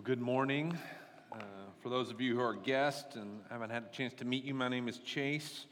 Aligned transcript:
Well, 0.00 0.06
good 0.06 0.22
morning. 0.22 0.78
Uh, 1.30 1.36
for 1.82 1.90
those 1.90 2.10
of 2.10 2.22
you 2.22 2.34
who 2.34 2.40
are 2.40 2.54
guests 2.54 3.16
and 3.16 3.40
haven't 3.50 3.68
had 3.68 3.82
a 3.82 3.94
chance 3.94 4.14
to 4.14 4.24
meet 4.24 4.44
you, 4.44 4.54
my 4.54 4.68
name 4.68 4.88
is 4.88 4.96
Chase. 4.96 5.66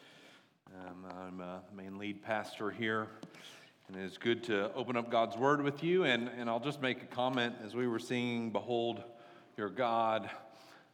Um, 0.66 1.06
I'm 1.18 1.40
uh, 1.40 1.60
the 1.70 1.74
main 1.74 1.96
lead 1.96 2.22
pastor 2.22 2.70
here. 2.70 3.06
And 3.88 3.96
it 3.96 4.04
is 4.04 4.18
good 4.18 4.44
to 4.44 4.70
open 4.74 4.98
up 4.98 5.10
God's 5.10 5.34
Word 5.38 5.62
with 5.62 5.82
you. 5.82 6.04
And, 6.04 6.28
and 6.28 6.50
I'll 6.50 6.60
just 6.60 6.82
make 6.82 7.02
a 7.02 7.06
comment 7.06 7.54
as 7.64 7.74
we 7.74 7.88
were 7.88 7.98
singing, 7.98 8.50
Behold 8.50 9.02
Your 9.56 9.70
God. 9.70 10.28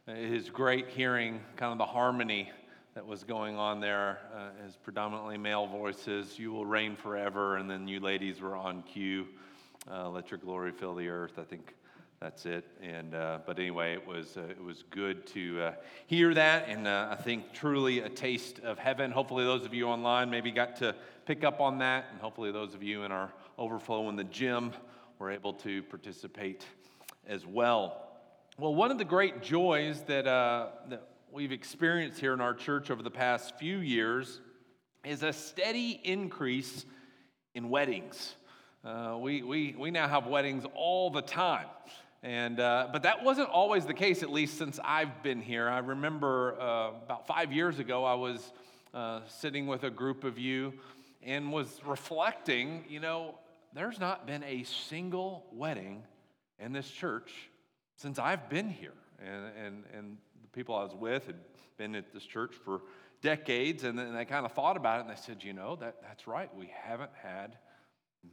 It 0.07 0.31
is 0.31 0.49
great 0.49 0.87
hearing 0.87 1.41
kind 1.57 1.73
of 1.73 1.77
the 1.77 1.91
harmony 1.91 2.49
that 2.93 3.05
was 3.05 3.25
going 3.25 3.57
on 3.57 3.81
there 3.81 4.19
uh, 4.33 4.65
as 4.65 4.77
predominantly 4.77 5.37
male 5.37 5.67
voices. 5.67 6.39
You 6.39 6.53
will 6.53 6.65
reign 6.65 6.95
forever. 6.95 7.57
And 7.57 7.69
then 7.69 7.85
you 7.89 7.99
ladies 7.99 8.39
were 8.39 8.55
on 8.55 8.81
cue. 8.83 9.27
Uh, 9.91 10.07
let 10.07 10.31
your 10.31 10.37
glory 10.37 10.71
fill 10.71 10.95
the 10.95 11.09
earth. 11.09 11.33
I 11.37 11.43
think 11.43 11.75
that's 12.25 12.47
it. 12.47 12.65
And 12.81 13.13
uh, 13.13 13.37
but 13.45 13.59
anyway, 13.59 13.93
it 13.93 14.07
was 14.07 14.35
uh, 14.35 14.41
it 14.49 14.63
was 14.63 14.83
good 14.89 15.27
to 15.27 15.61
uh, 15.61 15.73
hear 16.07 16.33
that, 16.33 16.67
and 16.67 16.87
uh, 16.87 17.09
I 17.11 17.21
think 17.21 17.53
truly 17.53 17.99
a 17.99 18.09
taste 18.09 18.57
of 18.61 18.79
heaven. 18.79 19.11
Hopefully, 19.11 19.43
those 19.43 19.63
of 19.63 19.75
you 19.75 19.85
online 19.85 20.31
maybe 20.31 20.49
got 20.49 20.75
to 20.77 20.95
pick 21.27 21.43
up 21.43 21.61
on 21.61 21.77
that, 21.79 22.05
and 22.11 22.19
hopefully, 22.19 22.51
those 22.51 22.73
of 22.73 22.81
you 22.81 23.03
in 23.03 23.11
our 23.11 23.31
overflow 23.59 24.09
in 24.09 24.15
the 24.15 24.23
gym 24.23 24.73
were 25.19 25.29
able 25.29 25.53
to 25.53 25.83
participate 25.83 26.65
as 27.27 27.45
well. 27.45 28.07
Well, 28.57 28.73
one 28.73 28.89
of 28.89 28.97
the 28.97 29.05
great 29.05 29.43
joys 29.43 30.01
that 30.07 30.25
uh, 30.25 30.69
that 30.89 31.07
we've 31.31 31.51
experienced 31.51 32.19
here 32.19 32.33
in 32.33 32.41
our 32.41 32.55
church 32.55 32.89
over 32.89 33.03
the 33.03 33.11
past 33.11 33.55
few 33.59 33.77
years 33.77 34.41
is 35.03 35.21
a 35.21 35.31
steady 35.31 36.01
increase 36.03 36.87
in 37.53 37.69
weddings. 37.69 38.33
Uh, 38.85 39.17
we, 39.19 39.41
we, 39.41 39.75
we 39.79 39.89
now 39.89 40.07
have 40.07 40.27
weddings 40.27 40.63
all 40.75 41.09
the 41.09 41.21
time. 41.21 41.65
And, 42.25 42.59
uh, 42.59 42.87
but 42.91 43.03
that 43.03 43.23
wasn't 43.23 43.49
always 43.49 43.85
the 43.85 43.93
case, 43.93 44.23
at 44.23 44.31
least 44.31 44.57
since 44.57 44.79
I've 44.83 45.21
been 45.21 45.41
here. 45.43 45.69
I 45.69 45.77
remember 45.77 46.59
uh, 46.59 46.89
about 47.05 47.27
five 47.27 47.53
years 47.53 47.77
ago, 47.77 48.03
I 48.03 48.15
was 48.15 48.51
uh, 48.95 49.19
sitting 49.27 49.67
with 49.67 49.83
a 49.83 49.91
group 49.91 50.23
of 50.23 50.39
you 50.39 50.73
and 51.21 51.53
was 51.53 51.79
reflecting, 51.85 52.83
you 52.89 52.99
know, 52.99 53.37
there's 53.75 53.99
not 53.99 54.25
been 54.25 54.43
a 54.43 54.63
single 54.63 55.45
wedding 55.51 56.01
in 56.57 56.73
this 56.73 56.89
church 56.89 57.31
since 57.95 58.17
I've 58.17 58.49
been 58.49 58.69
here. 58.69 58.95
And, 59.19 59.45
and, 59.63 59.83
and 59.95 60.17
the 60.41 60.47
people 60.47 60.73
I 60.73 60.81
was 60.81 60.95
with 60.95 61.27
had 61.27 61.37
been 61.77 61.93
at 61.93 62.11
this 62.11 62.23
church 62.23 62.55
for 62.65 62.81
decades, 63.21 63.83
and 63.83 63.99
then 63.99 64.15
they 64.15 64.25
kind 64.25 64.47
of 64.47 64.51
thought 64.53 64.77
about 64.77 64.97
it 64.97 65.01
and 65.01 65.15
they 65.15 65.21
said, 65.21 65.43
you 65.43 65.53
know, 65.53 65.75
that, 65.75 65.97
that's 66.01 66.25
right, 66.25 66.49
we 66.57 66.71
haven't 66.73 67.11
had 67.21 67.55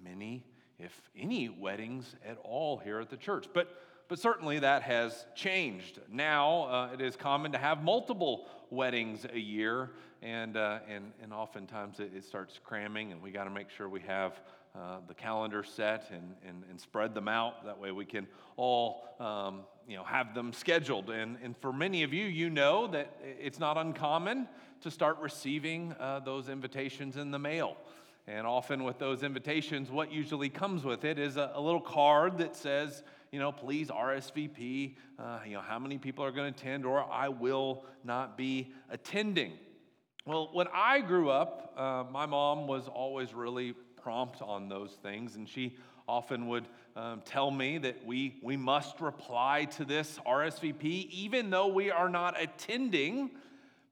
many 0.03 0.47
if 0.79 0.93
any, 1.17 1.49
weddings 1.49 2.15
at 2.27 2.39
all 2.43 2.79
here 2.79 3.01
at 3.01 3.11
the 3.11 3.17
church. 3.17 3.47
But, 3.53 3.69
but 4.09 4.19
certainly 4.19 4.59
that 4.61 4.83
has 4.83 5.27
changed. 5.35 6.01
Now 6.11 6.65
uh, 6.65 6.91
it 6.95 7.01
is 7.01 7.17
common 7.17 7.53
to 7.53 7.59
have 7.59 7.83
multiple 7.83 8.49
weddings 8.71 9.27
a 9.33 9.39
year, 9.39 9.91
and, 10.23 10.57
uh, 10.57 10.81
and, 10.89 11.13
and 11.23 11.33
oftentimes 11.33 12.01
it, 12.01 12.13
it, 12.17 12.25
starts 12.25 12.59
cramming, 12.65 13.13
and 13.13 13.23
we 13.23 13.31
got 13.31 13.45
to 13.45 13.51
make 13.51 13.71
sure 13.71 13.89
we 13.89 14.01
have 14.01 14.41
uh, 14.75 14.99
the 15.07 15.15
calendar 15.15 15.63
set 15.63 16.11
and, 16.11 16.35
and, 16.49 16.63
and 16.71 16.81
spread 16.81 17.15
them 17.15 17.29
out. 17.29 17.65
That 17.67 17.79
way 17.79 17.93
we 17.93 18.07
can 18.07 18.27
all 18.57 19.05
um, 19.21 19.61
you 19.87 19.97
know, 19.97 20.05
have 20.05 20.35
them 20.35 20.53
scheduled. 20.53 21.11
And, 21.11 21.37
and 21.43 21.57
for 21.59 21.73
many 21.73 22.03
of 22.03 22.15
you, 22.15 22.25
you 22.25 22.49
know 22.49 22.87
that 22.89 23.17
it's 23.23 23.59
not 23.59 23.77
uncommon 23.77 24.49
to 24.81 24.91
start 24.91 25.19
receiving 25.21 25.95
uh, 26.01 26.21
those 26.21 26.49
invitations 26.49 27.17
in 27.17 27.31
the 27.31 27.39
mail. 27.39 27.77
And 28.27 28.47
often 28.47 28.85
with 28.85 28.99
those 28.99 29.23
invitations, 29.23 29.91
what 29.91 30.13
usually 30.13 30.49
comes 30.49 30.85
with 30.85 31.05
it 31.05 31.19
is 31.19 31.37
a, 31.37 31.53
a 31.55 31.61
little 31.61 31.81
card 31.81 32.39
that 32.39 32.55
says, 32.55 33.03
you 33.33 33.41
know, 33.41 33.51
please 33.51 33.89
RSVP, 33.89 34.97
uh, 35.19 35.41
you 35.45 35.55
know, 35.55 35.61
how 35.61 35.79
many 35.79 35.99
people 35.99 36.25
are 36.25 36.31
going 36.31 36.53
to 36.53 36.61
attend, 36.61 36.87
or 36.87 37.03
I 37.11 37.29
will 37.29 37.85
not 38.05 38.37
be 38.37 38.73
attending. 38.91 39.53
Well, 40.25 40.51
when 40.53 40.69
I 40.73 41.01
grew 41.01 41.31
up, 41.31 41.75
uh, 41.77 42.05
my 42.13 42.27
mom 42.27 42.69
was 42.69 42.87
always 42.87 43.35
really 43.35 43.73
prompt 44.01 44.41
on 44.41 44.69
those 44.69 44.93
things, 45.03 45.35
and 45.35 45.49
she 45.49 45.77
often 46.07 46.47
would 46.49 46.69
um, 46.95 47.23
tell 47.25 47.51
me 47.51 47.79
that 47.79 48.05
we, 48.05 48.39
we 48.43 48.57
must 48.57 49.01
reply 49.01 49.65
to 49.65 49.85
this 49.85 50.19
RSVP 50.27 51.09
even 51.11 51.51
though 51.51 51.69
we 51.69 51.91
are 51.91 52.09
not 52.09 52.41
attending 52.41 53.31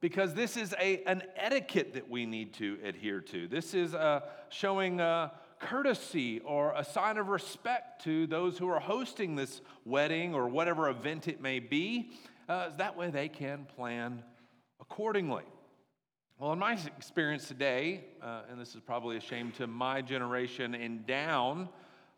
because 0.00 0.34
this 0.34 0.56
is 0.56 0.74
a, 0.80 1.02
an 1.04 1.22
etiquette 1.36 1.94
that 1.94 2.08
we 2.08 2.26
need 2.26 2.54
to 2.54 2.78
adhere 2.82 3.20
to. 3.20 3.46
This 3.46 3.74
is 3.74 3.94
uh, 3.94 4.20
showing 4.48 5.00
uh, 5.00 5.30
courtesy 5.58 6.40
or 6.40 6.72
a 6.74 6.82
sign 6.82 7.18
of 7.18 7.28
respect 7.28 8.02
to 8.04 8.26
those 8.26 8.56
who 8.56 8.68
are 8.68 8.80
hosting 8.80 9.36
this 9.36 9.60
wedding 9.84 10.34
or 10.34 10.48
whatever 10.48 10.88
event 10.88 11.28
it 11.28 11.40
may 11.40 11.58
be. 11.58 12.12
Uh, 12.48 12.70
that 12.78 12.96
way 12.96 13.10
they 13.10 13.28
can 13.28 13.66
plan 13.76 14.22
accordingly. 14.80 15.44
Well, 16.38 16.54
in 16.54 16.58
my 16.58 16.72
experience 16.96 17.46
today, 17.46 18.04
uh, 18.22 18.42
and 18.50 18.58
this 18.58 18.74
is 18.74 18.80
probably 18.80 19.18
a 19.18 19.20
shame 19.20 19.52
to 19.58 19.66
my 19.66 20.00
generation 20.00 20.74
and 20.74 21.06
down, 21.06 21.68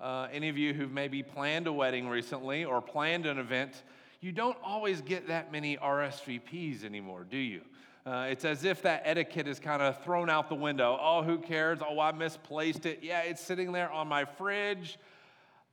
uh, 0.00 0.28
any 0.32 0.48
of 0.48 0.56
you 0.56 0.72
who've 0.72 0.92
maybe 0.92 1.24
planned 1.24 1.66
a 1.66 1.72
wedding 1.72 2.08
recently 2.08 2.64
or 2.64 2.80
planned 2.80 3.26
an 3.26 3.38
event, 3.38 3.82
you 4.20 4.30
don't 4.30 4.56
always 4.62 5.00
get 5.00 5.26
that 5.26 5.50
many 5.50 5.76
RSVPs 5.76 6.84
anymore, 6.84 7.26
do 7.28 7.36
you? 7.36 7.62
Uh, 8.04 8.26
it's 8.28 8.44
as 8.44 8.64
if 8.64 8.82
that 8.82 9.02
etiquette 9.04 9.46
is 9.46 9.60
kind 9.60 9.80
of 9.80 10.02
thrown 10.02 10.28
out 10.28 10.48
the 10.48 10.54
window. 10.56 10.98
Oh, 11.00 11.22
who 11.22 11.38
cares? 11.38 11.78
Oh, 11.88 12.00
I 12.00 12.10
misplaced 12.10 12.84
it. 12.84 12.98
Yeah, 13.02 13.20
it's 13.20 13.40
sitting 13.40 13.70
there 13.70 13.90
on 13.92 14.08
my 14.08 14.24
fridge. 14.24 14.98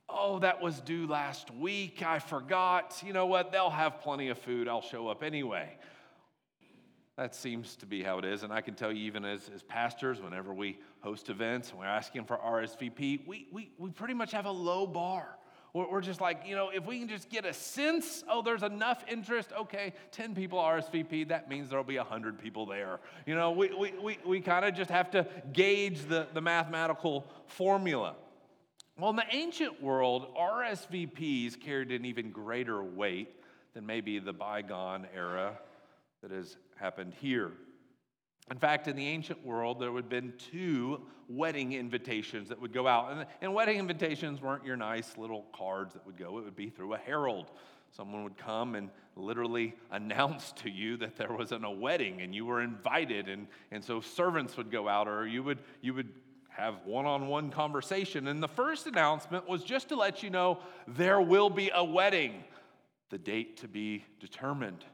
Oh, 0.08 0.38
that 0.38 0.60
was 0.60 0.80
due 0.80 1.08
last 1.08 1.52
week. 1.52 2.02
I 2.04 2.20
forgot. 2.20 3.02
You 3.04 3.12
know 3.12 3.26
what? 3.26 3.50
They'll 3.50 3.70
have 3.70 4.00
plenty 4.00 4.28
of 4.28 4.38
food. 4.38 4.68
I'll 4.68 4.80
show 4.82 5.08
up 5.08 5.24
anyway. 5.24 5.76
That 7.16 7.34
seems 7.34 7.74
to 7.76 7.86
be 7.86 8.02
how 8.02 8.18
it 8.18 8.24
is. 8.24 8.44
And 8.44 8.52
I 8.52 8.60
can 8.60 8.74
tell 8.74 8.92
you, 8.92 9.04
even 9.06 9.24
as, 9.24 9.50
as 9.52 9.62
pastors, 9.64 10.20
whenever 10.20 10.54
we 10.54 10.78
host 11.00 11.30
events 11.30 11.70
and 11.70 11.80
we're 11.80 11.86
asking 11.86 12.24
for 12.24 12.36
RSVP, 12.36 13.26
we, 13.26 13.48
we, 13.52 13.72
we 13.76 13.90
pretty 13.90 14.14
much 14.14 14.30
have 14.30 14.46
a 14.46 14.50
low 14.50 14.86
bar. 14.86 15.36
We're 15.72 16.00
just 16.00 16.20
like, 16.20 16.42
you 16.46 16.56
know, 16.56 16.70
if 16.70 16.84
we 16.84 16.98
can 16.98 17.08
just 17.08 17.30
get 17.30 17.44
a 17.44 17.52
sense, 17.52 18.24
oh, 18.28 18.42
there's 18.42 18.64
enough 18.64 19.04
interest, 19.08 19.50
okay, 19.56 19.92
10 20.10 20.34
people 20.34 20.58
RSVP, 20.58 21.28
that 21.28 21.48
means 21.48 21.68
there'll 21.68 21.84
be 21.84 21.96
100 21.96 22.40
people 22.40 22.66
there. 22.66 22.98
You 23.24 23.36
know, 23.36 23.52
we, 23.52 23.72
we, 23.74 23.92
we, 24.02 24.18
we 24.26 24.40
kind 24.40 24.64
of 24.64 24.74
just 24.74 24.90
have 24.90 25.12
to 25.12 25.26
gauge 25.52 26.08
the, 26.08 26.26
the 26.34 26.40
mathematical 26.40 27.24
formula. 27.46 28.16
Well, 28.98 29.10
in 29.10 29.16
the 29.16 29.24
ancient 29.30 29.80
world, 29.80 30.34
RSVPs 30.36 31.60
carried 31.60 31.92
an 31.92 32.04
even 32.04 32.32
greater 32.32 32.82
weight 32.82 33.30
than 33.72 33.86
maybe 33.86 34.18
the 34.18 34.32
bygone 34.32 35.06
era 35.14 35.56
that 36.22 36.32
has 36.32 36.56
happened 36.76 37.14
here. 37.20 37.52
In 38.50 38.58
fact, 38.58 38.88
in 38.88 38.96
the 38.96 39.06
ancient 39.06 39.44
world, 39.46 39.78
there 39.78 39.92
would 39.92 40.04
have 40.04 40.10
been 40.10 40.32
two 40.50 41.02
wedding 41.28 41.72
invitations 41.72 42.48
that 42.48 42.60
would 42.60 42.72
go 42.72 42.88
out. 42.88 43.12
And, 43.12 43.26
and, 43.40 43.54
wedding 43.54 43.78
invitations 43.78 44.42
weren't 44.42 44.64
your 44.64 44.76
nice 44.76 45.16
little 45.16 45.46
cards 45.54 45.94
that 45.94 46.04
would 46.04 46.16
go, 46.16 46.38
it 46.38 46.44
would 46.44 46.56
be 46.56 46.68
through 46.68 46.94
a 46.94 46.98
herald. 46.98 47.52
Someone 47.92 48.24
would 48.24 48.36
come 48.36 48.74
and 48.74 48.90
literally 49.14 49.74
announce 49.92 50.52
to 50.52 50.70
you 50.70 50.96
that 50.96 51.16
there 51.16 51.32
was 51.32 51.52
an, 51.52 51.64
a 51.64 51.70
wedding 51.70 52.22
and 52.22 52.34
you 52.34 52.44
were 52.44 52.60
invited. 52.60 53.28
And, 53.28 53.46
and 53.70 53.84
so 53.84 54.00
servants 54.00 54.56
would 54.56 54.70
go 54.70 54.88
out, 54.88 55.06
or 55.06 55.26
you 55.26 55.42
would, 55.44 55.60
you 55.80 55.94
would 55.94 56.08
have 56.48 56.74
one 56.84 57.06
on 57.06 57.28
one 57.28 57.50
conversation. 57.50 58.26
And 58.26 58.42
the 58.42 58.48
first 58.48 58.86
announcement 58.86 59.48
was 59.48 59.62
just 59.62 59.88
to 59.90 59.96
let 59.96 60.22
you 60.22 60.30
know 60.30 60.58
there 60.88 61.20
will 61.20 61.50
be 61.50 61.70
a 61.72 61.84
wedding, 61.84 62.44
the 63.10 63.18
date 63.18 63.58
to 63.58 63.68
be 63.68 64.04
determined. 64.18 64.84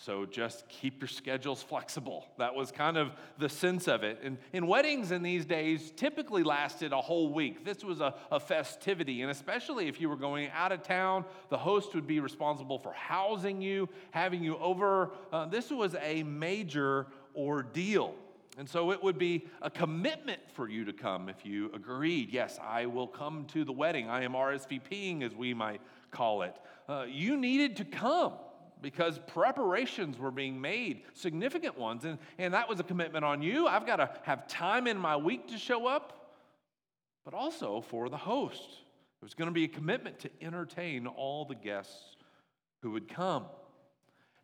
So 0.00 0.26
just 0.26 0.68
keep 0.68 1.00
your 1.00 1.08
schedules 1.08 1.60
flexible. 1.60 2.24
That 2.38 2.54
was 2.54 2.70
kind 2.70 2.96
of 2.96 3.10
the 3.36 3.48
sense 3.48 3.88
of 3.88 4.04
it. 4.04 4.20
And, 4.22 4.38
and 4.52 4.68
weddings 4.68 5.10
in 5.10 5.24
these 5.24 5.44
days 5.44 5.90
typically 5.90 6.44
lasted 6.44 6.92
a 6.92 7.00
whole 7.00 7.32
week. 7.32 7.64
This 7.64 7.82
was 7.82 8.00
a, 8.00 8.14
a 8.30 8.38
festivity. 8.38 9.22
And 9.22 9.30
especially 9.30 9.88
if 9.88 10.00
you 10.00 10.08
were 10.08 10.16
going 10.16 10.50
out 10.54 10.70
of 10.70 10.84
town, 10.84 11.24
the 11.48 11.58
host 11.58 11.96
would 11.96 12.06
be 12.06 12.20
responsible 12.20 12.78
for 12.78 12.92
housing 12.92 13.60
you, 13.60 13.88
having 14.12 14.44
you 14.44 14.56
over. 14.58 15.10
Uh, 15.32 15.46
this 15.46 15.68
was 15.68 15.96
a 16.00 16.22
major 16.22 17.08
ordeal. 17.34 18.14
And 18.56 18.68
so 18.68 18.92
it 18.92 19.02
would 19.02 19.18
be 19.18 19.46
a 19.62 19.70
commitment 19.70 20.40
for 20.52 20.68
you 20.68 20.84
to 20.84 20.92
come 20.92 21.28
if 21.28 21.44
you 21.44 21.72
agreed, 21.74 22.30
yes, 22.30 22.58
I 22.62 22.86
will 22.86 23.08
come 23.08 23.46
to 23.46 23.64
the 23.64 23.72
wedding. 23.72 24.08
I 24.08 24.22
am 24.22 24.32
RSVPing, 24.32 25.22
as 25.22 25.34
we 25.34 25.54
might 25.54 25.80
call 26.12 26.42
it. 26.42 26.54
Uh, 26.88 27.04
you 27.08 27.36
needed 27.36 27.76
to 27.78 27.84
come 27.84 28.32
because 28.82 29.18
preparations 29.26 30.18
were 30.18 30.30
being 30.30 30.60
made, 30.60 31.02
significant 31.14 31.78
ones. 31.78 32.04
And, 32.04 32.18
and 32.38 32.54
that 32.54 32.68
was 32.68 32.80
a 32.80 32.84
commitment 32.84 33.24
on 33.24 33.42
you. 33.42 33.66
I've 33.66 33.86
got 33.86 33.96
to 33.96 34.10
have 34.22 34.46
time 34.46 34.86
in 34.86 34.98
my 34.98 35.16
week 35.16 35.48
to 35.48 35.58
show 35.58 35.86
up, 35.86 36.34
but 37.24 37.34
also 37.34 37.80
for 37.80 38.08
the 38.08 38.16
host. 38.16 38.62
It 39.20 39.24
was 39.24 39.34
going 39.34 39.48
to 39.48 39.54
be 39.54 39.64
a 39.64 39.68
commitment 39.68 40.20
to 40.20 40.30
entertain 40.40 41.06
all 41.06 41.44
the 41.44 41.54
guests 41.54 42.16
who 42.82 42.92
would 42.92 43.08
come. 43.08 43.46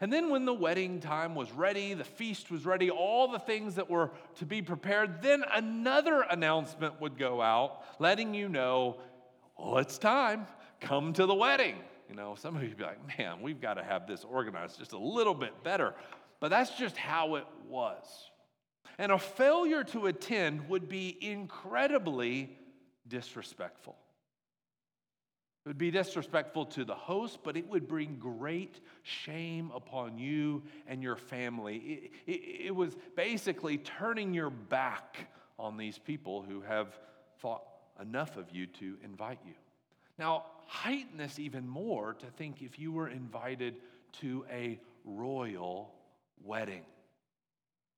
And 0.00 0.12
then, 0.12 0.28
when 0.28 0.44
the 0.44 0.52
wedding 0.52 1.00
time 1.00 1.36
was 1.36 1.52
ready, 1.52 1.94
the 1.94 2.04
feast 2.04 2.50
was 2.50 2.66
ready, 2.66 2.90
all 2.90 3.30
the 3.30 3.38
things 3.38 3.76
that 3.76 3.88
were 3.88 4.10
to 4.36 4.44
be 4.44 4.60
prepared, 4.60 5.22
then 5.22 5.44
another 5.52 6.22
announcement 6.22 7.00
would 7.00 7.16
go 7.16 7.40
out 7.40 7.84
letting 8.00 8.34
you 8.34 8.48
know, 8.48 8.98
well, 9.56 9.78
it's 9.78 9.96
time, 9.96 10.46
come 10.80 11.12
to 11.12 11.26
the 11.26 11.34
wedding. 11.34 11.76
You 12.08 12.14
know, 12.14 12.34
some 12.34 12.56
of 12.56 12.62
you 12.62 12.74
be 12.74 12.84
like, 12.84 13.18
man, 13.18 13.40
we've 13.40 13.60
got 13.60 13.74
to 13.74 13.84
have 13.84 14.06
this 14.06 14.24
organized 14.24 14.78
just 14.78 14.92
a 14.92 14.98
little 14.98 15.34
bit 15.34 15.62
better. 15.62 15.94
But 16.40 16.48
that's 16.48 16.76
just 16.76 16.96
how 16.96 17.36
it 17.36 17.46
was. 17.68 18.04
And 18.98 19.10
a 19.10 19.18
failure 19.18 19.84
to 19.84 20.06
attend 20.06 20.68
would 20.68 20.88
be 20.88 21.16
incredibly 21.20 22.56
disrespectful. 23.08 23.96
It 25.64 25.70
would 25.70 25.78
be 25.78 25.90
disrespectful 25.90 26.66
to 26.66 26.84
the 26.84 26.94
host, 26.94 27.38
but 27.42 27.56
it 27.56 27.66
would 27.68 27.88
bring 27.88 28.16
great 28.18 28.80
shame 29.02 29.72
upon 29.74 30.18
you 30.18 30.62
and 30.86 31.02
your 31.02 31.16
family. 31.16 32.10
It, 32.26 32.30
it, 32.30 32.66
it, 32.66 32.76
was 32.76 32.94
basically 33.16 33.78
turning 33.78 34.34
your 34.34 34.50
back 34.50 35.16
on 35.58 35.78
these 35.78 35.98
people 35.98 36.42
who 36.42 36.60
have 36.60 36.98
thought 37.40 37.62
enough 37.98 38.36
of 38.36 38.50
you 38.50 38.66
to 38.66 38.98
invite 39.02 39.38
you. 39.46 39.54
Now, 40.18 40.46
heighten 40.66 41.18
this 41.18 41.38
even 41.38 41.68
more 41.68 42.14
to 42.14 42.26
think 42.26 42.62
if 42.62 42.78
you 42.78 42.92
were 42.92 43.08
invited 43.08 43.76
to 44.20 44.44
a 44.50 44.80
royal 45.04 45.92
wedding. 46.42 46.82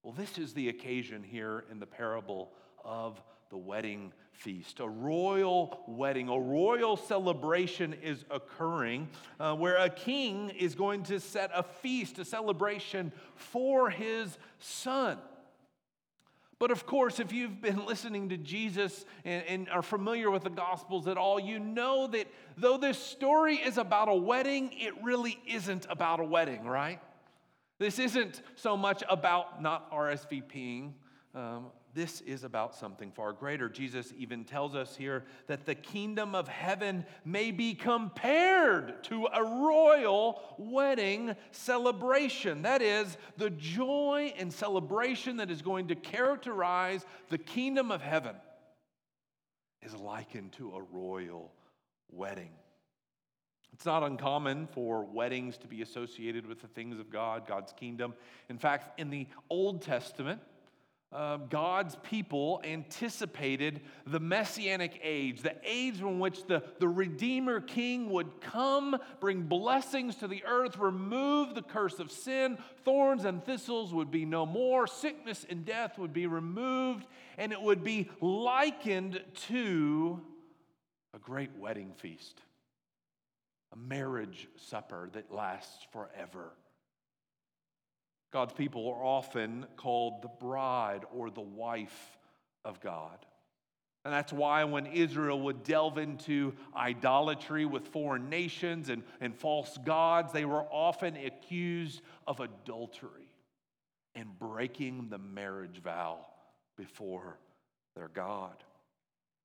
Well, 0.03 0.15
this 0.15 0.39
is 0.39 0.55
the 0.55 0.69
occasion 0.69 1.23
here 1.23 1.65
in 1.71 1.79
the 1.79 1.87
parable 1.87 2.53
of 2.85 3.21
the 3.51 3.57
wedding 3.57 4.13
feast. 4.33 4.81
A 4.81 4.89
royal 4.89 5.83
wedding, 5.87 6.29
a 6.29 6.39
royal 6.39 6.97
celebration 6.97 7.95
is 8.03 8.25
occurring 8.31 9.09
uh, 9.39 9.55
where 9.55 9.77
a 9.77 9.91
king 9.91 10.51
is 10.51 10.75
going 10.75 11.03
to 11.05 11.21
set 11.21 11.51
a 11.55 11.63
feast, 11.63 12.19
a 12.19 12.25
celebration 12.25 13.13
for 13.35 13.91
his 13.91 14.39
son. 14.59 15.19
But 16.59 16.71
of 16.71 16.87
course, 16.87 17.21
if 17.21 17.33
you've 17.33 17.61
been 17.61 17.85
listening 17.85 18.31
to 18.31 18.39
Jesus 18.39 19.05
and, 19.25 19.45
and, 19.47 19.69
are 19.69 19.83
familiar 19.83 20.31
with 20.31 20.45
the 20.45 20.51
Gospels 20.51 21.07
at 21.07 21.19
all, 21.19 21.39
you 21.39 21.59
know 21.59 22.07
that 22.07 22.29
though 22.57 22.79
this 22.79 22.99
story 22.99 23.57
is 23.57 23.77
about 23.77 24.09
a 24.09 24.15
wedding, 24.15 24.73
it 24.73 24.95
really 25.03 25.39
isn't 25.47 25.87
about 25.91 26.21
a 26.21 26.25
wedding, 26.25 26.65
right? 26.65 27.01
This 27.79 27.99
isn't 27.99 28.41
so 28.55 28.75
much 28.75 29.03
about 29.09 29.61
not 29.61 29.93
RSVPing. 29.93 30.93
Um, 31.35 31.67
this 31.97 32.21
is 32.21 32.45
about 32.45 32.75
something 32.75 33.11
far 33.11 33.33
greater. 33.33 33.71
Jesus 33.71 34.13
even 34.19 34.45
tells 34.45 34.75
us 34.75 34.95
here 34.95 35.25
that 35.47 35.65
the 35.65 35.75
kingdom 35.75 36.35
of 36.35 36.47
heaven 36.47 37.07
may 37.25 37.51
be 37.51 37.73
compared 37.73 39.03
to 39.05 39.27
a 39.33 39.43
royal 39.43 40.43
wedding 40.59 41.35
celebration. 41.53 42.63
That 42.63 42.83
is, 42.83 43.17
the 43.39 43.49
joy 43.49 44.35
and 44.37 44.53
celebration 44.53 45.39
that 45.39 45.51
is 45.51 45.63
going 45.63 45.89
to 45.89 45.95
characterize 45.95 47.07
the 47.31 47.39
kingdom 47.39 47.91
of 47.91 48.03
heaven 48.03 48.37
is 49.81 49.95
likened 49.95 50.53
to 50.53 50.77
a 50.77 50.83
royal 50.83 51.51
wedding. 52.11 52.51
It's 53.73 53.87
not 53.87 54.03
uncommon 54.03 54.69
for 54.73 55.03
weddings 55.05 55.57
to 55.59 55.67
be 55.67 55.81
associated 55.81 56.47
with 56.47 56.61
the 56.61 56.69
things 56.69 56.99
of 57.01 57.09
God, 57.09 57.47
God's 57.47 57.73
kingdom. 57.73 58.13
In 58.51 58.59
fact, 58.59 59.01
in 59.01 59.09
the 59.09 59.27
Old 59.49 59.81
Testament, 59.81 60.43
uh, 61.13 61.37
God's 61.37 61.97
people 62.03 62.61
anticipated 62.65 63.81
the 64.07 64.19
messianic 64.19 65.01
age, 65.03 65.41
the 65.41 65.55
age 65.65 66.01
in 66.01 66.19
which 66.19 66.45
the, 66.47 66.65
the 66.81 66.89
Redeemer 66.89 67.61
King 67.61 68.11
would 68.11 68.41
come, 68.41 68.97
bring 69.21 69.43
blessings 69.43 70.17
to 70.17 70.29
the 70.29 70.45
earth, 70.45 70.79
remove 70.79 71.55
the 71.55 71.63
curse 71.63 72.01
of 72.01 72.11
sin, 72.11 72.59
thorns 72.85 73.25
and 73.25 73.45
thistles 73.45 73.95
would 73.95 74.11
be 74.11 74.25
no 74.25 74.45
more, 74.45 74.87
sickness 74.87 75.47
and 75.49 75.65
death 75.65 75.97
would 75.97 76.13
be 76.13 76.27
removed, 76.27 77.07
and 77.39 77.53
it 77.53 77.63
would 77.63 77.85
be 77.85 78.11
likened 78.21 79.23
to 79.47 80.21
a 81.15 81.19
great 81.19 81.57
wedding 81.57 81.93
feast, 81.97 82.41
a 83.73 83.77
marriage 83.77 84.49
supper 84.57 85.09
that 85.13 85.33
lasts 85.33 85.87
forever. 85.93 86.53
God's 88.37 88.53
people 88.53 88.87
are 88.91 89.03
often 89.03 89.65
called 89.79 90.21
the 90.21 90.29
bride 90.29 91.07
or 91.11 91.31
the 91.31 91.41
wife 91.41 92.19
of 92.67 92.83
God. 92.83 93.17
And 94.05 94.13
that's 94.13 94.31
why 94.31 94.63
when 94.65 94.85
Israel 94.85 95.41
would 95.41 95.63
delve 95.63 95.97
into 95.97 96.53
idolatry 96.77 97.65
with 97.65 97.89
foreign 97.89 98.29
nations 98.29 98.91
and, 98.91 99.05
and 99.23 99.35
false 99.35 99.79
gods, 99.87 100.35
they 100.35 100.45
were 100.45 100.65
often 100.71 101.17
accused 101.17 102.03
of 102.27 102.41
adultery 102.41 103.33
and 104.15 104.39
breaking 104.39 105.09
the 105.09 105.17
marriage 105.17 105.81
vow 105.83 106.19
before 106.77 107.39
their 107.95 108.09
God. 108.09 108.63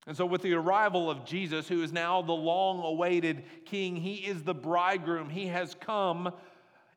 And 0.06 0.18
so, 0.18 0.26
with 0.26 0.42
the 0.42 0.54
arrival 0.54 1.10
of 1.10 1.24
Jesus, 1.24 1.70
who 1.70 1.82
is 1.82 1.94
now 1.94 2.22
the 2.22 2.34
long 2.34 2.84
awaited 2.84 3.44
king, 3.64 3.96
he 3.96 4.16
is 4.16 4.44
the 4.44 4.54
bridegroom. 4.54 5.30
He 5.30 5.48
has 5.48 5.76
come 5.76 6.34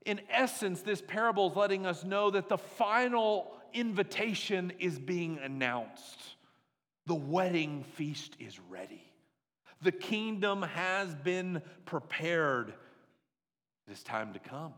in 0.04 0.20
essence, 0.30 0.82
this 0.82 1.00
parable 1.00 1.50
is 1.50 1.56
letting 1.56 1.86
us 1.86 2.04
know 2.04 2.30
that 2.30 2.48
the 2.48 2.58
final 2.58 3.50
invitation 3.72 4.72
is 4.78 4.98
being 4.98 5.38
announced. 5.42 6.20
The 7.06 7.14
wedding 7.14 7.84
feast 7.94 8.36
is 8.38 8.58
ready. 8.70 9.02
The 9.82 9.92
kingdom 9.92 10.62
has 10.62 11.14
been 11.14 11.62
prepared. 11.84 12.72
It 13.86 13.92
is 13.92 14.02
time 14.02 14.32
to 14.32 14.38
come. 14.38 14.74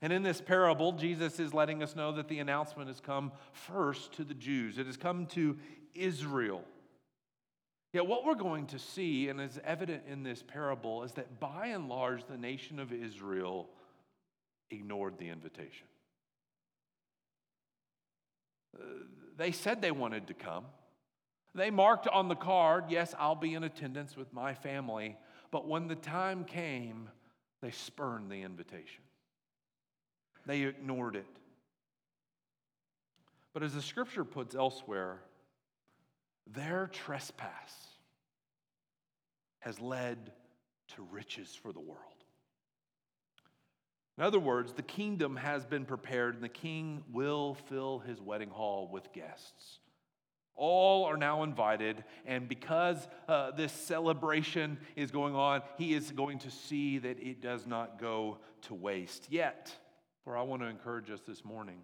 And 0.00 0.12
in 0.12 0.22
this 0.22 0.40
parable, 0.40 0.92
Jesus 0.92 1.40
is 1.40 1.52
letting 1.52 1.82
us 1.82 1.96
know 1.96 2.12
that 2.12 2.28
the 2.28 2.38
announcement 2.38 2.88
has 2.88 3.00
come 3.00 3.32
first 3.52 4.12
to 4.14 4.24
the 4.24 4.34
Jews, 4.34 4.78
it 4.78 4.86
has 4.86 4.96
come 4.96 5.26
to 5.26 5.56
Israel. 5.94 6.62
Yet, 7.94 8.06
what 8.06 8.24
we're 8.24 8.34
going 8.34 8.66
to 8.66 8.78
see, 8.78 9.28
and 9.28 9.40
is 9.40 9.58
evident 9.64 10.02
in 10.06 10.22
this 10.22 10.44
parable, 10.46 11.04
is 11.04 11.12
that 11.12 11.40
by 11.40 11.68
and 11.68 11.88
large, 11.88 12.26
the 12.26 12.36
nation 12.36 12.78
of 12.78 12.92
Israel 12.92 13.70
ignored 14.70 15.18
the 15.18 15.28
invitation. 15.28 15.86
Uh, 18.78 18.84
they 19.36 19.52
said 19.52 19.80
they 19.80 19.90
wanted 19.90 20.26
to 20.28 20.34
come. 20.34 20.64
They 21.54 21.70
marked 21.70 22.06
on 22.06 22.28
the 22.28 22.34
card, 22.34 22.84
yes, 22.88 23.14
I'll 23.18 23.34
be 23.34 23.54
in 23.54 23.64
attendance 23.64 24.16
with 24.16 24.32
my 24.32 24.54
family. 24.54 25.16
But 25.50 25.66
when 25.66 25.88
the 25.88 25.94
time 25.94 26.44
came, 26.44 27.08
they 27.62 27.70
spurned 27.70 28.30
the 28.30 28.42
invitation. 28.42 29.02
They 30.46 30.62
ignored 30.62 31.16
it. 31.16 31.26
But 33.52 33.62
as 33.62 33.74
the 33.74 33.82
scripture 33.82 34.24
puts 34.24 34.54
elsewhere, 34.54 35.18
their 36.46 36.88
trespass 36.92 37.74
has 39.60 39.80
led 39.80 40.32
to 40.94 41.02
riches 41.10 41.58
for 41.60 41.72
the 41.72 41.80
world. 41.80 42.17
In 44.18 44.24
other 44.24 44.40
words, 44.40 44.72
the 44.72 44.82
kingdom 44.82 45.36
has 45.36 45.64
been 45.64 45.84
prepared, 45.84 46.34
and 46.34 46.42
the 46.42 46.48
king 46.48 47.04
will 47.12 47.54
fill 47.68 48.00
his 48.00 48.20
wedding 48.20 48.50
hall 48.50 48.88
with 48.92 49.12
guests. 49.12 49.78
All 50.56 51.04
are 51.04 51.16
now 51.16 51.44
invited, 51.44 52.02
and 52.26 52.48
because 52.48 53.06
uh, 53.28 53.52
this 53.52 53.72
celebration 53.72 54.78
is 54.96 55.12
going 55.12 55.36
on, 55.36 55.62
he 55.76 55.94
is 55.94 56.10
going 56.10 56.40
to 56.40 56.50
see 56.50 56.98
that 56.98 57.20
it 57.20 57.40
does 57.40 57.64
not 57.64 58.00
go 58.00 58.38
to 58.62 58.74
waste. 58.74 59.28
Yet, 59.30 59.72
where 60.24 60.36
I 60.36 60.42
want 60.42 60.62
to 60.62 60.68
encourage 60.68 61.10
us 61.10 61.20
this 61.24 61.44
morning 61.44 61.78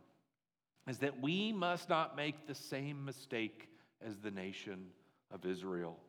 is 0.88 0.99
that 0.99 1.23
we 1.23 1.53
must 1.53 1.88
not 1.88 2.17
make 2.17 2.49
the 2.49 2.55
same 2.55 3.05
mistake 3.05 3.69
as 4.05 4.19
the 4.19 4.33
nation 4.33 4.87
of 5.31 5.47
Israel. 5.47 6.00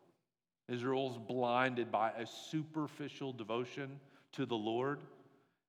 Israel's 0.67 1.20
blinded 1.20 1.91
by 1.91 2.10
a 2.13 2.25
superficial 2.25 3.32
devotion 3.32 4.00
to 4.32 4.48
the 4.48 4.55
Lord 4.55 5.01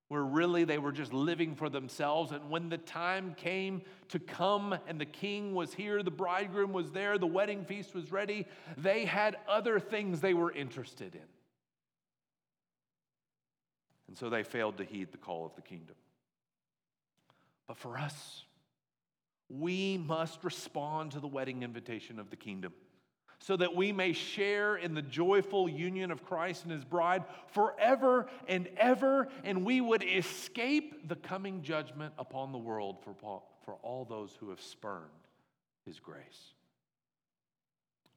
where 0.09 0.23
really 0.23 0.65
they 0.65 0.79
were 0.79 0.93
just 0.93 1.13
living 1.13 1.55
for 1.57 1.69
themselves. 1.69 2.31
And 2.31 2.49
when 2.49 2.69
the 2.69 2.79
time 2.79 3.35
came 3.37 3.83
to 4.09 4.19
come 4.19 4.77
and 4.87 5.01
the 5.01 5.07
king 5.07 5.55
was 5.55 5.75
here, 5.75 6.03
the 6.03 6.11
bridegroom 6.11 6.73
was 6.73 6.93
there, 6.93 7.19
the 7.19 7.27
wedding 7.27 7.65
feast 7.65 7.95
was 7.95 8.13
ready, 8.13 8.47
they 8.77 9.05
had 9.05 9.37
other 9.49 9.81
things 9.81 10.21
they 10.21 10.35
were 10.35 10.53
interested 10.53 11.15
in. 11.15 11.21
And 14.09 14.17
so 14.17 14.31
they 14.31 14.45
failed 14.45 14.79
to 14.79 14.85
heed 14.85 15.11
the 15.11 15.19
call 15.19 15.45
of 15.45 15.57
the 15.57 15.63
kingdom. 15.63 15.97
But 17.67 17.77
for 17.77 17.99
us, 17.99 18.45
we 19.49 19.99
must 19.99 20.45
respond 20.45 21.13
to 21.13 21.21
the 21.21 21.27
wedding 21.27 21.65
invitation 21.65 22.21
of 22.21 22.31
the 22.31 22.37
kingdom 22.37 22.73
so 23.38 23.57
that 23.57 23.75
we 23.75 23.93
may 23.93 24.12
share 24.12 24.76
in 24.76 24.95
the 24.95 25.02
joyful 25.02 25.69
union 25.69 26.11
of 26.11 26.25
Christ 26.25 26.64
and 26.64 26.73
his 26.73 26.85
bride 26.85 27.25
forever 27.49 28.26
and 28.49 28.69
ever, 28.76 29.28
and 29.45 29.64
we 29.64 29.81
would 29.81 30.02
escape 30.02 31.09
the 31.09 31.16
coming 31.16 31.62
judgment 31.62 32.14
upon 32.19 32.52
the 32.52 32.59
world 32.59 32.97
for, 33.02 33.43
for 33.64 33.75
all 33.83 34.05
those 34.05 34.37
who 34.40 34.50
have 34.50 34.61
spurned 34.61 35.05
his 35.85 36.00
grace. 36.00 36.55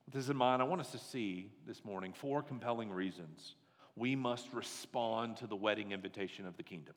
With 0.06 0.16
this 0.16 0.30
in 0.30 0.38
mind, 0.38 0.62
I 0.62 0.66
want 0.66 0.82
us 0.82 0.92
to 0.94 0.98
see 0.98 1.52
this 1.68 1.86
morning 1.86 2.14
four 2.14 2.42
compelling 2.42 2.90
reasons 2.92 3.56
we 3.96 4.16
must 4.16 4.52
respond 4.54 5.38
to 5.38 5.48
the 5.48 5.56
wedding 5.56 5.92
invitation 5.92 6.48
of 6.48 6.56
the 6.58 6.64
kingdom. 6.64 6.96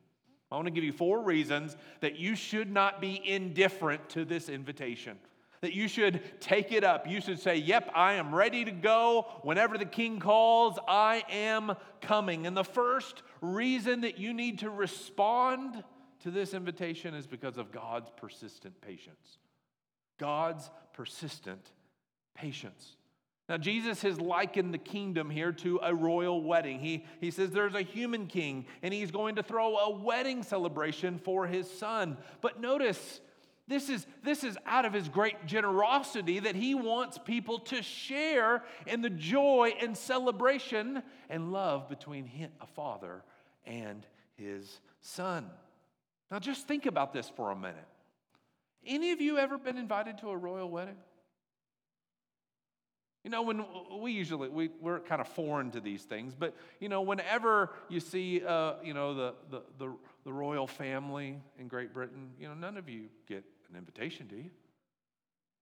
I 0.51 0.55
want 0.55 0.67
to 0.67 0.73
give 0.73 0.85
you 0.85 0.93
four 0.93 1.23
reasons 1.23 1.77
that 2.01 2.17
you 2.17 2.37
should 2.37 2.71
not 2.71 3.01
be 3.01 3.21
indifferent 3.25 4.09
to 4.11 4.25
this 4.25 4.49
invitation 4.49 5.19
that 5.63 5.73
you 5.73 5.89
should 5.89 6.21
take 6.41 6.73
it 6.73 6.85
up. 6.85 7.09
You 7.09 7.21
should 7.21 7.41
say, 7.41 7.57
Yep, 7.57 7.91
I 7.95 8.15
am 8.15 8.35
ready 8.35 8.65
to 8.65 8.71
go. 8.71 9.27
Whenever 9.43 9.79
the 9.79 9.87
king 9.87 10.21
calls, 10.21 10.79
I 10.87 11.25
am 11.31 11.75
coming. 12.03 12.47
And 12.47 12.57
the 12.57 12.65
first 12.65 13.23
reason 13.41 14.03
that 14.03 14.19
you 14.19 14.35
need 14.35 14.59
to 14.59 14.71
respond 14.71 15.83
to 16.21 16.31
this 16.31 16.53
invitation 16.53 17.15
is 17.15 17.27
because 17.27 17.57
of 17.57 17.73
God's 17.73 18.11
persistent 18.17 18.81
patience. 18.81 19.39
God's 20.19 20.69
persistent 20.93 21.73
patience. 22.35 22.97
Now, 23.49 23.57
Jesus 23.57 24.03
has 24.03 24.21
likened 24.21 24.73
the 24.73 24.79
kingdom 24.79 25.29
here 25.29 25.53
to 25.53 25.81
a 25.83 25.95
royal 25.95 26.43
wedding. 26.43 26.79
He, 26.79 27.05
he 27.21 27.31
says 27.31 27.51
there's 27.51 27.75
a 27.75 27.83
human 27.83 28.27
king, 28.27 28.67
and 28.83 28.95
he's 28.95 29.11
going 29.11 29.35
to 29.37 29.43
throw 29.43 29.77
a 29.77 29.91
wedding 29.91 30.43
celebration 30.43 31.19
for 31.19 31.47
his 31.47 31.71
son. 31.71 32.17
But 32.41 32.61
notice, 32.61 33.21
this 33.69 33.89
is, 33.89 34.07
this 34.25 34.43
is 34.43 34.59
out 34.67 34.85
of 34.85 34.93
his 34.93 35.09
great 35.09 35.47
generosity 35.47 36.41
that 36.41 36.57
he 36.57 36.75
wants 36.75 37.19
people 37.19 37.61
to 37.61 37.83
share 37.83 38.65
in 38.87 39.03
the 39.03 39.11
joy 39.11 39.75
and 39.81 39.97
celebration 39.97 41.03
and 41.31 41.53
love 41.53 41.89
between 41.89 42.27
him, 42.27 42.51
a 42.61 42.67
father 42.67 43.23
and 43.65 44.05
his 44.37 44.81
son. 45.01 45.49
Now, 46.31 46.39
just 46.39 46.67
think 46.67 46.87
about 46.87 47.13
this 47.13 47.31
for 47.37 47.51
a 47.51 47.57
minute. 47.57 47.87
Any 48.85 49.13
of 49.13 49.21
you 49.21 49.39
ever 49.39 49.59
been 49.59 49.79
invited 49.79 50.19
to 50.19 50.31
a 50.31 50.37
royal 50.37 50.69
wedding? 50.69 50.97
You 53.25 53.31
know, 53.31 53.43
when 53.43 53.65
we 54.01 54.11
usually, 54.11 54.49
we, 54.49 54.71
we're 54.81 54.99
kind 54.99 55.21
of 55.21 55.29
foreign 55.29 55.71
to 55.73 55.81
these 55.81 56.03
things, 56.03 56.35
but, 56.37 56.57
you 56.81 56.89
know, 56.89 57.03
whenever 57.03 57.71
you 57.89 58.01
see, 58.01 58.45
uh, 58.45 58.75
you 58.83 58.95
know, 58.95 59.15
the, 59.15 59.35
the, 59.51 59.63
the, 59.79 59.95
the 60.25 60.33
royal 60.33 60.67
family 60.67 61.39
in 61.57 61.69
Great 61.69 61.95
Britain, 61.95 62.31
you 62.39 62.49
know, 62.49 62.55
none 62.55 62.77
of 62.77 62.89
you 62.89 63.05
get 63.29 63.45
an 63.71 63.79
invitation, 63.79 64.27
do 64.27 64.37
you? 64.37 64.51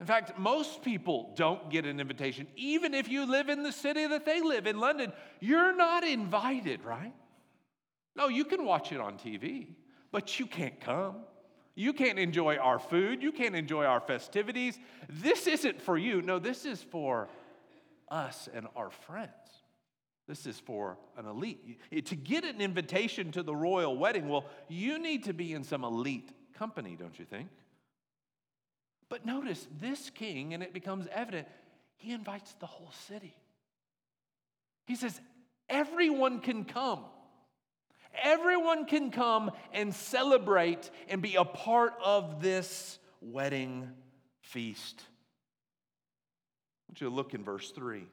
In 0.00 0.06
fact, 0.06 0.38
most 0.38 0.82
people 0.82 1.32
don't 1.36 1.70
get 1.70 1.84
an 1.84 2.00
invitation. 2.00 2.46
Even 2.56 2.94
if 2.94 3.10
you 3.10 3.30
live 3.30 3.50
in 3.50 3.62
the 3.62 3.72
city 3.72 4.06
that 4.06 4.24
they 4.24 4.40
live 4.40 4.66
in, 4.66 4.80
London, 4.80 5.12
you're 5.40 5.76
not 5.76 6.04
invited, 6.04 6.82
right? 6.82 7.12
No, 8.16 8.28
you 8.28 8.46
can 8.46 8.64
watch 8.64 8.92
it 8.92 9.00
on 9.00 9.18
TV, 9.18 9.66
but 10.10 10.40
you 10.40 10.46
can't 10.46 10.80
come. 10.80 11.16
You 11.74 11.92
can't 11.92 12.18
enjoy 12.18 12.56
our 12.56 12.78
food. 12.78 13.22
You 13.22 13.30
can't 13.30 13.54
enjoy 13.54 13.84
our 13.84 14.00
festivities. 14.00 14.78
This 15.08 15.46
isn't 15.46 15.80
for 15.80 15.98
you. 15.98 16.22
No, 16.22 16.38
this 16.38 16.64
is 16.64 16.82
for 16.82 17.28
us 18.10 18.48
and 18.52 18.66
our 18.76 18.90
friends. 18.90 19.30
This 20.28 20.46
is 20.46 20.60
for 20.60 20.96
an 21.16 21.26
elite. 21.26 21.80
To 22.06 22.16
get 22.16 22.44
an 22.44 22.60
invitation 22.60 23.32
to 23.32 23.42
the 23.42 23.54
royal 23.54 23.96
wedding, 23.96 24.28
well, 24.28 24.44
you 24.68 24.98
need 24.98 25.24
to 25.24 25.32
be 25.32 25.52
in 25.52 25.64
some 25.64 25.82
elite 25.82 26.30
company, 26.54 26.96
don't 26.96 27.18
you 27.18 27.24
think? 27.24 27.48
But 29.08 29.26
notice 29.26 29.66
this 29.80 30.08
king, 30.10 30.54
and 30.54 30.62
it 30.62 30.72
becomes 30.72 31.08
evident, 31.12 31.48
he 31.96 32.12
invites 32.12 32.54
the 32.60 32.66
whole 32.66 32.92
city. 33.08 33.34
He 34.86 34.94
says, 34.94 35.20
everyone 35.68 36.38
can 36.38 36.64
come. 36.64 37.04
Everyone 38.22 38.86
can 38.86 39.10
come 39.10 39.50
and 39.72 39.94
celebrate 39.94 40.90
and 41.08 41.20
be 41.20 41.34
a 41.34 41.44
part 41.44 41.94
of 42.04 42.40
this 42.40 42.98
wedding 43.20 43.90
feast 44.42 45.02
want 46.90 47.00
you 47.00 47.08
to 47.08 47.14
look 47.14 47.34
in 47.34 47.44
verse 47.44 47.70
3. 47.70 48.04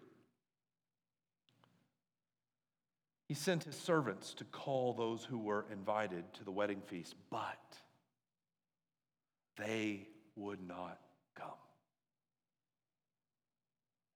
He 3.28 3.34
sent 3.34 3.64
his 3.64 3.76
servants 3.76 4.36
to 4.36 4.44
call 4.44 4.94
those 4.94 5.24
who 5.24 5.40
were 5.40 5.66
invited 5.72 6.32
to 6.36 6.44
the 6.44 6.52
wedding 6.52 6.84
feast, 6.86 7.16
but 7.32 7.58
they 9.58 10.08
would 10.36 10.60
not 10.62 11.00
come. 11.34 11.50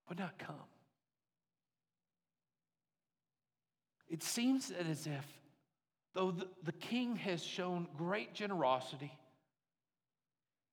Would 0.09 0.19
not 0.19 0.37
come. 0.37 0.55
It 4.09 4.21
seems 4.21 4.69
as 4.69 5.07
if, 5.07 5.25
though 6.13 6.29
the, 6.29 6.47
the 6.61 6.73
king 6.73 7.15
has 7.15 7.43
shown 7.43 7.87
great 7.97 8.35
generosity, 8.35 9.11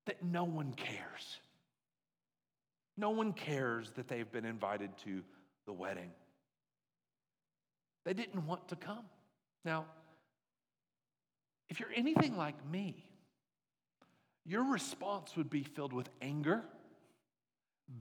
that 0.04 0.22
no 0.22 0.44
one 0.44 0.74
cares. 0.74 1.38
No 2.98 3.10
one 3.10 3.32
cares 3.32 3.92
that 3.92 4.08
they've 4.08 4.30
been 4.30 4.44
invited 4.44 4.90
to 5.04 5.22
the 5.66 5.72
wedding. 5.72 6.10
They 8.04 8.12
didn't 8.12 8.44
want 8.44 8.66
to 8.68 8.76
come. 8.76 9.04
Now, 9.64 9.86
if 11.68 11.78
you're 11.78 11.92
anything 11.94 12.36
like 12.36 12.56
me, 12.70 13.04
your 14.44 14.64
response 14.64 15.36
would 15.36 15.48
be 15.48 15.62
filled 15.62 15.92
with 15.92 16.08
anger, 16.20 16.64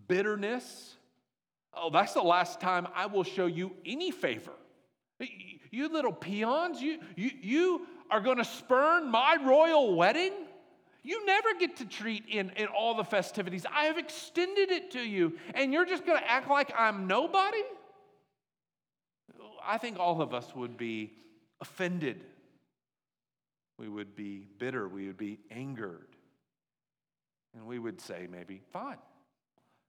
bitterness. 0.08 0.96
Oh, 1.76 1.92
that's 1.92 2.14
the 2.14 2.22
last 2.24 2.60
time 2.60 2.88
I 2.96 3.06
will 3.06 3.24
show 3.24 3.46
you 3.46 3.74
any 3.86 4.10
favor. 4.10 4.54
You 5.70 5.90
little 5.90 6.14
peons, 6.14 6.82
you, 6.82 7.00
you, 7.16 7.32
you 7.42 7.88
are 8.10 8.22
going 8.22 8.38
to 8.38 8.46
spurn 8.46 9.12
my 9.12 9.38
royal 9.46 9.94
wedding? 9.96 10.34
You 11.08 11.26
never 11.26 11.54
get 11.58 11.78
to 11.78 11.86
treat 11.86 12.26
in, 12.28 12.52
in 12.58 12.68
all 12.68 12.94
the 12.94 13.06
festivities. 13.06 13.66
I 13.74 13.86
have 13.86 13.98
extended 13.98 14.72
it 14.72 14.92
to 14.92 15.00
you, 15.00 15.38
and 15.56 15.72
you're 15.72 15.86
just 15.86 16.06
going 16.06 16.20
to 16.20 16.30
act 16.30 16.50
like 16.50 16.74
I'm 16.78 17.08
nobody? 17.08 17.64
I 19.66 19.78
think 19.78 20.00
all 20.00 20.22
of 20.22 20.34
us 20.34 20.54
would 20.54 20.76
be 20.76 21.14
offended. 21.62 22.26
We 23.80 23.88
would 23.88 24.18
be 24.18 24.50
bitter. 24.60 24.90
We 24.90 25.08
would 25.08 25.16
be 25.16 25.40
angered. 25.50 26.10
And 27.56 27.66
we 27.66 27.80
would 27.80 28.02
say, 28.02 28.28
maybe, 28.30 28.62
fine. 28.74 28.98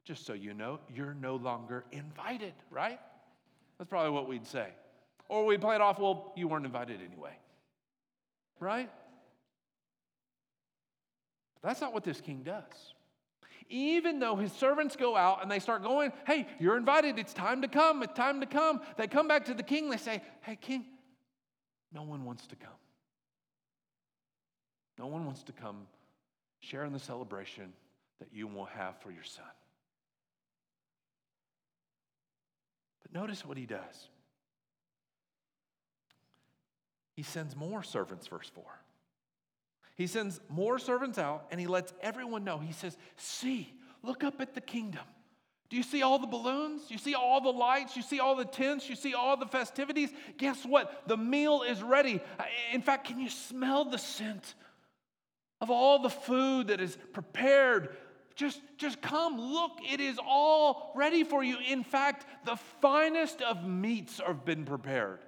Just 0.05 0.25
so 0.25 0.35
you 0.35 0.55
know, 0.55 0.79
you're 0.95 1.15
no 1.15 1.35
longer 1.35 1.85
invited, 1.91 2.55
right? 2.71 3.01
That's 3.77 3.91
probably 3.91 4.13
what 4.13 4.29
we'd 4.29 4.47
say. 4.47 4.69
Or 5.29 5.45
we'd 5.45 5.61
play 5.61 5.75
it 5.75 5.81
off, 5.81 5.99
well, 5.99 6.33
you 6.37 6.47
weren't 6.47 6.65
invited 6.65 7.01
anyway, 7.05 7.37
right? 8.61 8.89
That's 11.63 11.81
not 11.81 11.93
what 11.93 12.05
this 12.05 12.21
king 12.21 12.43
does. 12.45 12.95
Even 13.69 14.19
though 14.19 14.37
his 14.37 14.53
servants 14.53 14.97
go 14.97 15.17
out 15.17 15.43
and 15.43 15.51
they 15.51 15.59
start 15.59 15.83
going, 15.83 16.13
hey, 16.27 16.47
you're 16.59 16.77
invited, 16.77 17.19
it's 17.19 17.35
time 17.35 17.63
to 17.63 17.69
come, 17.69 18.03
it's 18.03 18.15
time 18.15 18.41
to 18.41 18.47
come. 18.47 18.81
They 18.97 19.07
come 19.07 19.29
back 19.29 19.45
to 19.47 19.55
the 19.55 19.63
king, 19.63 19.91
they 19.91 19.99
say, 19.99 20.23
hey, 20.41 20.57
king, 20.57 20.85
no 21.93 22.03
one 22.03 22.25
wants 22.25 22.47
to 22.47 22.57
come. 22.57 22.71
No 24.99 25.07
one 25.07 25.27
wants 25.27 25.43
to 25.45 25.53
come 25.53 25.87
share 26.61 26.85
in 26.85 26.93
the 26.93 26.99
celebration 26.99 27.73
that 28.21 28.29
you 28.33 28.47
will 28.47 28.65
have 28.65 29.01
for 29.01 29.11
your 29.11 29.23
son. 29.23 29.45
But 33.03 33.13
notice 33.13 33.45
what 33.45 33.57
he 33.57 33.67
does. 33.67 34.09
He 37.15 37.23
sends 37.23 37.55
more 37.55 37.83
servants, 37.83 38.27
verse 38.27 38.51
4. 38.55 38.65
He 39.99 40.07
sends 40.07 40.41
more 40.49 40.79
servants 40.79 41.19
out 41.19 41.47
and 41.51 41.61
he 41.61 41.67
lets 41.67 41.93
everyone 42.01 42.45
know. 42.45 42.59
He 42.59 42.73
says, 42.73 42.97
See, 43.17 43.75
look 44.05 44.23
up 44.23 44.41
at 44.41 44.55
the 44.55 44.61
kingdom. 44.61 45.03
Do 45.69 45.77
you 45.77 45.83
see 45.83 46.03
all 46.03 46.21
the 46.21 46.29
balloons? 46.29 46.83
You 46.89 46.99
see 46.99 47.15
all 47.15 47.41
the 47.41 47.51
lights? 47.51 47.97
You 47.97 48.03
see 48.03 48.21
all 48.21 48.37
the 48.37 48.45
tents? 48.45 48.89
You 48.89 48.95
see 48.95 49.13
all 49.13 49.37
the 49.37 49.47
festivities? 49.47 50.11
Guess 50.39 50.65
what? 50.65 51.03
The 51.09 51.17
meal 51.17 51.63
is 51.63 51.83
ready. 51.83 52.21
In 52.73 52.81
fact, 52.81 53.09
can 53.09 53.19
you 53.19 53.29
smell 53.29 53.85
the 53.85 53.99
scent 53.99 54.55
of 55.61 55.69
all 55.69 55.99
the 55.99 56.09
food 56.09 56.69
that 56.69 56.81
is 56.81 56.97
prepared? 57.13 57.97
Just, 58.37 58.61
just 58.79 59.03
come, 59.03 59.39
look, 59.39 59.73
it 59.83 60.01
is 60.01 60.17
all 60.25 60.93
ready 60.95 61.25
for 61.25 61.43
you. 61.43 61.57
In 61.69 61.83
fact, 61.83 62.25
the 62.47 62.57
finest 62.81 63.43
of 63.43 63.67
meats 63.67 64.21
have 64.25 64.45
been 64.45 64.65
prepared 64.65 65.19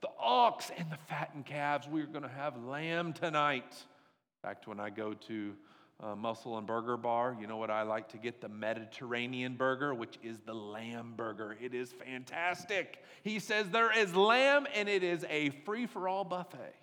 the 0.00 0.10
ox 0.18 0.70
and 0.76 0.90
the 0.90 0.98
fattened 1.08 1.46
calves. 1.46 1.88
We're 1.88 2.06
going 2.06 2.22
to 2.22 2.28
have 2.28 2.62
lamb 2.64 3.12
tonight. 3.12 3.72
In 3.72 4.48
fact, 4.48 4.66
when 4.66 4.78
I 4.78 4.90
go 4.90 5.14
to 5.14 5.54
uh, 6.00 6.14
Mussel 6.14 6.58
and 6.58 6.66
Burger 6.66 6.96
Bar, 6.96 7.36
you 7.40 7.46
know 7.46 7.56
what 7.56 7.70
I 7.70 7.82
like 7.82 8.08
to 8.10 8.18
get? 8.18 8.40
The 8.40 8.48
Mediterranean 8.48 9.56
burger, 9.56 9.94
which 9.94 10.16
is 10.22 10.38
the 10.46 10.54
lamb 10.54 11.14
burger. 11.16 11.56
It 11.60 11.74
is 11.74 11.92
fantastic. 11.92 13.02
He 13.24 13.40
says 13.40 13.68
there 13.70 13.96
is 13.96 14.14
lamb 14.14 14.66
and 14.74 14.88
it 14.88 15.02
is 15.02 15.24
a 15.28 15.50
free 15.64 15.86
for 15.86 16.08
all 16.08 16.24
buffet. 16.24 16.74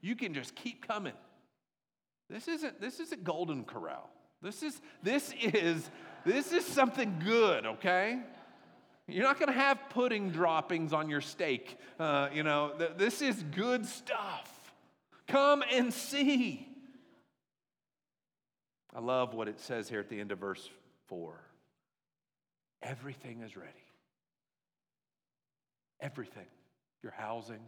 You 0.00 0.14
can 0.14 0.32
just 0.32 0.54
keep 0.54 0.86
coming. 0.86 1.14
This 2.30 2.46
isn't, 2.46 2.80
this 2.80 3.00
isn't 3.00 3.24
Golden 3.24 3.64
Corral. 3.64 4.08
This 4.42 4.62
is, 4.62 4.80
this 5.02 5.32
is, 5.40 5.90
this 6.24 6.52
is 6.52 6.64
something 6.64 7.20
good, 7.24 7.66
okay? 7.66 8.20
You're 9.08 9.24
not 9.24 9.38
going 9.38 9.52
to 9.52 9.58
have 9.58 9.78
pudding 9.90 10.30
droppings 10.30 10.92
on 10.92 11.08
your 11.08 11.20
steak. 11.20 11.78
Uh, 11.98 12.28
you 12.32 12.42
know, 12.42 12.72
th- 12.76 12.92
this 12.96 13.22
is 13.22 13.42
good 13.54 13.86
stuff. 13.86 14.72
Come 15.28 15.62
and 15.70 15.92
see. 15.92 16.68
I 18.94 19.00
love 19.00 19.34
what 19.34 19.46
it 19.46 19.60
says 19.60 19.88
here 19.88 20.00
at 20.00 20.08
the 20.08 20.18
end 20.18 20.32
of 20.32 20.38
verse 20.38 20.68
4. 21.06 21.38
Everything 22.82 23.42
is 23.42 23.56
ready. 23.56 23.70
Everything. 26.00 26.46
Your 27.02 27.12
housing, 27.12 27.60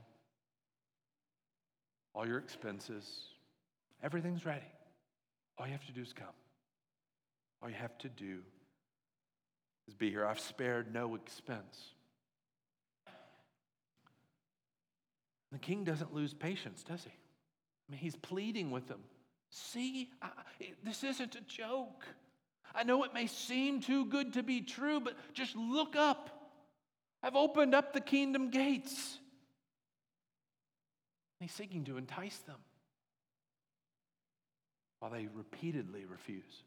all 2.15 2.27
your 2.27 2.39
expenses, 2.39 3.07
everything's 4.03 4.45
ready. 4.45 4.67
All 5.57 5.67
you 5.67 5.73
have 5.73 5.87
to 5.87 5.93
do 5.93 6.01
is 6.01 6.13
come. 6.13 6.27
All 7.63 7.69
you 7.69 7.77
have 7.77 7.97
to 7.99 8.09
do 8.09 8.41
is 9.89 9.95
be 9.95 10.11
here. 10.11 10.27
I've 10.27 10.39
spared 10.39 10.93
no 10.93 11.15
expense. 11.15 11.95
The 15.51 15.59
king 15.59 15.85
doesn't 15.85 16.15
lose 16.15 16.35
patience, 16.35 16.85
does 16.85 17.03
he? 17.03 17.11
I 17.11 17.93
mean, 17.93 18.01
he's 18.01 18.17
pleading 18.17 18.71
with 18.71 18.87
them. 18.87 19.01
See, 19.51 20.11
I, 20.21 20.29
this 20.85 21.03
isn't 21.03 21.35
a 21.35 21.41
joke. 21.41 22.05
I 22.75 22.85
know 22.85 23.03
it 23.05 23.15
may 23.15 23.27
seem 23.27 23.81
too 23.81 24.05
good 24.05 24.35
to 24.35 24.43
be 24.43 24.61
true, 24.61 25.01
but 25.01 25.15
just 25.33 25.57
look 25.57 25.97
up. 25.97 26.53
I've 27.23 27.35
opened 27.35 27.75
up 27.75 27.95
the 27.95 28.01
kingdom 28.03 28.51
gates. 28.51 29.19
He's 31.41 31.53
seeking 31.53 31.85
to 31.85 31.97
entice 31.97 32.37
them 32.39 32.59
while 34.99 35.11
they 35.11 35.29
repeatedly 35.33 36.05
refuse. 36.05 36.63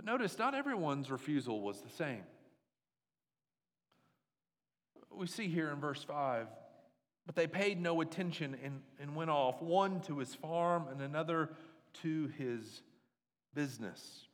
But 0.00 0.06
notice, 0.06 0.38
not 0.38 0.54
everyone's 0.54 1.10
refusal 1.10 1.60
was 1.60 1.82
the 1.82 1.90
same. 1.90 2.22
We 5.10 5.26
see 5.26 5.46
here 5.46 5.70
in 5.70 5.78
verse 5.78 6.02
5 6.02 6.46
but 7.26 7.36
they 7.36 7.46
paid 7.46 7.80
no 7.80 8.00
attention 8.00 8.56
and, 8.64 8.80
and 8.98 9.14
went 9.14 9.30
off, 9.30 9.60
one 9.60 10.00
to 10.00 10.18
his 10.18 10.34
farm 10.34 10.86
and 10.90 11.02
another 11.02 11.50
to 12.02 12.28
his 12.38 12.82
business. 13.54 14.26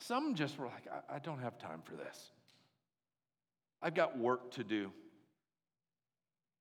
Some 0.00 0.34
just 0.34 0.58
were 0.58 0.66
like, 0.66 0.88
I, 0.90 1.16
I 1.16 1.18
don't 1.18 1.38
have 1.40 1.58
time 1.58 1.82
for 1.84 1.94
this. 1.94 2.30
I've 3.82 3.94
got 3.94 4.18
work 4.18 4.52
to 4.52 4.64
do. 4.64 4.90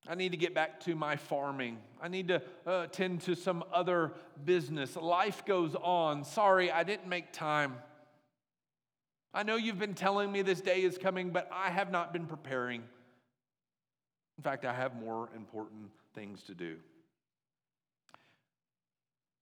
I 0.07 0.15
need 0.15 0.31
to 0.31 0.37
get 0.37 0.53
back 0.53 0.79
to 0.81 0.95
my 0.95 1.15
farming. 1.15 1.79
I 2.01 2.07
need 2.07 2.27
to 2.27 2.41
uh, 2.67 2.83
attend 2.83 3.21
to 3.21 3.35
some 3.35 3.63
other 3.73 4.13
business. 4.43 4.95
Life 4.95 5.45
goes 5.45 5.75
on. 5.75 6.23
Sorry, 6.23 6.71
I 6.71 6.83
didn't 6.83 7.07
make 7.07 7.33
time. 7.33 7.75
I 9.33 9.43
know 9.43 9.55
you've 9.55 9.79
been 9.79 9.95
telling 9.95 10.31
me 10.31 10.43
this 10.43 10.61
day 10.61 10.83
is 10.83 10.97
coming, 10.97 11.31
but 11.31 11.49
I 11.51 11.69
have 11.69 11.91
not 11.91 12.13
been 12.13 12.25
preparing. 12.25 12.83
In 14.37 14.43
fact, 14.43 14.63
I 14.63 14.73
have 14.73 14.95
more 14.95 15.29
important 15.35 15.89
things 16.13 16.43
to 16.43 16.53
do. 16.53 16.77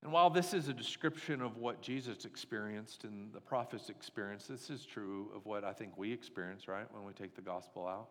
And 0.01 0.11
while 0.11 0.29
this 0.29 0.53
is 0.53 0.67
a 0.67 0.73
description 0.73 1.41
of 1.41 1.57
what 1.57 1.81
Jesus 1.81 2.25
experienced 2.25 3.05
and 3.05 3.31
the 3.33 3.39
prophets 3.39 3.89
experienced, 3.89 4.49
this 4.49 4.69
is 4.69 4.85
true 4.85 5.29
of 5.35 5.45
what 5.45 5.63
I 5.63 5.71
think 5.71 5.97
we 5.97 6.11
experience, 6.11 6.67
right, 6.67 6.85
when 6.91 7.05
we 7.05 7.13
take 7.13 7.35
the 7.35 7.41
gospel 7.41 7.87
out. 7.87 8.09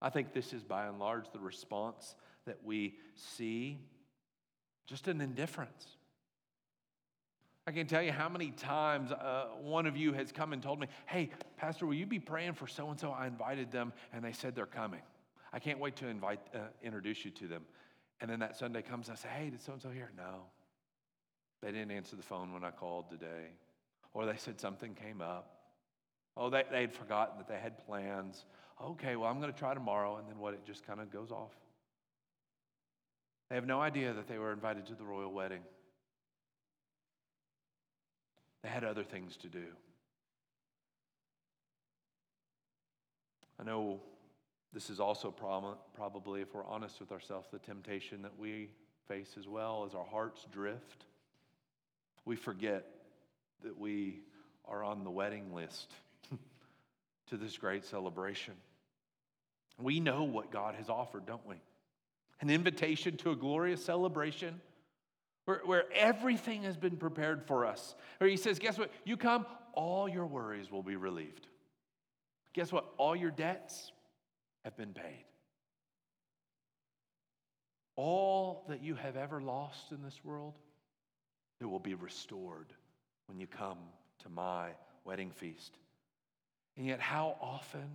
I 0.00 0.10
think 0.10 0.32
this 0.32 0.52
is 0.52 0.62
by 0.62 0.86
and 0.86 0.98
large 0.98 1.30
the 1.32 1.40
response 1.40 2.14
that 2.46 2.58
we 2.64 2.94
see 3.14 3.78
just 4.86 5.08
an 5.08 5.20
indifference. 5.20 5.86
I 7.66 7.72
can 7.72 7.86
tell 7.86 8.02
you 8.02 8.12
how 8.12 8.30
many 8.30 8.50
times 8.52 9.12
uh, 9.12 9.48
one 9.60 9.84
of 9.86 9.94
you 9.94 10.14
has 10.14 10.32
come 10.32 10.54
and 10.54 10.62
told 10.62 10.80
me, 10.80 10.86
Hey, 11.04 11.30
Pastor, 11.58 11.84
will 11.84 11.94
you 11.94 12.06
be 12.06 12.18
praying 12.18 12.54
for 12.54 12.66
so 12.66 12.88
and 12.88 12.98
so? 12.98 13.10
I 13.10 13.26
invited 13.26 13.70
them 13.70 13.92
and 14.12 14.24
they 14.24 14.32
said 14.32 14.54
they're 14.54 14.64
coming. 14.64 15.02
I 15.52 15.58
can't 15.58 15.78
wait 15.78 15.96
to 15.96 16.06
invite, 16.06 16.40
uh, 16.54 16.60
introduce 16.82 17.24
you 17.24 17.30
to 17.32 17.46
them. 17.46 17.64
And 18.20 18.30
then 18.30 18.38
that 18.40 18.56
Sunday 18.56 18.82
comes, 18.82 19.10
I 19.10 19.16
say, 19.16 19.28
hey, 19.28 19.50
did 19.50 19.60
so 19.60 19.72
and 19.72 19.82
so 19.82 19.90
here? 19.90 20.10
No. 20.16 20.44
They 21.62 21.72
didn't 21.72 21.90
answer 21.90 22.16
the 22.16 22.22
phone 22.22 22.52
when 22.52 22.64
I 22.64 22.70
called 22.70 23.10
today. 23.10 23.50
Or 24.14 24.26
they 24.26 24.36
said 24.36 24.58
something 24.60 24.94
came 24.94 25.20
up. 25.20 25.58
Oh, 26.36 26.50
they, 26.50 26.64
they 26.70 26.80
had 26.82 26.94
forgotten 26.94 27.38
that 27.38 27.48
they 27.48 27.58
had 27.58 27.84
plans. 27.84 28.44
Okay, 28.80 29.16
well, 29.16 29.28
I'm 29.28 29.40
going 29.40 29.52
to 29.52 29.58
try 29.58 29.74
tomorrow. 29.74 30.16
And 30.16 30.28
then 30.28 30.38
what? 30.38 30.54
It 30.54 30.64
just 30.64 30.86
kind 30.86 31.00
of 31.00 31.12
goes 31.12 31.30
off. 31.30 31.52
They 33.48 33.56
have 33.56 33.66
no 33.66 33.80
idea 33.80 34.12
that 34.12 34.28
they 34.28 34.38
were 34.38 34.52
invited 34.52 34.86
to 34.86 34.94
the 34.94 35.04
royal 35.04 35.32
wedding. 35.32 35.62
They 38.62 38.68
had 38.68 38.84
other 38.84 39.04
things 39.04 39.36
to 39.38 39.48
do. 39.48 39.64
I 43.60 43.64
know 43.64 44.00
this 44.72 44.90
is 44.90 45.00
also 45.00 45.34
probably, 45.96 46.42
if 46.42 46.54
we're 46.54 46.66
honest 46.66 47.00
with 47.00 47.10
ourselves, 47.10 47.48
the 47.50 47.58
temptation 47.58 48.22
that 48.22 48.38
we 48.38 48.68
face 49.08 49.34
as 49.38 49.48
well 49.48 49.84
as 49.86 49.94
our 49.94 50.04
hearts 50.04 50.46
drift. 50.52 51.06
We 52.24 52.36
forget 52.36 52.84
that 53.64 53.78
we 53.78 54.20
are 54.66 54.84
on 54.84 55.02
the 55.02 55.10
wedding 55.10 55.54
list 55.54 55.90
to 57.30 57.36
this 57.36 57.56
great 57.56 57.84
celebration. 57.84 58.54
We 59.78 60.00
know 60.00 60.24
what 60.24 60.50
God 60.50 60.74
has 60.74 60.88
offered, 60.88 61.26
don't 61.26 61.46
we? 61.46 61.56
An 62.40 62.50
invitation 62.50 63.16
to 63.18 63.30
a 63.30 63.36
glorious 63.36 63.84
celebration 63.84 64.60
where, 65.44 65.60
where 65.64 65.84
everything 65.94 66.64
has 66.64 66.76
been 66.76 66.96
prepared 66.96 67.42
for 67.46 67.64
us. 67.64 67.94
Where 68.18 68.28
He 68.28 68.36
says, 68.36 68.58
Guess 68.58 68.78
what? 68.78 68.90
You 69.04 69.16
come, 69.16 69.46
all 69.72 70.08
your 70.08 70.26
worries 70.26 70.70
will 70.70 70.82
be 70.82 70.96
relieved. 70.96 71.46
Guess 72.52 72.72
what? 72.72 72.92
All 72.96 73.14
your 73.14 73.30
debts 73.30 73.92
have 74.64 74.76
been 74.76 74.92
paid. 74.92 75.24
All 77.96 78.64
that 78.68 78.82
you 78.82 78.94
have 78.94 79.16
ever 79.16 79.40
lost 79.40 79.90
in 79.90 80.02
this 80.02 80.20
world, 80.24 80.54
it 81.60 81.64
will 81.64 81.80
be 81.80 81.94
restored 81.94 82.72
when 83.26 83.38
you 83.38 83.46
come 83.46 83.78
to 84.22 84.28
my 84.28 84.70
wedding 85.04 85.30
feast. 85.30 85.76
And 86.76 86.86
yet, 86.86 87.00
how 87.00 87.36
often 87.40 87.88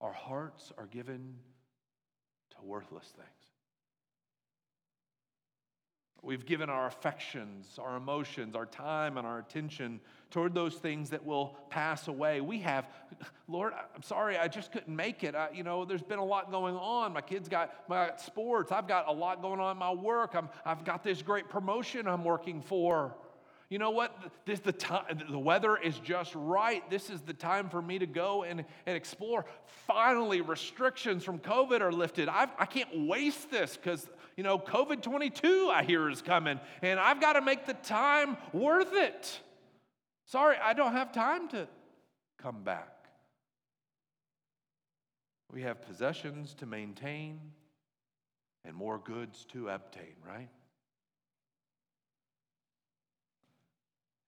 our 0.00 0.12
hearts 0.12 0.72
are 0.78 0.86
given 0.86 1.34
to 2.50 2.56
worthless 2.62 3.12
things? 3.16 3.38
We've 6.20 6.44
given 6.44 6.68
our 6.68 6.88
affections, 6.88 7.78
our 7.80 7.96
emotions, 7.96 8.56
our 8.56 8.66
time, 8.66 9.18
and 9.18 9.26
our 9.26 9.38
attention 9.38 10.00
toward 10.30 10.52
those 10.52 10.74
things 10.74 11.10
that 11.10 11.24
will 11.24 11.56
pass 11.70 12.08
away. 12.08 12.40
We 12.40 12.58
have, 12.58 12.88
Lord, 13.46 13.72
I'm 13.94 14.02
sorry, 14.02 14.36
I 14.36 14.48
just 14.48 14.72
couldn't 14.72 14.94
make 14.94 15.22
it. 15.22 15.36
I, 15.36 15.50
you 15.54 15.62
know, 15.62 15.84
there's 15.84 16.02
been 16.02 16.18
a 16.18 16.24
lot 16.24 16.50
going 16.50 16.74
on. 16.74 17.12
My 17.12 17.20
kids 17.20 17.48
got 17.48 17.88
my 17.88 18.10
sports. 18.16 18.72
I've 18.72 18.88
got 18.88 19.06
a 19.08 19.12
lot 19.12 19.40
going 19.42 19.60
on 19.60 19.72
in 19.72 19.78
my 19.78 19.92
work. 19.92 20.34
I'm, 20.34 20.48
I've 20.66 20.84
got 20.84 21.04
this 21.04 21.22
great 21.22 21.48
promotion 21.48 22.08
I'm 22.08 22.24
working 22.24 22.62
for. 22.62 23.14
You 23.70 23.78
know 23.78 23.90
what? 23.90 24.16
This 24.46 24.60
the 24.60 24.72
time. 24.72 25.22
The 25.30 25.38
weather 25.38 25.76
is 25.76 25.98
just 25.98 26.34
right. 26.34 26.88
This 26.88 27.10
is 27.10 27.20
the 27.20 27.34
time 27.34 27.68
for 27.68 27.82
me 27.82 27.98
to 27.98 28.06
go 28.06 28.42
and, 28.42 28.64
and 28.86 28.96
explore. 28.96 29.44
Finally, 29.86 30.40
restrictions 30.40 31.22
from 31.22 31.38
COVID 31.38 31.82
are 31.82 31.92
lifted. 31.92 32.28
I've, 32.28 32.48
I 32.58 32.64
can 32.64 32.86
not 32.94 33.06
waste 33.08 33.50
this 33.50 33.76
because 33.76 34.08
you 34.38 34.42
know 34.42 34.58
COVID 34.58 35.02
twenty 35.02 35.28
two 35.28 35.70
I 35.70 35.82
hear 35.82 36.08
is 36.08 36.22
coming, 36.22 36.58
and 36.80 36.98
I've 36.98 37.20
got 37.20 37.34
to 37.34 37.42
make 37.42 37.66
the 37.66 37.74
time 37.74 38.38
worth 38.54 38.94
it. 38.94 39.38
Sorry, 40.24 40.56
I 40.62 40.72
don't 40.72 40.92
have 40.92 41.12
time 41.12 41.48
to 41.48 41.68
come 42.38 42.62
back. 42.62 42.94
We 45.52 45.62
have 45.62 45.82
possessions 45.82 46.54
to 46.54 46.66
maintain 46.66 47.38
and 48.64 48.74
more 48.74 48.98
goods 48.98 49.46
to 49.52 49.68
obtain, 49.68 50.14
right? 50.26 50.48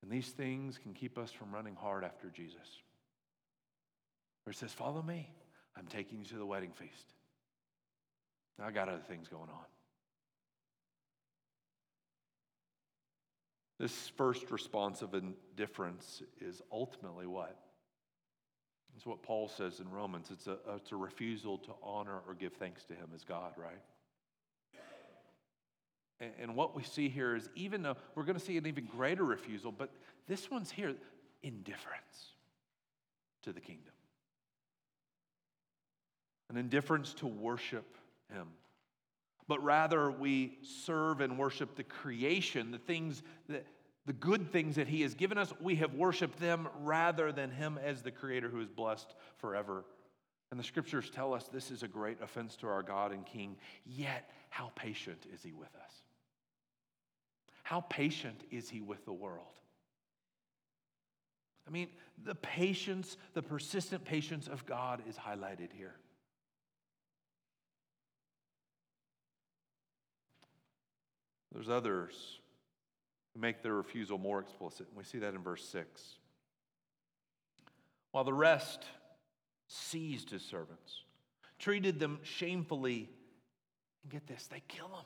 And 0.02 0.10
these 0.10 0.28
things 0.28 0.78
can 0.78 0.94
keep 0.94 1.18
us 1.18 1.30
from 1.30 1.52
running 1.52 1.76
hard 1.76 2.04
after 2.04 2.28
Jesus. 2.28 2.82
Where 4.44 4.52
he 4.52 4.58
says, 4.58 4.72
Follow 4.72 5.02
me. 5.02 5.30
I'm 5.76 5.86
taking 5.86 6.18
you 6.18 6.24
to 6.26 6.36
the 6.36 6.46
wedding 6.46 6.72
feast. 6.72 7.14
I 8.62 8.70
got 8.70 8.88
other 8.88 9.02
things 9.08 9.28
going 9.28 9.48
on. 9.48 9.64
This 13.78 14.12
first 14.16 14.50
response 14.50 15.00
of 15.00 15.14
indifference 15.14 16.22
is 16.38 16.60
ultimately 16.70 17.26
what? 17.26 17.56
It's 18.94 19.06
what 19.06 19.22
Paul 19.22 19.48
says 19.48 19.80
in 19.80 19.88
Romans. 19.88 20.28
It's 20.30 20.46
a, 20.46 20.58
it's 20.76 20.92
a 20.92 20.96
refusal 20.96 21.56
to 21.56 21.72
honor 21.82 22.20
or 22.28 22.34
give 22.34 22.52
thanks 22.54 22.84
to 22.84 22.94
him 22.94 23.08
as 23.14 23.24
God, 23.24 23.52
right? 23.56 23.80
And 26.20 26.54
what 26.54 26.76
we 26.76 26.82
see 26.82 27.08
here 27.08 27.34
is 27.34 27.48
even 27.54 27.82
though 27.82 27.96
we're 28.14 28.24
going 28.24 28.38
to 28.38 28.44
see 28.44 28.58
an 28.58 28.66
even 28.66 28.84
greater 28.84 29.24
refusal, 29.24 29.72
but 29.72 29.90
this 30.28 30.50
one's 30.50 30.70
here 30.70 30.94
indifference 31.42 32.34
to 33.42 33.52
the 33.52 33.60
kingdom, 33.60 33.94
an 36.50 36.58
indifference 36.58 37.14
to 37.14 37.26
worship 37.26 37.96
Him. 38.32 38.48
But 39.48 39.64
rather, 39.64 40.10
we 40.10 40.58
serve 40.62 41.20
and 41.20 41.38
worship 41.38 41.74
the 41.74 41.84
creation, 41.84 42.70
the 42.70 42.78
things 42.78 43.22
that 43.48 43.66
the 44.06 44.12
good 44.12 44.50
things 44.50 44.76
that 44.76 44.88
He 44.88 45.02
has 45.02 45.14
given 45.14 45.38
us, 45.38 45.52
we 45.60 45.76
have 45.76 45.94
worshiped 45.94 46.38
them 46.38 46.68
rather 46.80 47.32
than 47.32 47.50
Him 47.50 47.78
as 47.82 48.02
the 48.02 48.10
Creator 48.10 48.48
who 48.48 48.60
is 48.60 48.68
blessed 48.68 49.14
forever. 49.36 49.84
And 50.50 50.58
the 50.58 50.64
scriptures 50.64 51.10
tell 51.10 51.32
us 51.32 51.44
this 51.44 51.70
is 51.70 51.82
a 51.82 51.88
great 51.88 52.20
offense 52.20 52.56
to 52.56 52.66
our 52.66 52.82
God 52.82 53.12
and 53.12 53.24
King, 53.24 53.56
yet, 53.86 54.30
how 54.48 54.72
patient 54.74 55.26
is 55.32 55.42
He 55.42 55.52
with 55.52 55.74
us? 55.76 55.92
How 57.70 57.82
patient 57.82 58.42
is 58.50 58.68
he 58.68 58.80
with 58.80 59.04
the 59.04 59.12
world? 59.12 59.54
I 61.68 61.70
mean, 61.70 61.86
the 62.24 62.34
patience, 62.34 63.16
the 63.32 63.42
persistent 63.42 64.04
patience 64.04 64.48
of 64.48 64.66
God 64.66 65.04
is 65.08 65.14
highlighted 65.14 65.68
here. 65.72 65.94
There's 71.52 71.68
others 71.68 72.40
who 73.34 73.40
make 73.40 73.62
their 73.62 73.74
refusal 73.74 74.18
more 74.18 74.40
explicit. 74.40 74.88
We 74.92 75.04
see 75.04 75.18
that 75.20 75.34
in 75.34 75.40
verse 75.40 75.64
6. 75.68 76.02
While 78.10 78.24
the 78.24 78.34
rest 78.34 78.84
seized 79.68 80.30
his 80.30 80.42
servants, 80.42 81.04
treated 81.60 82.00
them 82.00 82.18
shamefully, 82.24 83.08
and 84.02 84.10
get 84.10 84.26
this, 84.26 84.48
they 84.48 84.64
kill 84.66 84.88
them. 84.88 85.04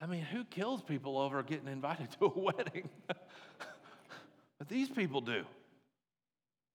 I 0.00 0.06
mean, 0.06 0.22
who 0.22 0.44
kills 0.44 0.82
people 0.82 1.18
over 1.18 1.42
getting 1.42 1.68
invited 1.68 2.10
to 2.18 2.26
a 2.26 2.38
wedding? 2.38 2.88
but 3.08 4.68
these 4.68 4.88
people 4.88 5.20
do. 5.20 5.44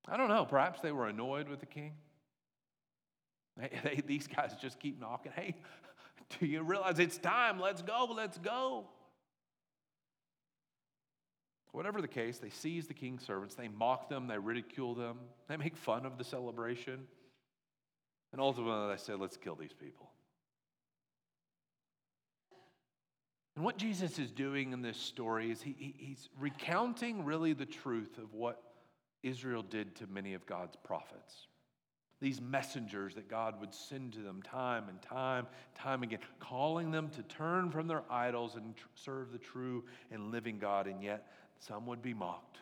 I 0.08 0.18
don't 0.18 0.30
know. 0.30 0.46
Perhaps 0.46 0.82
they 0.82 0.92
were 0.92 1.08
annoyed 1.08 1.48
with 1.48 1.60
the 1.60 1.66
king. 1.66 1.94
They, 3.58 3.70
they, 3.84 4.02
these 4.06 4.28
guys 4.28 4.56
just 4.62 4.80
keep 4.80 5.00
knocking. 5.00 5.32
Hey, 5.36 5.56
do 6.40 6.46
you 6.46 6.64
realize 6.64 7.00
it's 7.00 7.18
time? 7.18 7.60
Let's 7.60 7.82
go, 7.82 8.08
let's 8.16 8.38
go. 8.38 8.86
Whatever 11.72 12.02
the 12.02 12.08
case, 12.08 12.38
they 12.40 12.50
seize 12.50 12.88
the 12.88 12.94
king's 12.94 13.26
servants, 13.26 13.56
they 13.56 13.70
mock 13.70 14.10
them, 14.10 14.28
they 14.28 14.38
ridicule 14.38 14.94
them, 14.94 15.18
they 15.48 15.56
make 15.56 15.78
fun 15.78 16.06
of 16.06 16.18
the 16.18 16.24
celebration. 16.24 17.08
And 18.34 18.42
ultimately, 18.42 18.94
they 18.94 19.02
say, 19.02 19.14
let's 19.14 19.38
kill 19.38 19.56
these 19.56 19.74
people. 19.74 20.10
And 23.62 23.66
what 23.68 23.78
Jesus 23.78 24.18
is 24.18 24.32
doing 24.32 24.74
in 24.74 24.82
this 24.82 24.98
story 24.98 25.52
is 25.52 25.62
he, 25.62 25.76
he, 25.78 25.94
he's 25.96 26.30
recounting 26.40 27.24
really 27.24 27.54
the 27.54 27.68
truth 27.68 28.18
of 28.18 28.34
what 28.34 28.60
Israel 29.22 29.62
did 29.62 29.96
to 29.98 30.08
many 30.08 30.34
of 30.34 30.48
God's 30.48 30.76
prophets. 30.78 31.46
These 32.20 32.42
messengers 32.42 33.14
that 33.14 33.30
God 33.30 33.60
would 33.60 33.72
send 33.72 34.14
to 34.14 34.22
them 34.22 34.42
time 34.42 34.90
and 34.90 35.00
time, 35.04 35.46
time 35.76 36.02
again, 36.02 36.22
calling 36.40 36.90
them 36.90 37.10
to 37.10 37.22
turn 37.22 37.70
from 37.70 37.86
their 37.86 38.02
idols 38.10 38.56
and 38.56 38.76
tr- 38.76 38.88
serve 38.96 39.32
the 39.32 39.38
true 39.38 39.84
and 40.10 40.32
living 40.32 40.58
God, 40.58 40.88
and 40.88 41.04
yet 41.04 41.28
some 41.60 41.86
would 41.86 42.02
be 42.02 42.16
mocked. 42.16 42.58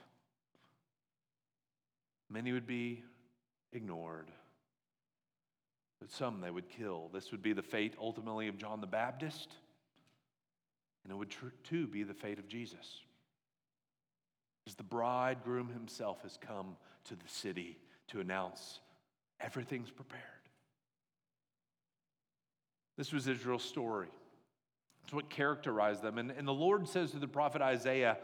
Many 2.29 2.51
would 2.51 2.67
be 2.67 3.05
ignored, 3.71 4.31
but 6.01 6.11
some 6.11 6.41
they 6.41 6.51
would 6.51 6.67
kill. 6.67 7.09
This 7.13 7.31
would 7.31 7.41
be 7.41 7.53
the 7.53 7.63
fate 7.63 7.95
ultimately 7.97 8.49
of 8.49 8.57
John 8.57 8.81
the 8.81 8.85
Baptist, 8.85 9.55
and 11.03 11.11
it 11.11 11.15
would 11.15 11.33
too 11.63 11.87
be 11.87 12.03
the 12.03 12.13
fate 12.13 12.39
of 12.39 12.47
Jesus. 12.47 13.01
As 14.67 14.75
the 14.75 14.83
bridegroom 14.83 15.69
himself 15.69 16.21
has 16.23 16.37
come 16.37 16.75
to 17.05 17.15
the 17.15 17.27
city 17.27 17.77
to 18.09 18.19
announce 18.19 18.79
everything's 19.39 19.89
prepared. 19.89 20.23
This 22.97 23.13
was 23.13 23.27
Israel's 23.27 23.63
story. 23.63 24.09
It's 25.03 25.13
what 25.13 25.29
characterized 25.29 26.03
them. 26.03 26.17
And, 26.17 26.31
and 26.31 26.47
the 26.47 26.53
Lord 26.53 26.87
says 26.87 27.11
to 27.11 27.19
the 27.19 27.27
prophet 27.27 27.61
Isaiah, 27.61 28.17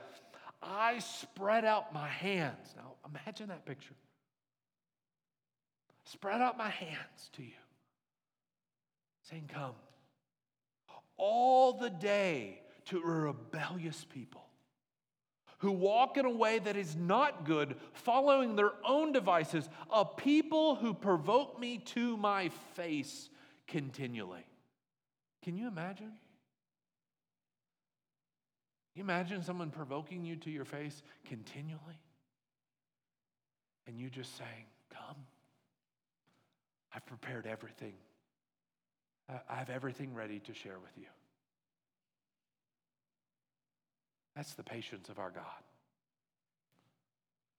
I 0.62 1.00
spread 1.00 1.66
out 1.66 1.94
my 1.94 2.08
hands. 2.08 2.74
Now 2.76 2.94
imagine 3.10 3.48
that 3.50 3.66
picture. 3.66 3.96
Spread 6.06 6.42
out 6.42 6.58
my 6.58 6.70
hands 6.70 7.30
to 7.34 7.42
you, 7.42 7.58
saying, 9.24 9.50
Come. 9.52 9.74
All 11.18 11.74
the 11.74 11.90
day 11.90 12.60
to 12.86 13.00
a 13.00 13.06
rebellious 13.06 14.06
people 14.06 14.46
who 15.60 15.72
walk 15.72 16.18
in 16.18 16.26
a 16.26 16.30
way 16.30 16.60
that 16.60 16.76
is 16.76 16.96
not 16.96 17.46
good, 17.46 17.76
following 17.94 18.56
their 18.56 18.72
own 18.88 19.12
devices, 19.12 19.68
a 19.92 20.06
people 20.06 20.76
who 20.76 20.94
provoke 20.94 21.60
me 21.60 21.78
to 21.78 22.18
my 22.18 22.50
face 22.76 23.30
continually. 23.68 24.46
Can 25.44 25.58
you 25.58 25.68
imagine? 25.68 26.12
you 28.96 29.04
imagine 29.04 29.44
someone 29.44 29.70
provoking 29.70 30.24
you 30.24 30.38
to 30.38 30.50
your 30.50 30.66
face 30.66 31.04
continually? 31.26 32.00
And 33.88 34.00
you 34.00 34.10
just 34.10 34.38
saying, 34.38 34.66
Come. 34.90 35.18
I've 36.94 37.06
prepared 37.06 37.46
everything. 37.46 37.94
I 39.50 39.56
have 39.56 39.70
everything 39.70 40.14
ready 40.14 40.40
to 40.40 40.54
share 40.54 40.80
with 40.80 40.98
you. 40.98 41.08
That's 44.36 44.54
the 44.54 44.64
patience 44.64 45.10
of 45.10 45.20
our 45.20 45.32
God. 45.32 45.44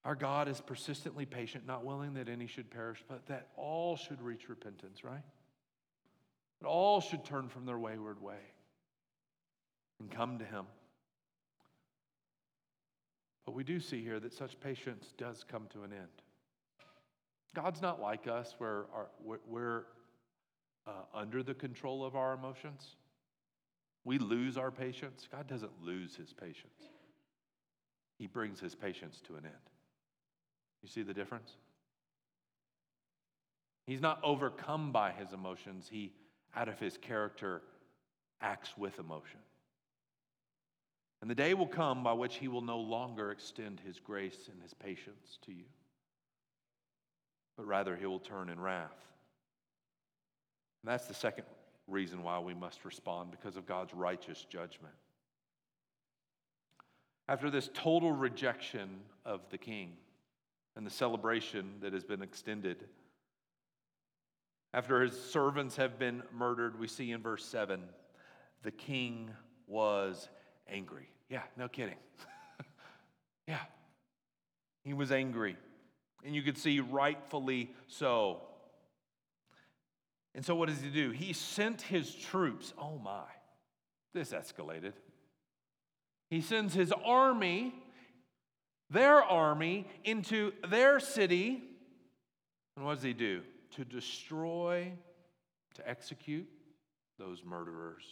Our 0.05 0.15
God 0.15 0.47
is 0.47 0.61
persistently 0.61 1.25
patient, 1.25 1.65
not 1.67 1.83
willing 1.83 2.13
that 2.13 2.29
any 2.29 2.47
should 2.47 2.69
perish, 2.71 3.03
but 3.07 3.25
that 3.27 3.49
all 3.57 3.97
should 3.97 4.21
reach 4.21 4.47
repentance, 4.47 5.03
right? 5.03 5.23
That 6.61 6.67
all 6.67 7.01
should 7.01 7.25
turn 7.25 7.49
from 7.49 7.65
their 7.65 7.77
wayward 7.77 8.21
way 8.21 8.39
and 9.99 10.09
come 10.09 10.39
to 10.39 10.45
Him. 10.45 10.65
But 13.45 13.55
we 13.55 13.63
do 13.63 13.79
see 13.79 14.03
here 14.03 14.19
that 14.19 14.33
such 14.33 14.59
patience 14.59 15.13
does 15.17 15.43
come 15.49 15.67
to 15.73 15.83
an 15.83 15.91
end. 15.91 16.07
God's 17.53 17.81
not 17.81 17.99
like 17.99 18.27
us 18.27 18.55
where 18.59 18.85
our, 18.93 19.07
we're 19.47 19.85
uh, 20.85 20.91
under 21.13 21.43
the 21.43 21.53
control 21.53 22.05
of 22.05 22.15
our 22.15 22.33
emotions. 22.33 22.95
We 24.07 24.19
lose 24.19 24.57
our 24.57 24.71
patience. 24.71 25.27
God 25.29 25.47
doesn't 25.47 25.83
lose 25.83 26.15
his 26.15 26.31
patience, 26.31 26.81
he 28.17 28.25
brings 28.25 28.57
his 28.57 28.73
patience 28.73 29.21
to 29.27 29.35
an 29.35 29.43
end. 29.43 29.53
You 30.81 30.87
see 30.87 31.03
the 31.03 31.13
difference? 31.13 31.51
He's 33.85 33.99
not 33.99 34.21
overcome 34.23 34.93
by 34.93 35.11
his 35.11 35.33
emotions, 35.33 35.89
he, 35.91 36.13
out 36.55 36.69
of 36.69 36.79
his 36.79 36.97
character, 36.97 37.61
acts 38.39 38.77
with 38.77 38.97
emotion. 38.97 39.39
And 41.21 41.29
the 41.29 41.35
day 41.35 41.53
will 41.53 41.67
come 41.67 42.01
by 42.01 42.13
which 42.13 42.35
he 42.35 42.47
will 42.47 42.61
no 42.61 42.77
longer 42.77 43.31
extend 43.31 43.81
his 43.85 43.99
grace 43.99 44.47
and 44.49 44.61
his 44.61 44.73
patience 44.73 45.37
to 45.45 45.51
you, 45.51 45.65
but 47.57 47.65
rather 47.65 47.97
he 47.97 48.05
will 48.05 48.19
turn 48.19 48.47
in 48.49 48.59
wrath. 48.59 49.05
And 50.83 50.91
that's 50.93 51.07
the 51.07 51.13
second 51.13 51.43
reason 51.87 52.23
why 52.23 52.39
we 52.39 52.53
must 52.53 52.85
respond 52.85 53.31
because 53.31 53.57
of 53.57 53.65
God's 53.65 53.93
righteous 53.93 54.45
judgment. 54.49 54.93
After 57.29 57.49
this 57.49 57.69
total 57.73 58.11
rejection 58.11 58.89
of 59.25 59.41
the 59.49 59.57
king 59.57 59.93
and 60.75 60.85
the 60.85 60.91
celebration 60.91 61.75
that 61.81 61.93
has 61.93 62.03
been 62.03 62.21
extended, 62.21 62.85
after 64.73 65.01
his 65.01 65.19
servants 65.19 65.75
have 65.77 65.97
been 65.97 66.23
murdered, 66.33 66.79
we 66.79 66.87
see 66.87 67.11
in 67.11 67.21
verse 67.21 67.43
7 67.45 67.81
the 68.63 68.71
king 68.71 69.29
was 69.67 70.29
angry. 70.67 71.09
Yeah, 71.29 71.43
no 71.57 71.67
kidding. 71.67 71.97
yeah, 73.47 73.59
he 74.83 74.93
was 74.93 75.11
angry. 75.11 75.57
And 76.23 76.35
you 76.35 76.41
could 76.41 76.57
see 76.57 76.79
rightfully 76.79 77.71
so. 77.87 78.41
And 80.37 80.45
so, 80.45 80.53
what 80.53 80.69
does 80.69 80.79
he 80.79 80.89
do? 80.89 81.09
He 81.09 81.33
sent 81.33 81.81
his 81.81 82.13
troops. 82.13 82.71
Oh 82.77 82.99
my, 82.99 83.25
this 84.13 84.33
escalated. 84.33 84.93
He 86.29 86.41
sends 86.41 86.75
his 86.75 86.93
army, 87.03 87.73
their 88.91 89.23
army, 89.23 89.87
into 90.03 90.51
their 90.69 90.99
city. 90.99 91.63
And 92.75 92.85
what 92.85 92.93
does 92.93 93.03
he 93.03 93.13
do? 93.13 93.41
To 93.77 93.83
destroy, 93.83 94.93
to 95.73 95.89
execute 95.89 96.47
those 97.17 97.43
murderers. 97.43 98.05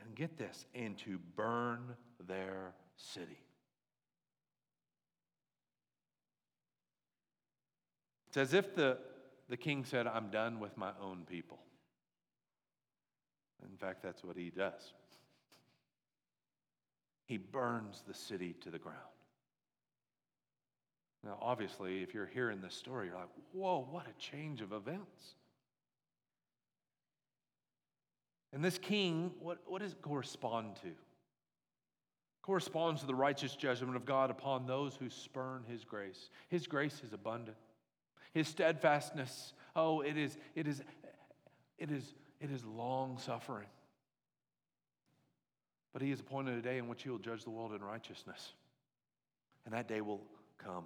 And 0.00 0.14
get 0.14 0.38
this, 0.38 0.64
and 0.74 0.96
to 1.00 1.18
burn 1.36 1.94
their 2.26 2.72
city. 2.96 3.42
It's 8.28 8.38
as 8.38 8.54
if 8.54 8.74
the 8.74 8.96
the 9.48 9.56
king 9.56 9.84
said, 9.84 10.06
I'm 10.06 10.30
done 10.30 10.60
with 10.60 10.76
my 10.76 10.90
own 11.00 11.24
people. 11.28 11.58
In 13.62 13.76
fact, 13.76 14.02
that's 14.02 14.22
what 14.24 14.36
he 14.36 14.50
does. 14.50 14.92
He 17.26 17.38
burns 17.38 18.02
the 18.06 18.14
city 18.14 18.54
to 18.62 18.70
the 18.70 18.78
ground. 18.78 18.98
Now, 21.24 21.38
obviously, 21.40 22.02
if 22.02 22.14
you're 22.14 22.26
hearing 22.26 22.60
this 22.60 22.74
story, 22.74 23.08
you're 23.08 23.16
like, 23.16 23.28
whoa, 23.52 23.86
what 23.90 24.06
a 24.06 24.12
change 24.20 24.60
of 24.60 24.72
events. 24.72 25.34
And 28.52 28.64
this 28.64 28.78
king, 28.78 29.32
what, 29.40 29.58
what 29.66 29.82
does 29.82 29.92
it 29.92 30.02
correspond 30.02 30.76
to? 30.76 30.92
Corresponds 32.42 33.00
to 33.00 33.06
the 33.08 33.14
righteous 33.14 33.56
judgment 33.56 33.96
of 33.96 34.04
God 34.04 34.30
upon 34.30 34.66
those 34.66 34.94
who 34.94 35.10
spurn 35.10 35.64
his 35.68 35.84
grace. 35.84 36.30
His 36.48 36.68
grace 36.68 37.02
is 37.04 37.12
abundant. 37.12 37.56
His 38.36 38.48
steadfastness, 38.48 39.54
oh, 39.74 40.02
it 40.02 40.18
is, 40.18 40.36
it 40.54 40.68
is, 40.68 40.82
it 41.78 41.90
is, 41.90 42.04
it 42.38 42.50
is 42.50 42.62
long 42.66 43.16
suffering. 43.16 43.68
But 45.94 46.02
he 46.02 46.10
has 46.10 46.20
appointed 46.20 46.58
a 46.58 46.60
day 46.60 46.76
in 46.76 46.86
which 46.86 47.02
he 47.02 47.08
will 47.08 47.18
judge 47.18 47.44
the 47.44 47.50
world 47.50 47.72
in 47.72 47.80
righteousness. 47.80 48.52
And 49.64 49.72
that 49.72 49.88
day 49.88 50.02
will 50.02 50.20
come. 50.58 50.84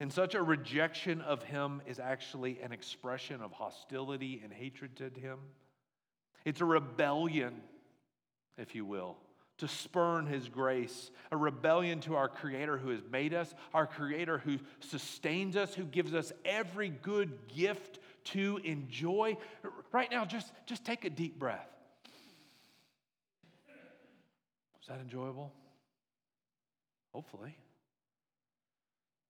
And 0.00 0.12
such 0.12 0.34
a 0.34 0.42
rejection 0.42 1.20
of 1.20 1.44
him 1.44 1.80
is 1.86 2.00
actually 2.00 2.58
an 2.60 2.72
expression 2.72 3.40
of 3.40 3.52
hostility 3.52 4.40
and 4.42 4.52
hatred 4.52 4.96
to 4.96 5.20
him. 5.20 5.38
It's 6.44 6.60
a 6.60 6.64
rebellion. 6.64 7.54
if 8.56 8.74
you 8.74 8.84
will, 8.84 9.16
to 9.58 9.68
spurn 9.68 10.26
his 10.26 10.48
grace, 10.48 11.10
a 11.30 11.36
rebellion 11.36 12.00
to 12.00 12.14
our 12.14 12.28
Creator 12.28 12.78
who 12.78 12.90
has 12.90 13.00
made 13.10 13.34
us, 13.34 13.52
our 13.74 13.86
Creator 13.86 14.38
who 14.38 14.58
sustains 14.80 15.56
us, 15.56 15.74
who 15.74 15.84
gives 15.84 16.14
us 16.14 16.32
every 16.44 16.88
good 16.88 17.32
gift 17.54 17.98
to 18.24 18.60
enjoy. 18.64 19.36
Right 19.92 20.10
now, 20.10 20.24
just, 20.24 20.52
just 20.66 20.84
take 20.84 21.04
a 21.04 21.10
deep 21.10 21.38
breath. 21.38 21.68
Was 24.78 24.86
that 24.88 25.00
enjoyable? 25.00 25.52
Hopefully. 27.12 27.56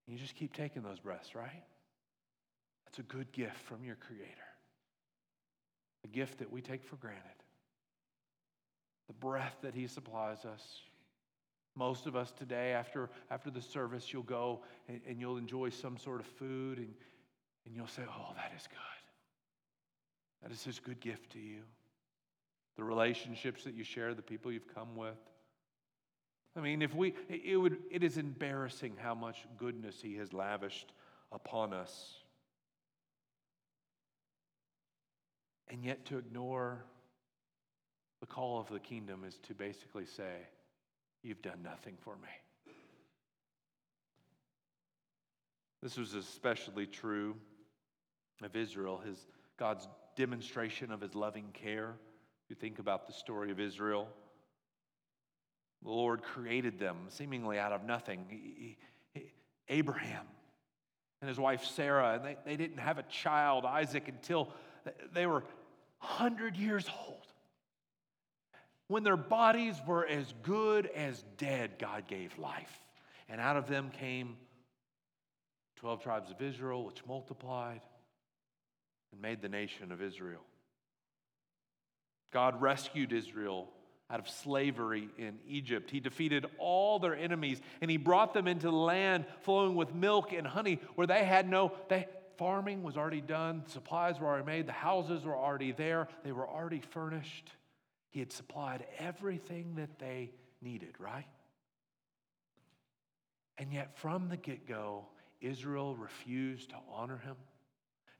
You 0.06 0.18
just 0.18 0.34
keep 0.34 0.54
taking 0.54 0.82
those 0.82 0.98
breaths, 0.98 1.34
right? 1.34 1.64
That's 2.84 2.98
a 2.98 3.02
good 3.02 3.32
gift 3.32 3.58
from 3.60 3.82
your 3.84 3.96
Creator, 3.96 4.26
a 6.04 6.08
gift 6.08 6.38
that 6.38 6.50
we 6.50 6.60
take 6.60 6.84
for 6.84 6.96
granted 6.96 7.22
the 9.08 9.14
breath 9.14 9.56
that 9.62 9.74
He 9.74 9.86
supplies 9.86 10.44
us. 10.44 10.80
Most 11.74 12.06
of 12.06 12.14
us 12.14 12.30
today, 12.32 12.72
after, 12.72 13.10
after 13.30 13.50
the 13.50 13.62
service, 13.62 14.12
you'll 14.12 14.22
go 14.22 14.60
and, 14.88 15.00
and 15.08 15.20
you'll 15.20 15.36
enjoy 15.36 15.70
some 15.70 15.96
sort 15.96 16.20
of 16.20 16.26
food 16.26 16.78
and, 16.78 16.92
and 17.66 17.74
you'll 17.74 17.86
say, 17.86 18.02
Oh, 18.08 18.32
that 18.36 18.52
is 18.56 18.66
good. 18.66 18.78
That 20.42 20.52
is 20.52 20.62
His 20.62 20.78
good 20.78 21.00
gift 21.00 21.32
to 21.32 21.38
you. 21.38 21.60
The 22.76 22.84
relationships 22.84 23.64
that 23.64 23.74
you 23.74 23.84
share, 23.84 24.14
the 24.14 24.22
people 24.22 24.52
you've 24.52 24.72
come 24.72 24.94
with. 24.94 25.18
I 26.56 26.60
mean, 26.60 26.82
if 26.82 26.94
we, 26.94 27.14
it, 27.28 27.56
would, 27.56 27.78
it 27.90 28.02
is 28.02 28.18
embarrassing 28.18 28.94
how 29.00 29.14
much 29.14 29.46
goodness 29.56 30.00
He 30.02 30.16
has 30.16 30.32
lavished 30.32 30.92
upon 31.32 31.72
us. 31.72 32.14
And 35.70 35.84
yet 35.84 36.04
to 36.06 36.18
ignore 36.18 36.84
the 38.20 38.26
call 38.26 38.60
of 38.60 38.68
the 38.68 38.80
kingdom 38.80 39.24
is 39.26 39.38
to 39.48 39.54
basically 39.54 40.06
say, 40.06 40.46
You've 41.22 41.42
done 41.42 41.62
nothing 41.64 41.96
for 42.00 42.14
me. 42.16 42.28
This 45.82 45.96
was 45.96 46.14
especially 46.14 46.86
true 46.86 47.36
of 48.42 48.54
Israel, 48.54 49.00
his, 49.04 49.26
God's 49.58 49.88
demonstration 50.16 50.92
of 50.92 51.00
his 51.00 51.14
loving 51.14 51.46
care. 51.52 51.94
If 52.44 52.50
You 52.50 52.56
think 52.56 52.78
about 52.78 53.06
the 53.06 53.12
story 53.12 53.50
of 53.50 53.60
Israel. 53.60 54.08
The 55.82 55.90
Lord 55.90 56.22
created 56.22 56.78
them 56.78 56.96
seemingly 57.08 57.58
out 57.58 57.72
of 57.72 57.84
nothing. 57.84 58.26
He, 58.28 58.78
he, 59.14 59.32
Abraham 59.68 60.26
and 61.20 61.28
his 61.28 61.38
wife 61.38 61.64
Sarah, 61.64 62.14
and 62.14 62.24
they, 62.24 62.36
they 62.44 62.56
didn't 62.56 62.78
have 62.78 62.98
a 62.98 63.02
child, 63.04 63.64
Isaac, 63.64 64.08
until 64.08 64.52
they 65.12 65.26
were 65.26 65.44
100 66.00 66.56
years 66.56 66.88
old. 67.06 67.17
When 68.88 69.04
their 69.04 69.16
bodies 69.16 69.76
were 69.86 70.06
as 70.06 70.32
good 70.42 70.86
as 70.86 71.22
dead, 71.36 71.78
God 71.78 72.06
gave 72.08 72.36
life. 72.38 72.72
And 73.28 73.40
out 73.40 73.56
of 73.56 73.68
them 73.68 73.90
came 73.90 74.36
12 75.76 76.02
tribes 76.02 76.30
of 76.30 76.40
Israel, 76.40 76.84
which 76.84 77.04
multiplied 77.06 77.82
and 79.12 79.20
made 79.20 79.42
the 79.42 79.48
nation 79.48 79.92
of 79.92 80.02
Israel. 80.02 80.42
God 82.32 82.60
rescued 82.60 83.12
Israel 83.12 83.68
out 84.10 84.20
of 84.20 84.28
slavery 84.28 85.08
in 85.18 85.38
Egypt. 85.46 85.90
He 85.90 86.00
defeated 86.00 86.46
all 86.58 86.98
their 86.98 87.14
enemies 87.14 87.60
and 87.80 87.90
he 87.90 87.96
brought 87.98 88.32
them 88.32 88.46
into 88.46 88.66
the 88.66 88.76
land 88.76 89.26
flowing 89.42 89.74
with 89.74 89.94
milk 89.94 90.32
and 90.32 90.46
honey 90.46 90.80
where 90.94 91.06
they 91.06 91.24
had 91.24 91.48
no 91.48 91.72
they, 91.88 92.06
farming 92.38 92.82
was 92.82 92.96
already 92.96 93.20
done, 93.20 93.64
supplies 93.66 94.18
were 94.18 94.26
already 94.26 94.46
made, 94.46 94.66
the 94.66 94.72
houses 94.72 95.24
were 95.24 95.36
already 95.36 95.72
there, 95.72 96.08
they 96.24 96.32
were 96.32 96.48
already 96.48 96.80
furnished. 96.80 97.52
He 98.10 98.20
had 98.20 98.32
supplied 98.32 98.86
everything 98.98 99.74
that 99.76 99.98
they 99.98 100.32
needed, 100.62 100.94
right? 100.98 101.26
And 103.58 103.72
yet, 103.72 103.98
from 103.98 104.28
the 104.28 104.36
get 104.36 104.66
go, 104.66 105.06
Israel 105.40 105.96
refused 105.96 106.70
to 106.70 106.76
honor 106.90 107.18
him 107.18 107.36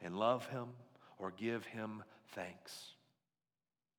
and 0.00 0.16
love 0.16 0.46
him 0.48 0.68
or 1.18 1.32
give 1.32 1.64
him 1.64 2.02
thanks. 2.34 2.92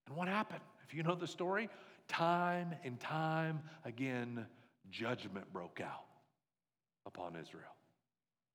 And 0.08 0.16
what 0.16 0.28
happened? 0.28 0.62
If 0.88 0.94
you 0.94 1.04
know 1.04 1.16
the 1.16 1.28
story, 1.28 1.70
time 2.08 2.74
and 2.84 3.00
time 3.00 3.62
again, 3.86 4.46
judgment 4.90 5.52
broke 5.54 5.82
out 5.82 6.06
upon 7.06 7.36
Israel. 7.36 7.76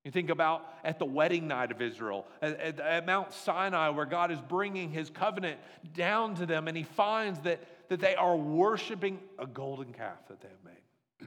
You 0.05 0.11
think 0.11 0.29
about 0.29 0.67
at 0.85 0.99
the 0.99 1.07
wedding 1.07 1.49
night 1.49 1.71
of 1.71 1.81
Israel, 1.81 2.27
at, 2.43 2.79
at, 2.79 3.07
Mount 3.07 3.33
Sinai, 3.33 3.89
where 3.89 4.05
God 4.05 4.31
is 4.31 4.39
bringing 4.39 4.91
his 4.91 5.09
covenant 5.09 5.59
down 5.95 6.35
to 6.37 6.47
them, 6.47 6.69
and 6.69 6.77
he 6.77 6.83
finds 6.83 7.41
that, 7.41 7.89
that 7.89 8.01
they 8.01 8.15
are 8.15 8.37
worshiping 8.37 9.19
a 9.39 9.47
golden 9.47 9.95
calf 9.95 10.29
that 10.29 10.43
they 10.43 10.49
have 10.49 10.65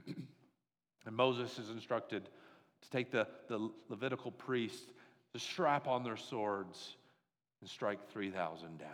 made. 0.06 0.14
and 1.06 1.16
Moses 1.16 1.58
is 1.58 1.70
instructed 1.70 2.28
to 2.82 2.90
take 2.90 3.10
the, 3.10 3.26
the 3.48 3.68
Levitical 3.88 4.30
priests 4.30 4.92
to 5.32 5.40
strap 5.40 5.88
on 5.88 6.04
their 6.04 6.16
swords 6.16 6.94
and 7.60 7.68
strike 7.68 8.08
3,000 8.12 8.78
down. 8.78 8.88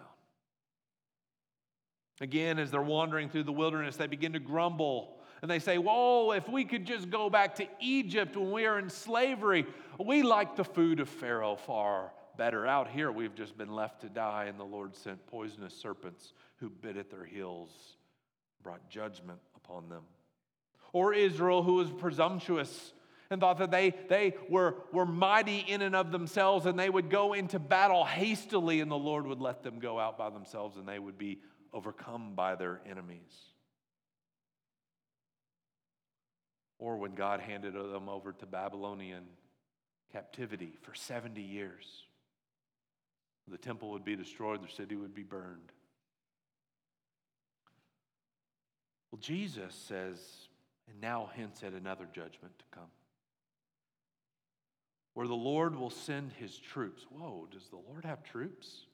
Again, 2.23 2.59
as 2.59 2.71
they're 2.71 2.81
wandering 2.81 3.29
through 3.29 3.43
the 3.43 3.53
wilderness, 3.53 3.97
they 3.97 4.07
begin 4.07 4.33
to 4.33 4.39
grumble 4.39 5.19
and 5.45 5.51
they 5.51 5.59
say, 5.59 5.77
Whoa, 5.77 6.31
if 6.31 6.49
we 6.49 6.65
could 6.65 6.87
just 6.87 7.11
go 7.11 7.29
back 7.29 7.57
to 7.57 7.67
Egypt 7.79 8.35
when 8.35 8.51
we 8.51 8.63
were 8.63 8.79
in 8.79 8.89
slavery, 8.89 9.67
we 10.03 10.23
like 10.23 10.57
the 10.57 10.65
food 10.65 11.01
of 11.01 11.09
Pharaoh 11.11 11.57
far 11.57 12.13
better. 12.39 12.67
Out 12.67 12.89
here, 12.89 13.13
we've 13.13 13.35
just 13.35 13.59
been 13.59 13.75
left 13.75 14.01
to 14.01 14.09
die, 14.09 14.47
and 14.49 14.59
the 14.59 14.65
Lord 14.65 14.97
sent 14.97 15.27
poisonous 15.27 15.75
serpents 15.75 16.33
who 16.61 16.71
bit 16.71 16.97
at 16.97 17.11
their 17.11 17.27
heels, 17.27 17.69
brought 18.63 18.89
judgment 18.89 19.39
upon 19.55 19.91
them. 19.91 20.05
Or 20.95 21.13
Israel, 21.13 21.63
who 21.63 21.75
was 21.75 21.91
presumptuous 21.91 22.95
and 23.29 23.39
thought 23.39 23.59
that 23.59 23.71
they, 23.71 23.95
they 24.09 24.33
were, 24.49 24.77
were 24.95 25.05
mighty 25.05 25.59
in 25.59 25.83
and 25.83 25.95
of 25.95 26.11
themselves 26.11 26.65
and 26.65 26.79
they 26.79 26.89
would 26.89 27.11
go 27.11 27.35
into 27.35 27.59
battle 27.59 28.07
hastily 28.07 28.81
and 28.81 28.91
the 28.91 28.97
Lord 28.97 29.27
would 29.27 29.43
let 29.43 29.63
them 29.63 29.79
go 29.79 30.01
out 30.01 30.17
by 30.17 30.31
themselves 30.31 30.79
and 30.79 30.89
they 30.89 30.99
would 30.99 31.19
be 31.19 31.41
overcome 31.71 32.35
by 32.35 32.55
their 32.55 32.81
enemies. 32.89 33.54
Or 36.79 36.97
when 36.97 37.15
God 37.15 37.41
handed 37.41 37.75
them 37.75 38.09
over 38.09 38.33
to 38.33 38.47
Babylonian 38.47 39.25
captivity 40.13 40.73
for 40.83 40.95
70 40.95 41.41
years. 41.41 41.85
The 43.49 43.59
temple 43.59 43.91
would 43.91 44.05
be 44.05 44.17
destroyed, 44.17 44.63
the 44.63 44.73
city 44.73 44.97
would 44.97 45.15
be 45.15 45.23
burned. 45.23 45.73
Well, 49.11 49.21
Jesus 49.21 49.75
says, 49.75 50.19
and 50.91 51.01
now 51.01 51.31
hints 51.35 51.63
at 51.63 51.73
another 51.73 52.07
judgment 52.07 52.59
to 52.59 52.65
come, 52.73 52.91
where 55.15 55.27
the 55.29 55.35
Lord 55.35 55.77
will 55.77 55.91
send 55.91 56.33
his 56.33 56.57
troops. 56.57 57.07
Whoa, 57.11 57.47
does 57.51 57.69
the 57.69 57.77
Lord 57.77 58.05
have 58.05 58.23
troops? 58.25 58.87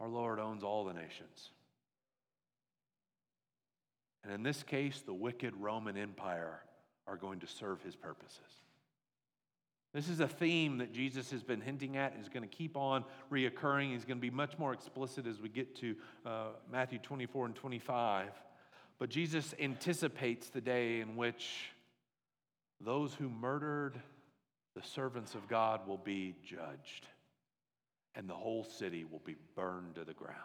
Our 0.00 0.08
Lord 0.08 0.38
owns 0.38 0.62
all 0.62 0.84
the 0.84 0.94
nations. 0.94 1.50
And 4.22 4.32
in 4.32 4.42
this 4.42 4.62
case, 4.62 5.02
the 5.04 5.14
wicked 5.14 5.54
Roman 5.56 5.96
Empire 5.96 6.60
are 7.06 7.16
going 7.16 7.40
to 7.40 7.46
serve 7.46 7.82
his 7.82 7.96
purposes. 7.96 8.38
This 9.92 10.08
is 10.08 10.20
a 10.20 10.28
theme 10.28 10.78
that 10.78 10.92
Jesus 10.92 11.32
has 11.32 11.42
been 11.42 11.60
hinting 11.60 11.96
at 11.96 12.14
is 12.20 12.28
going 12.28 12.48
to 12.48 12.56
keep 12.56 12.76
on 12.76 13.04
reoccurring. 13.30 13.92
He's 13.92 14.04
going 14.04 14.18
to 14.18 14.22
be 14.22 14.30
much 14.30 14.56
more 14.56 14.72
explicit 14.72 15.26
as 15.26 15.40
we 15.40 15.48
get 15.48 15.74
to 15.76 15.96
uh, 16.24 16.44
Matthew 16.70 17.00
24 17.00 17.46
and 17.46 17.54
25. 17.56 18.28
But 19.00 19.10
Jesus 19.10 19.52
anticipates 19.58 20.48
the 20.50 20.60
day 20.60 21.00
in 21.00 21.16
which 21.16 21.72
those 22.80 23.14
who 23.14 23.28
murdered 23.28 24.00
the 24.76 24.82
servants 24.82 25.34
of 25.34 25.48
God 25.48 25.88
will 25.88 25.98
be 25.98 26.36
judged, 26.44 27.06
and 28.14 28.28
the 28.28 28.34
whole 28.34 28.62
city 28.62 29.04
will 29.04 29.22
be 29.24 29.36
burned 29.56 29.96
to 29.96 30.04
the 30.04 30.14
ground. 30.14 30.36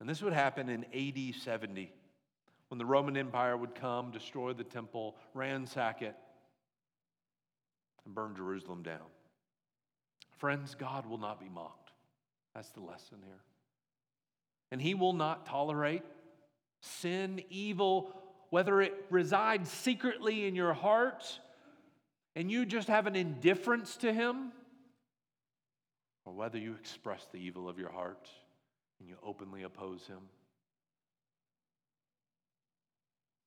And 0.00 0.08
this 0.08 0.22
would 0.22 0.32
happen 0.32 0.68
in 0.68 0.84
AD 0.94 1.34
70 1.42 1.92
when 2.68 2.78
the 2.78 2.86
Roman 2.86 3.16
Empire 3.16 3.56
would 3.56 3.74
come, 3.74 4.10
destroy 4.10 4.52
the 4.52 4.64
temple, 4.64 5.16
ransack 5.34 6.02
it, 6.02 6.16
and 8.04 8.14
burn 8.14 8.34
Jerusalem 8.34 8.82
down. 8.82 9.06
Friends, 10.38 10.74
God 10.74 11.06
will 11.06 11.18
not 11.18 11.38
be 11.38 11.48
mocked. 11.48 11.90
That's 12.54 12.70
the 12.70 12.80
lesson 12.80 13.18
here. 13.24 13.40
And 14.72 14.80
He 14.80 14.94
will 14.94 15.12
not 15.12 15.46
tolerate 15.46 16.02
sin, 16.80 17.42
evil, 17.50 18.14
whether 18.48 18.80
it 18.80 18.94
resides 19.10 19.70
secretly 19.70 20.46
in 20.46 20.54
your 20.54 20.72
heart 20.72 21.40
and 22.36 22.50
you 22.50 22.64
just 22.64 22.88
have 22.88 23.06
an 23.06 23.16
indifference 23.16 23.96
to 23.98 24.12
Him, 24.12 24.52
or 26.24 26.32
whether 26.32 26.58
you 26.58 26.74
express 26.74 27.26
the 27.32 27.38
evil 27.38 27.68
of 27.68 27.78
your 27.78 27.90
heart 27.90 28.28
and 29.00 29.08
you 29.08 29.16
openly 29.22 29.62
oppose 29.62 30.06
him. 30.06 30.20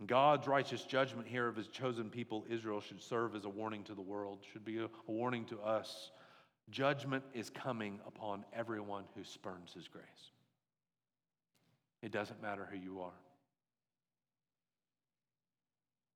God's 0.06 0.48
righteous 0.48 0.84
judgment 0.84 1.28
here 1.28 1.48
of 1.48 1.56
his 1.56 1.68
chosen 1.68 2.10
people, 2.10 2.46
Israel, 2.50 2.82
should 2.82 3.02
serve 3.02 3.36
as 3.36 3.46
a 3.46 3.50
warning 3.50 3.84
to 3.86 3.94
the 3.94 4.02
world, 4.02 4.40
should 4.52 4.66
be 4.66 4.80
a, 4.80 4.90
warning 5.08 5.46
to 5.46 5.62
us. 5.62 6.12
Judgment 6.70 7.24
is 7.34 7.50
coming 7.50 8.00
upon 8.06 8.44
everyone 8.52 9.06
who 9.16 9.24
spurns 9.24 9.72
his 9.74 9.88
grace. 9.88 10.04
It 12.02 12.12
doesn't 12.12 12.42
matter 12.42 12.68
who 12.70 12.78
you 12.78 13.00
are. 13.00 13.14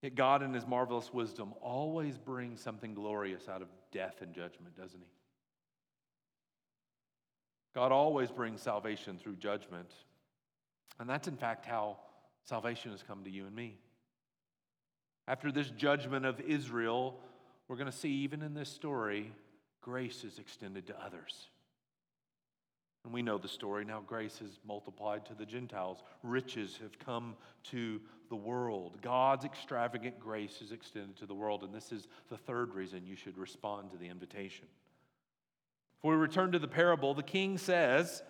Yet 0.02 0.16
God, 0.16 0.44
in 0.44 0.54
His 0.54 0.68
marvelous 0.68 1.12
wisdom, 1.14 1.54
always 1.62 2.18
brings 2.18 2.62
something 2.62 2.94
glorious 2.94 3.50
out 3.50 3.62
of 3.62 3.68
death 3.92 4.22
and 4.22 4.34
judgment, 4.34 4.78
doesn't 4.78 5.00
He? 5.00 5.17
God 7.78 7.92
always 7.92 8.32
brings 8.32 8.64
salvation 8.64 9.20
through 9.20 9.36
judgment. 9.36 9.94
And 11.00 11.08
that's, 11.08 11.28
in 11.28 11.38
fact, 11.38 11.64
how 11.64 11.98
salvation 12.44 12.90
has 12.90 13.04
come 13.04 13.24
to 13.24 13.30
you 13.30 13.46
and 13.46 13.56
me. 13.56 13.78
After 15.28 15.52
this 15.52 15.70
judgment 15.70 16.26
of 16.26 16.42
Israel, 16.42 17.20
we're 17.68 17.76
going 17.76 17.92
to 17.92 17.96
see, 17.96 18.10
even 18.10 18.42
in 18.42 18.56
this 18.56 18.70
story, 18.70 19.32
grace 19.80 20.24
is 20.24 20.40
extended 20.40 20.88
to 20.88 21.00
others. 21.00 21.50
And 23.06 23.14
we 23.14 23.22
know 23.22 23.38
the 23.38 23.48
story. 23.48 23.86
Now 23.86 24.02
grace 24.08 24.42
is 24.42 24.58
multiplied 24.68 25.28
to 25.28 25.36
the 25.36 25.46
Gentiles. 25.46 26.00
Riches 26.24 26.80
have 26.82 26.98
come 26.98 27.36
to 27.66 28.02
the 28.30 28.36
world. 28.36 28.98
God's 29.04 29.46
extravagant 29.46 30.20
grace 30.20 30.64
is 30.64 30.72
extended 30.72 31.16
to 31.18 31.28
the 31.28 31.36
world. 31.36 31.62
And 31.62 31.76
this 31.76 31.92
is 31.92 32.08
the 32.32 32.38
third 32.38 32.74
reason 32.74 33.06
you 33.06 33.16
should 33.16 33.38
respond 33.38 33.92
to 33.92 33.98
the 33.98 34.08
invitation. 34.08 34.66
If 36.00 36.10
we 36.10 36.16
return 36.16 36.52
to 36.52 36.60
the 36.60 36.68
parable, 36.68 37.14
the 37.14 37.24
king 37.24 37.58
says, 37.58 38.22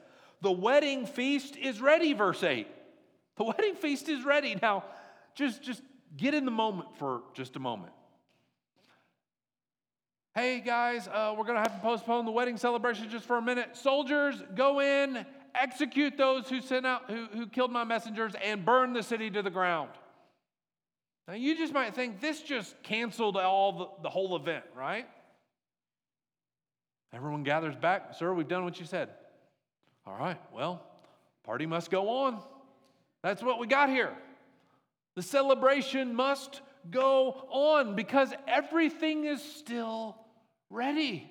The 0.42 0.52
wedding 0.52 1.06
feast 1.06 1.56
is 1.56 1.82
ready, 1.82 2.14
verse 2.14 2.44
8. 2.44 2.68
The 3.38 3.44
wedding 3.44 3.76
feast 3.76 4.10
is 4.10 4.26
ready. 4.26 4.56
Now, 4.62 4.86
just, 5.36 5.62
just 5.62 5.82
get 6.16 6.34
in 6.34 6.46
the 6.46 6.52
moment 6.52 6.98
for 6.98 7.22
just 7.34 7.56
a 7.56 7.60
moment. 7.60 7.94
Hey 10.34 10.60
guys, 10.60 11.08
uh, 11.08 11.34
we're 11.36 11.46
going 11.46 11.56
to 11.56 11.68
have 11.68 11.74
to 11.74 11.82
postpone 11.82 12.26
the 12.26 12.32
wedding 12.32 12.58
celebration 12.58 13.10
just 13.10 13.26
for 13.26 13.38
a 13.38 13.42
minute. 13.42 13.76
Soldiers, 13.76 14.36
go 14.56 14.82
in, 14.82 15.26
execute 15.56 16.16
those 16.16 16.48
who 16.48 16.62
sent 16.62 16.86
out, 16.86 17.10
who, 17.10 17.26
who 17.34 17.48
killed 17.48 17.72
my 17.72 17.84
messengers, 17.84 18.34
and 18.44 18.64
burn 18.64 18.94
the 18.94 19.02
city 19.02 19.32
to 19.32 19.42
the 19.42 19.50
ground. 19.50 19.90
Now 21.28 21.34
you 21.34 21.58
just 21.58 21.74
might 21.74 21.96
think 21.96 22.22
this 22.22 22.42
just 22.44 22.82
canceled 22.84 23.36
all 23.36 23.72
the, 23.74 24.04
the 24.04 24.10
whole 24.10 24.36
event, 24.36 24.64
right? 24.76 25.08
Everyone 27.14 27.44
gathers 27.44 27.76
back. 27.76 28.14
Sir, 28.16 28.34
we've 28.34 28.48
done 28.48 28.64
what 28.64 28.80
you 28.80 28.86
said. 28.86 29.10
All 30.06 30.18
right, 30.18 30.40
well, 30.54 30.84
party 31.44 31.66
must 31.66 31.92
go 31.92 32.10
on. 32.10 32.42
That's 33.24 33.42
what 33.42 33.60
we 33.60 33.68
got 33.68 33.90
here. 33.90 34.14
The 35.16 35.24
celebration 35.24 36.14
must 36.14 36.62
go 36.92 37.48
on 37.50 37.96
because 37.96 38.32
everything 38.48 39.26
is 39.26 39.42
still 39.42 40.16
ready. 40.70 41.30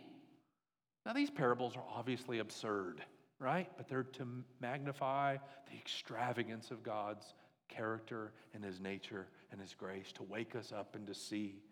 Now, 1.05 1.13
these 1.13 1.31
parables 1.31 1.77
are 1.77 1.85
obviously 1.95 2.41
absurd, 2.41 3.01
right? 3.39 3.71
But 3.77 3.89
they're 3.89 4.03
to 4.03 4.27
magnify 4.61 5.37
the 5.71 5.77
extravagance 5.79 6.71
of 6.71 6.83
God's 6.83 7.33
character 7.69 8.33
and 8.55 8.65
his 8.65 8.81
nature 8.81 9.29
and 9.53 9.61
his 9.61 9.75
grace, 9.75 10.11
to 10.15 10.23
wake 10.25 10.57
us 10.57 10.73
up 10.73 10.97
and 10.97 11.07
to 11.07 11.15
see. 11.15 11.63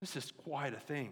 This 0.00 0.16
is 0.16 0.32
quite 0.32 0.74
a 0.74 0.80
thing. 0.80 1.10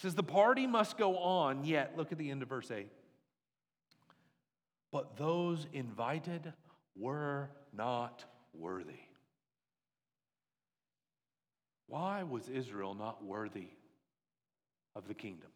Says, 0.00 0.14
The 0.14 0.22
party 0.22 0.66
must 0.66 0.96
go 0.96 1.18
on, 1.18 1.64
yet, 1.64 1.92
look 1.96 2.10
at 2.10 2.16
the 2.16 2.30
end 2.30 2.42
of 2.42 2.48
verse 2.48 2.70
8. 2.70 2.88
But 4.90 5.18
those 5.18 5.66
invited 5.74 6.52
were 6.96 7.50
not 7.72 8.24
worthy. 8.54 9.00
Why 11.86 12.22
was 12.22 12.48
Israel 12.48 12.94
not 12.94 13.22
worthy 13.22 13.68
of 14.96 15.06
the 15.06 15.14
kingdom? 15.14 15.50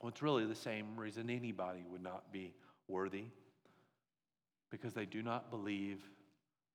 Well, 0.00 0.08
it's 0.08 0.22
really 0.22 0.44
the 0.44 0.54
same 0.54 0.96
reason 0.96 1.30
anybody 1.30 1.84
would 1.88 2.02
not 2.02 2.32
be 2.32 2.54
worthy 2.88 3.26
because 4.70 4.94
they 4.94 5.06
do 5.06 5.22
not 5.22 5.48
believe 5.48 6.00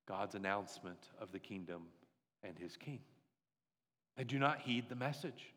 God's 0.06 0.34
announcement 0.34 1.10
of 1.20 1.30
the 1.30 1.38
kingdom 1.38 1.82
and 2.42 2.58
his 2.58 2.76
king. 2.76 3.00
They 4.16 4.24
do 4.24 4.38
not 4.38 4.60
heed 4.60 4.88
the 4.88 4.96
message. 4.96 5.52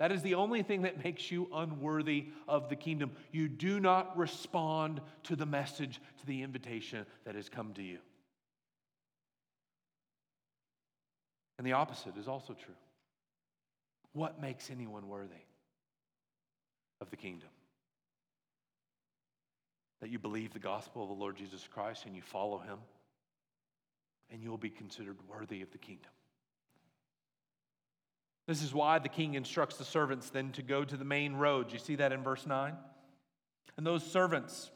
That 0.00 0.12
is 0.12 0.22
the 0.22 0.34
only 0.34 0.62
thing 0.62 0.82
that 0.82 1.04
makes 1.04 1.30
you 1.30 1.46
unworthy 1.52 2.28
of 2.48 2.70
the 2.70 2.74
kingdom. 2.74 3.12
You 3.32 3.48
do 3.48 3.78
not 3.78 4.16
respond 4.16 5.02
to 5.24 5.36
the 5.36 5.44
message, 5.44 6.00
to 6.20 6.26
the 6.26 6.42
invitation 6.42 7.04
that 7.26 7.34
has 7.34 7.50
come 7.50 7.74
to 7.74 7.82
you. 7.82 7.98
And 11.58 11.66
the 11.66 11.74
opposite 11.74 12.16
is 12.16 12.28
also 12.28 12.54
true. 12.54 12.74
What 14.14 14.40
makes 14.40 14.70
anyone 14.70 15.06
worthy 15.06 15.44
of 17.02 17.10
the 17.10 17.16
kingdom? 17.16 17.50
That 20.00 20.08
you 20.08 20.18
believe 20.18 20.54
the 20.54 20.58
gospel 20.58 21.02
of 21.02 21.10
the 21.10 21.14
Lord 21.14 21.36
Jesus 21.36 21.68
Christ 21.70 22.06
and 22.06 22.16
you 22.16 22.22
follow 22.22 22.56
him, 22.56 22.78
and 24.30 24.42
you'll 24.42 24.56
be 24.56 24.70
considered 24.70 25.18
worthy 25.28 25.60
of 25.60 25.70
the 25.72 25.78
kingdom. 25.78 26.10
This 28.50 28.64
is 28.64 28.74
why 28.74 28.98
the 28.98 29.08
king 29.08 29.34
instructs 29.34 29.76
the 29.76 29.84
servants 29.84 30.30
then 30.30 30.50
to 30.54 30.62
go 30.62 30.84
to 30.84 30.96
the 30.96 31.04
main 31.04 31.34
roads. 31.34 31.72
You 31.72 31.78
see 31.78 31.94
that 31.94 32.10
in 32.10 32.24
verse 32.24 32.48
9? 32.48 32.74
And 33.76 33.86
those 33.86 34.02
servants 34.02 34.72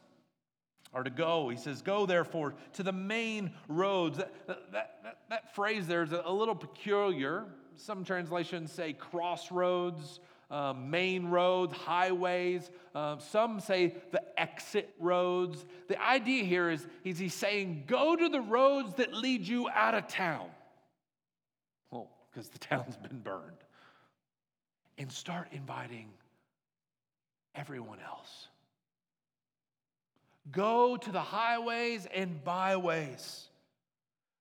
are 0.93 1.03
to 1.03 1.09
go. 1.09 1.49
He 1.49 1.57
says, 1.57 1.81
Go 1.81 2.05
therefore 2.05 2.55
to 2.75 2.83
the 2.83 2.93
main 2.93 3.51
roads. 3.67 4.19
That, 4.19 4.47
that, 4.47 4.71
that, 4.71 5.17
that 5.29 5.55
phrase 5.55 5.87
there 5.87 6.03
is 6.03 6.13
a 6.13 6.31
little 6.31 6.55
peculiar. 6.55 7.47
Some 7.75 8.05
translations 8.05 8.71
say 8.71 8.93
crossroads, 8.93 10.21
um, 10.49 10.89
main 10.89 11.25
roads, 11.25 11.73
highways. 11.73 12.71
Um, 12.95 13.19
some 13.19 13.59
say 13.59 13.97
the 14.11 14.21
exit 14.39 14.95
roads. 15.01 15.65
The 15.89 16.01
idea 16.01 16.45
here 16.45 16.69
is, 16.69 16.87
is 17.03 17.19
he's 17.19 17.33
saying, 17.33 17.83
Go 17.87 18.15
to 18.15 18.29
the 18.29 18.39
roads 18.39 18.93
that 18.93 19.13
lead 19.13 19.45
you 19.45 19.67
out 19.67 19.95
of 19.95 20.07
town. 20.07 20.47
Well, 21.91 22.07
because 22.31 22.47
the 22.47 22.59
town's 22.59 22.95
been 22.95 23.19
burned. 23.19 23.64
And 24.97 25.11
start 25.11 25.47
inviting 25.51 26.09
everyone 27.53 27.99
else. 27.99 28.47
Go 30.51 30.95
to 30.95 31.11
the 31.11 31.21
highways 31.21 32.07
and 32.13 32.43
byways. 32.43 33.45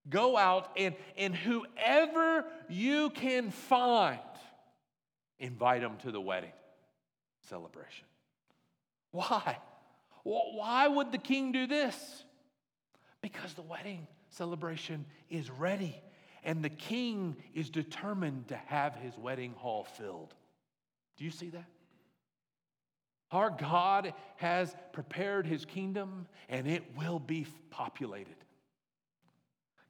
Go 0.09 0.37
out 0.37 0.71
and, 0.77 0.95
and 1.17 1.35
whoever 1.35 2.45
you 2.69 3.11
can 3.11 3.51
find, 3.51 4.19
invite 5.39 5.81
them 5.81 5.97
to 6.03 6.13
the 6.13 6.21
wedding 6.21 6.53
celebration. 7.49 8.07
Why? 9.13 9.59
Why 10.25 10.89
would 10.89 11.11
the 11.11 11.19
king 11.19 11.53
do 11.53 11.67
this? 11.67 12.25
Because 13.23 13.55
the 13.55 13.63
wedding 13.63 14.07
celebration 14.29 15.07
is 15.31 15.51
ready 15.51 16.03
and 16.43 16.63
the 16.63 16.69
king 16.69 17.37
is 17.55 17.71
determined 17.71 18.49
to 18.49 18.57
have 18.57 18.95
his 18.97 19.17
wedding 19.17 19.55
hall 19.57 19.85
filled. 19.85 20.35
Do 21.17 21.25
you 21.25 21.31
see 21.31 21.51
that? 21.51 21.67
Our 23.31 23.51
God 23.51 24.15
has 24.37 24.75
prepared 24.93 25.47
his 25.47 25.65
kingdom 25.65 26.27
and 26.49 26.69
it 26.69 26.85
will 26.97 27.19
be 27.19 27.47
populated. 27.71 28.37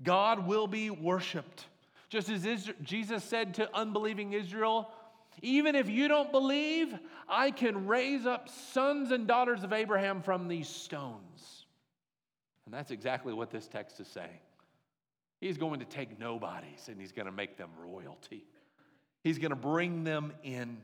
God 0.03 0.47
will 0.47 0.67
be 0.67 0.91
worshiped. 0.91 1.67
Just 2.09 2.29
as 2.29 2.71
Jesus 2.83 3.25
said 3.25 3.55
to 3.55 3.69
unbelieving 3.77 4.33
Israel, 4.33 4.91
even 5.43 5.75
if 5.75 5.89
you 5.89 6.09
don't 6.09 6.31
believe, 6.31 6.97
I 7.29 7.51
can 7.51 7.87
raise 7.87 8.25
up 8.25 8.49
sons 8.49 9.11
and 9.11 9.27
daughters 9.27 9.65
of 9.65 9.73
Abraham 9.73 10.23
from 10.23 10.49
these 10.49 10.69
stones. 10.69 11.67
And 12.65 12.73
that's 12.73 12.91
exactly 12.91 13.33
what 13.33 13.51
this 13.51 13.67
text 13.67 14.01
is 14.01 14.09
saying. 14.09 14.41
He's 15.41 15.59
going 15.59 15.81
to 15.81 15.87
take 15.87 16.19
nobodies 16.19 16.89
and 16.89 17.01
he's 17.01 17.13
going 17.13 17.27
to 17.27 17.33
make 17.33 17.57
them 17.57 17.71
royalty. 17.79 18.47
He's 19.23 19.39
going 19.39 19.51
to 19.51 19.57
bring 19.57 20.05
them 20.05 20.33
in. 20.43 20.79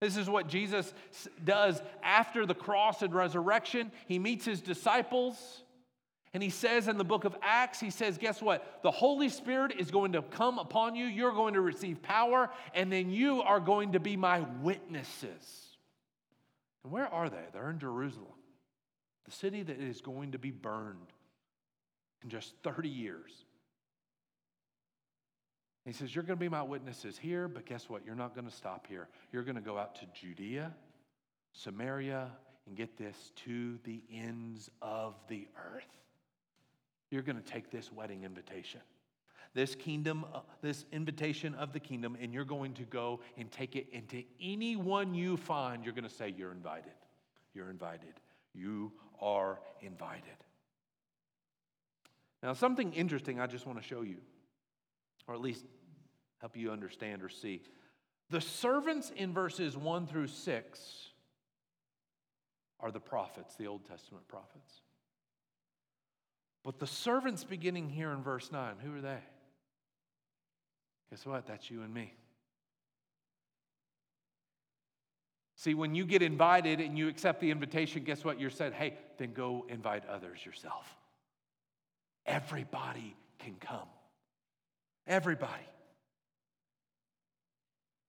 This 0.00 0.16
is 0.16 0.30
what 0.30 0.48
Jesus 0.48 0.92
does 1.44 1.82
after 2.02 2.46
the 2.46 2.54
cross 2.54 3.02
and 3.02 3.14
resurrection. 3.14 3.92
He 4.06 4.18
meets 4.18 4.44
his 4.44 4.60
disciples 4.60 5.62
and 6.32 6.42
he 6.42 6.50
says 6.50 6.86
in 6.86 6.96
the 6.96 7.04
book 7.04 7.24
of 7.24 7.36
Acts, 7.42 7.80
he 7.80 7.90
says, 7.90 8.16
Guess 8.16 8.40
what? 8.40 8.80
The 8.82 8.90
Holy 8.90 9.28
Spirit 9.28 9.72
is 9.78 9.90
going 9.90 10.12
to 10.12 10.22
come 10.22 10.58
upon 10.58 10.94
you. 10.94 11.06
You're 11.06 11.32
going 11.32 11.54
to 11.54 11.60
receive 11.60 12.02
power, 12.02 12.50
and 12.72 12.92
then 12.92 13.10
you 13.10 13.42
are 13.42 13.58
going 13.58 13.92
to 13.92 14.00
be 14.00 14.16
my 14.16 14.40
witnesses. 14.62 15.76
And 16.84 16.92
where 16.92 17.12
are 17.12 17.28
they? 17.28 17.42
They're 17.52 17.70
in 17.70 17.80
Jerusalem, 17.80 18.26
the 19.24 19.32
city 19.32 19.64
that 19.64 19.80
is 19.80 20.00
going 20.00 20.32
to 20.32 20.38
be 20.38 20.52
burned 20.52 21.12
in 22.22 22.30
just 22.30 22.54
30 22.62 22.88
years. 22.88 23.32
He 25.84 25.92
says, 25.92 26.14
You're 26.14 26.24
going 26.24 26.38
to 26.38 26.40
be 26.40 26.48
my 26.48 26.62
witnesses 26.62 27.18
here, 27.18 27.48
but 27.48 27.66
guess 27.66 27.88
what? 27.88 28.04
You're 28.04 28.14
not 28.14 28.34
going 28.34 28.46
to 28.46 28.54
stop 28.54 28.86
here. 28.86 29.08
You're 29.32 29.42
going 29.42 29.56
to 29.56 29.62
go 29.62 29.78
out 29.78 29.94
to 29.96 30.06
Judea, 30.18 30.74
Samaria, 31.52 32.30
and 32.66 32.76
get 32.76 32.96
this 32.96 33.32
to 33.44 33.78
the 33.84 34.02
ends 34.12 34.70
of 34.82 35.14
the 35.28 35.48
earth. 35.56 35.88
You're 37.10 37.22
going 37.22 37.40
to 37.40 37.42
take 37.42 37.70
this 37.70 37.90
wedding 37.92 38.22
invitation, 38.22 38.80
this 39.54 39.74
kingdom, 39.74 40.24
uh, 40.32 40.40
this 40.62 40.84
invitation 40.92 41.54
of 41.54 41.72
the 41.72 41.80
kingdom, 41.80 42.16
and 42.20 42.32
you're 42.32 42.44
going 42.44 42.74
to 42.74 42.84
go 42.84 43.20
and 43.36 43.50
take 43.50 43.74
it 43.74 43.88
into 43.90 44.22
anyone 44.40 45.14
you 45.14 45.36
find. 45.36 45.84
You're 45.84 45.94
going 45.94 46.08
to 46.08 46.14
say, 46.14 46.34
You're 46.36 46.52
invited. 46.52 46.92
You're 47.54 47.70
invited. 47.70 48.14
You 48.54 48.92
are 49.20 49.58
invited. 49.80 50.24
Now, 52.42 52.52
something 52.54 52.92
interesting 52.92 53.40
I 53.40 53.46
just 53.46 53.66
want 53.66 53.80
to 53.80 53.86
show 53.86 54.02
you, 54.02 54.16
or 55.30 55.34
at 55.34 55.40
least 55.40 55.64
help 56.40 56.56
you 56.56 56.72
understand 56.72 57.22
or 57.22 57.28
see. 57.28 57.62
The 58.30 58.40
servants 58.40 59.12
in 59.14 59.32
verses 59.32 59.76
1 59.76 60.08
through 60.08 60.26
6 60.26 60.80
are 62.80 62.90
the 62.90 63.00
prophets, 63.00 63.54
the 63.54 63.68
Old 63.68 63.86
Testament 63.86 64.26
prophets. 64.26 64.82
But 66.64 66.80
the 66.80 66.86
servants 66.86 67.44
beginning 67.44 67.88
here 67.90 68.10
in 68.10 68.22
verse 68.22 68.50
9, 68.50 68.74
who 68.82 68.96
are 68.96 69.00
they? 69.00 69.18
Guess 71.10 71.26
what? 71.26 71.46
That's 71.46 71.70
you 71.70 71.82
and 71.82 71.94
me. 71.94 72.12
See, 75.54 75.74
when 75.74 75.94
you 75.94 76.06
get 76.06 76.22
invited 76.22 76.80
and 76.80 76.98
you 76.98 77.08
accept 77.08 77.40
the 77.40 77.52
invitation, 77.52 78.02
guess 78.02 78.24
what? 78.24 78.40
You're 78.40 78.50
said, 78.50 78.72
hey, 78.72 78.94
then 79.18 79.32
go 79.32 79.64
invite 79.68 80.08
others 80.08 80.44
yourself. 80.44 80.92
Everybody 82.26 83.14
can 83.38 83.54
come. 83.60 83.86
Everybody. 85.06 85.64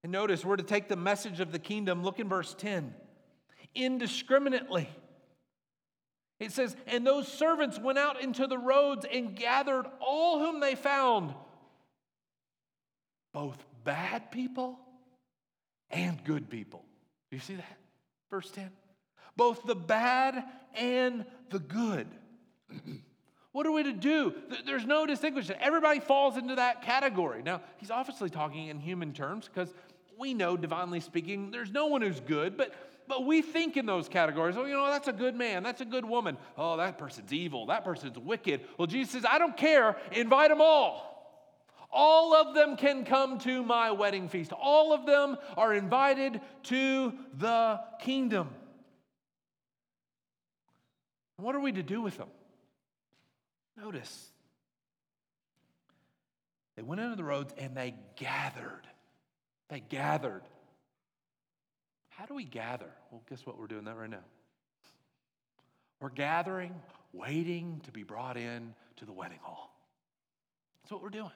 And 0.04 0.12
notice, 0.12 0.44
we're 0.44 0.58
to 0.58 0.64
take 0.64 0.88
the 0.88 0.96
message 0.96 1.40
of 1.40 1.52
the 1.52 1.60
kingdom. 1.60 2.04
Look 2.04 2.20
in 2.20 2.28
verse 2.28 2.56
10 2.58 2.94
indiscriminately. 3.74 4.90
It 6.40 6.52
says, 6.52 6.76
And 6.88 7.06
those 7.06 7.28
servants 7.28 7.80
went 7.80 7.98
out 7.98 8.22
into 8.22 8.48
the 8.48 8.58
roads 8.58 9.06
and 9.12 9.36
gathered 9.36 9.86
all 10.00 10.40
whom 10.40 10.60
they 10.60 10.76
found, 10.76 11.34
both 13.34 13.64
bad 13.84 14.32
people 14.32 14.80
and 15.90 16.22
good 16.24 16.50
people. 16.50 16.84
Do 17.30 17.38
you 17.38 17.42
see 17.42 17.56
that? 17.56 17.78
Verse 18.30 18.50
10. 18.52 18.70
Both 19.38 19.64
the 19.66 19.76
bad 19.76 20.44
and 20.74 21.26
the 21.50 21.60
good. 21.60 22.08
what 23.52 23.66
are 23.66 23.72
we 23.72 23.84
to 23.84 23.94
do? 23.94 24.34
There's 24.66 24.86
no 24.86 25.06
distinction. 25.06 25.56
Everybody 25.60 26.00
falls 26.00 26.38
into 26.38 26.56
that 26.56 26.84
category. 26.84 27.44
Now, 27.44 27.62
he's 27.78 27.92
obviously 27.92 28.30
talking 28.30 28.68
in 28.68 28.80
human 28.80 29.14
terms 29.14 29.50
because 29.54 29.74
we 30.18 30.34
know, 30.34 30.56
divinely 30.56 31.00
speaking, 31.00 31.52
there's 31.52 31.72
no 31.72 31.88
one 31.88 32.02
who's 32.02 32.20
good, 32.20 32.56
but 32.56 32.74
but 33.08 33.26
we 33.26 33.42
think 33.42 33.76
in 33.76 33.86
those 33.86 34.08
categories. 34.08 34.56
Oh, 34.58 34.64
you 34.64 34.74
know, 34.74 34.86
that's 34.86 35.10
a 35.10 35.14
good 35.14 35.36
man. 35.36 35.64
That's 35.64 35.82
a 35.82 35.86
good 35.86 36.06
woman. 36.06 36.38
Oh, 36.58 36.78
that 36.78 36.98
person's 36.98 37.34
evil. 37.34 37.66
That 37.66 37.84
person's 37.84 38.18
wicked. 38.18 38.62
Well, 38.78 38.88
Jesus 38.88 39.12
says, 39.12 39.26
I 39.30 39.38
don't 39.38 39.58
care. 39.58 39.98
Invite 40.14 40.50
them 40.50 40.62
all. 40.62 41.12
All 41.92 42.34
of 42.34 42.56
them 42.56 42.78
can 42.78 43.04
come 43.04 43.38
to 43.40 43.64
my 43.64 43.92
wedding 43.92 44.30
feast. 44.30 44.54
All 44.54 44.94
of 44.94 45.06
them 45.06 45.36
are 45.58 45.74
invited 45.74 46.40
to 46.64 47.12
the 47.38 47.82
kingdom. 48.00 48.48
What 51.36 51.54
are 51.54 51.60
we 51.60 51.74
to 51.74 51.84
do 51.84 52.02
with 52.02 52.18
them? 52.18 52.30
Notice, 53.78 54.30
they 56.76 56.84
went 56.84 57.02
into 57.02 57.16
the 57.16 57.24
roads 57.24 57.54
and 57.58 57.76
they 57.76 57.96
gathered. 58.16 58.88
They 59.70 59.80
gathered. 59.80 60.44
How 62.10 62.26
do 62.26 62.34
we 62.34 62.44
gather? 62.44 62.90
Well, 63.10 63.22
guess 63.30 63.46
what? 63.46 63.58
We're 63.58 63.68
doing 63.68 63.86
that 63.86 63.98
right 63.98 64.10
now. 64.10 64.24
We're 66.00 66.10
gathering, 66.10 66.74
waiting 67.14 67.82
to 67.86 67.92
be 67.92 68.04
brought 68.04 68.38
in 68.38 68.74
to 68.98 69.06
the 69.06 69.14
wedding 69.14 69.40
hall. 69.42 69.74
That's 70.84 70.92
what 70.92 71.02
we're 71.02 71.10
doing. 71.10 71.32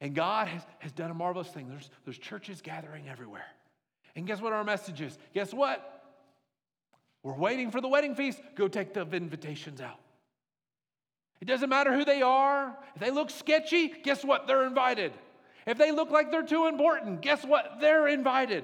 And 0.00 0.14
God 0.14 0.48
has, 0.48 0.62
has 0.80 0.92
done 0.92 1.10
a 1.10 1.14
marvelous 1.14 1.48
thing. 1.48 1.68
There's, 1.68 1.88
there's 2.04 2.18
churches 2.18 2.60
gathering 2.60 3.08
everywhere. 3.08 3.46
And 4.14 4.26
guess 4.26 4.40
what 4.40 4.52
our 4.52 4.64
message 4.64 5.00
is? 5.00 5.16
Guess 5.32 5.54
what? 5.54 6.02
We're 7.22 7.36
waiting 7.36 7.70
for 7.70 7.80
the 7.80 7.88
wedding 7.88 8.14
feast. 8.14 8.40
Go 8.54 8.68
take 8.68 8.92
the 8.94 9.06
invitations 9.06 9.80
out. 9.80 9.98
It 11.42 11.48
doesn't 11.48 11.70
matter 11.70 11.92
who 11.92 12.04
they 12.04 12.22
are. 12.22 12.72
If 12.94 13.00
they 13.00 13.10
look 13.10 13.28
sketchy, 13.28 13.88
guess 13.88 14.24
what? 14.24 14.46
They're 14.46 14.64
invited. 14.64 15.12
If 15.66 15.76
they 15.76 15.90
look 15.90 16.12
like 16.12 16.30
they're 16.30 16.46
too 16.46 16.68
important, 16.68 17.20
guess 17.20 17.44
what? 17.44 17.78
They're 17.80 18.06
invited. 18.06 18.62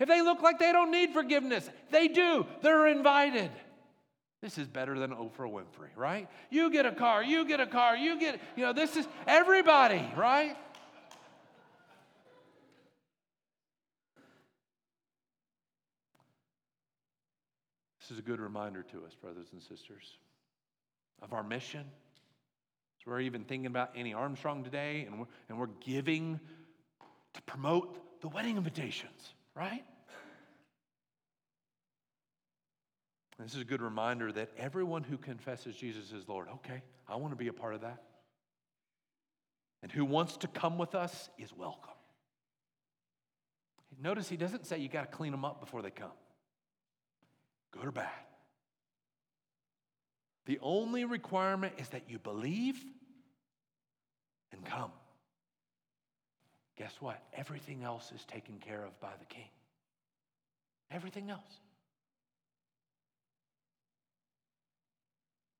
If 0.00 0.08
they 0.08 0.22
look 0.22 0.42
like 0.42 0.58
they 0.58 0.72
don't 0.72 0.90
need 0.90 1.10
forgiveness, 1.10 1.70
they 1.92 2.08
do. 2.08 2.44
They're 2.62 2.88
invited. 2.88 3.52
This 4.42 4.58
is 4.58 4.66
better 4.66 4.98
than 4.98 5.12
Oprah 5.12 5.48
Winfrey, 5.48 5.90
right? 5.94 6.28
You 6.50 6.68
get 6.68 6.84
a 6.84 6.90
car, 6.90 7.22
you 7.22 7.44
get 7.44 7.60
a 7.60 7.66
car, 7.66 7.96
you 7.96 8.18
get, 8.18 8.40
you 8.56 8.64
know, 8.64 8.72
this 8.72 8.96
is 8.96 9.06
everybody, 9.28 10.04
right? 10.16 10.56
This 18.00 18.10
is 18.10 18.18
a 18.18 18.22
good 18.22 18.40
reminder 18.40 18.82
to 18.82 19.04
us, 19.06 19.14
brothers 19.14 19.46
and 19.52 19.62
sisters, 19.62 20.18
of 21.22 21.32
our 21.32 21.44
mission. 21.44 21.84
So 23.06 23.12
we're 23.12 23.20
even 23.20 23.44
thinking 23.44 23.66
about 23.66 23.96
Annie 23.96 24.12
Armstrong 24.12 24.64
today, 24.64 25.06
and 25.06 25.20
we're, 25.20 25.26
and 25.48 25.58
we're 25.58 25.70
giving 25.80 26.38
to 27.32 27.42
promote 27.42 28.20
the 28.20 28.28
wedding 28.28 28.58
invitations 28.58 29.32
right? 29.56 29.82
This 33.38 33.54
is 33.54 33.60
a 33.60 33.64
good 33.64 33.82
reminder 33.82 34.30
that 34.32 34.50
everyone 34.56 35.02
who 35.02 35.18
confesses 35.18 35.76
Jesus 35.76 36.12
is 36.12 36.28
Lord, 36.28 36.48
okay, 36.56 36.82
I 37.08 37.16
want 37.16 37.32
to 37.32 37.36
be 37.36 37.48
a 37.48 37.52
part 37.52 37.74
of 37.74 37.80
that. 37.82 38.02
And 39.82 39.92
who 39.92 40.04
wants 40.04 40.36
to 40.38 40.48
come 40.48 40.78
with 40.78 40.94
us 40.94 41.28
is 41.38 41.52
welcome. 41.54 41.92
Notice 44.00 44.28
he 44.28 44.36
doesn't 44.36 44.66
say 44.66 44.78
you 44.78 44.88
got 44.88 45.10
to 45.10 45.16
clean 45.16 45.32
them 45.32 45.44
up 45.44 45.60
before 45.60 45.80
they 45.80 45.90
come, 45.90 46.10
good 47.72 47.86
or 47.86 47.92
bad. 47.92 48.10
The 50.44 50.58
only 50.60 51.04
requirement 51.04 51.74
is 51.78 51.88
that 51.90 52.02
you 52.08 52.18
believe 52.18 52.84
and 54.52 54.64
come 54.64 54.90
guess 56.76 56.94
what? 57.00 57.22
Everything 57.34 57.82
else 57.82 58.12
is 58.14 58.24
taken 58.24 58.58
care 58.58 58.84
of 58.84 58.98
by 59.00 59.12
the 59.18 59.24
king. 59.26 59.48
Everything 60.90 61.30
else. 61.30 61.60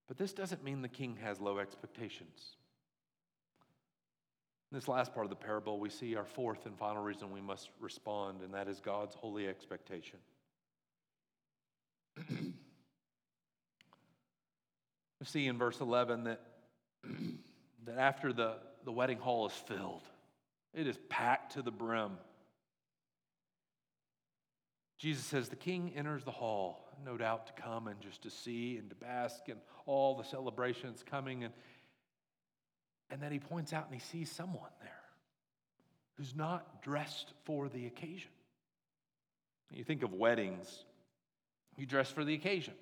But 0.06 0.18
this 0.18 0.32
doesn't 0.32 0.62
mean 0.62 0.82
the 0.82 0.88
king 0.88 1.16
has 1.22 1.40
low 1.40 1.58
expectations. 1.58 2.56
In 4.70 4.76
this 4.78 4.88
last 4.88 5.14
part 5.14 5.26
of 5.26 5.30
the 5.30 5.36
parable, 5.36 5.80
we 5.80 5.90
see 5.90 6.14
our 6.16 6.24
fourth 6.24 6.66
and 6.66 6.78
final 6.78 7.02
reason 7.02 7.32
we 7.32 7.40
must 7.40 7.70
respond, 7.80 8.42
and 8.42 8.54
that 8.54 8.68
is 8.68 8.80
God's 8.80 9.14
holy 9.14 9.48
expectation. 9.48 10.18
we 12.30 12.46
see 15.24 15.46
in 15.46 15.58
verse 15.58 15.80
11 15.80 16.24
that, 16.24 16.40
that 17.84 17.98
after 17.98 18.32
the, 18.32 18.56
the 18.86 18.92
wedding 18.92 19.18
hall 19.18 19.46
is 19.46 19.52
filled, 19.52 20.08
it 20.72 20.86
is 20.86 20.96
packed 21.10 21.52
to 21.52 21.62
the 21.62 21.72
brim. 21.72 22.12
Jesus 24.96 25.24
says 25.26 25.50
the 25.50 25.56
king 25.56 25.92
enters 25.94 26.24
the 26.24 26.30
hall, 26.30 26.88
no 27.04 27.18
doubt 27.18 27.48
to 27.48 27.62
come 27.62 27.86
and 27.88 28.00
just 28.00 28.22
to 28.22 28.30
see 28.30 28.78
and 28.78 28.88
to 28.88 28.96
bask 28.96 29.40
in 29.48 29.56
all 29.84 30.16
the 30.16 30.24
celebrations 30.24 31.04
coming. 31.04 31.44
And, 31.44 31.52
and 33.10 33.20
then 33.20 33.30
he 33.30 33.38
points 33.38 33.74
out 33.74 33.84
and 33.84 33.92
he 33.92 34.00
sees 34.00 34.30
someone 34.32 34.70
there 34.80 34.90
who's 36.14 36.34
not 36.34 36.82
dressed 36.82 37.34
for 37.44 37.68
the 37.68 37.86
occasion. 37.86 38.30
You 39.70 39.84
think 39.84 40.02
of 40.02 40.14
weddings, 40.14 40.84
you 41.76 41.84
dress 41.84 42.10
for 42.10 42.24
the 42.24 42.32
occasion. 42.32 42.74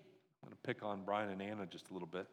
I'm 0.42 0.50
going 0.50 0.56
to 0.62 0.66
pick 0.66 0.84
on 0.84 1.02
Brian 1.04 1.30
and 1.30 1.42
Anna 1.42 1.66
just 1.66 1.90
a 1.90 1.92
little 1.94 2.06
bit. 2.06 2.28